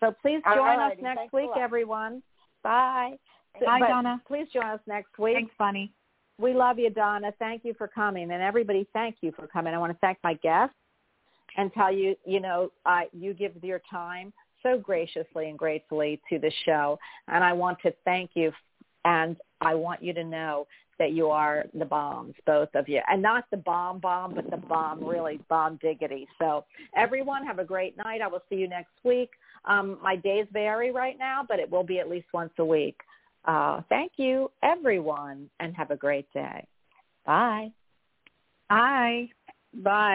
So 0.00 0.14
please 0.22 0.40
All 0.46 0.54
join 0.56 0.80
us 0.80 0.92
next 1.02 1.18
Thanks 1.18 1.32
week, 1.34 1.50
everyone. 1.58 2.22
Bye. 2.62 3.18
Bye, 3.60 3.80
But 3.80 3.88
Donna. 3.88 4.22
Please 4.26 4.48
join 4.52 4.64
us 4.64 4.80
next 4.86 5.18
week. 5.18 5.34
Thanks, 5.36 5.54
Bonnie. 5.58 5.92
We 6.38 6.54
love 6.54 6.78
you, 6.78 6.88
Donna. 6.88 7.32
Thank 7.38 7.62
you 7.64 7.74
for 7.74 7.86
coming, 7.86 8.30
and 8.32 8.42
everybody, 8.42 8.86
thank 8.94 9.16
you 9.20 9.32
for 9.32 9.46
coming. 9.46 9.74
I 9.74 9.78
want 9.78 9.92
to 9.92 9.98
thank 10.00 10.18
my 10.24 10.32
guests 10.34 10.74
and 11.58 11.70
tell 11.74 11.92
you, 11.92 12.16
you 12.24 12.40
know, 12.40 12.72
uh, 12.86 13.02
you 13.12 13.34
give 13.34 13.52
your 13.62 13.82
time 13.90 14.32
so 14.62 14.78
graciously 14.78 15.48
and 15.48 15.58
gratefully 15.58 16.20
to 16.30 16.38
the 16.38 16.52
show, 16.64 16.98
and 17.28 17.42
I 17.42 17.52
want 17.52 17.78
to 17.82 17.92
thank 18.04 18.30
you, 18.34 18.52
and 19.04 19.36
I 19.60 19.74
want 19.74 20.02
you 20.02 20.12
to 20.14 20.24
know 20.24 20.66
that 20.98 21.12
you 21.12 21.28
are 21.28 21.64
the 21.74 21.84
bombs, 21.84 22.34
both 22.46 22.68
of 22.74 22.88
you, 22.88 23.00
and 23.08 23.20
not 23.20 23.44
the 23.50 23.56
bomb 23.56 23.98
bomb, 23.98 24.34
but 24.34 24.48
the 24.50 24.56
bomb, 24.56 25.04
really 25.04 25.40
bomb 25.48 25.78
diggity. 25.82 26.28
So, 26.38 26.64
everyone, 26.94 27.44
have 27.44 27.58
a 27.58 27.64
great 27.64 27.96
night. 27.96 28.20
I 28.20 28.28
will 28.28 28.42
see 28.48 28.56
you 28.56 28.68
next 28.68 28.92
week. 29.02 29.30
Um, 29.64 29.98
my 30.02 30.16
days 30.16 30.46
vary 30.52 30.90
right 30.90 31.18
now, 31.18 31.44
but 31.48 31.58
it 31.58 31.70
will 31.70 31.84
be 31.84 31.98
at 31.98 32.08
least 32.08 32.26
once 32.32 32.52
a 32.58 32.64
week. 32.64 32.96
Uh, 33.44 33.80
thank 33.88 34.12
you, 34.16 34.50
everyone, 34.62 35.50
and 35.60 35.74
have 35.76 35.90
a 35.90 35.96
great 35.96 36.32
day. 36.32 36.64
Bye. 37.26 37.72
Bye. 38.68 39.28
Bye. 39.74 40.14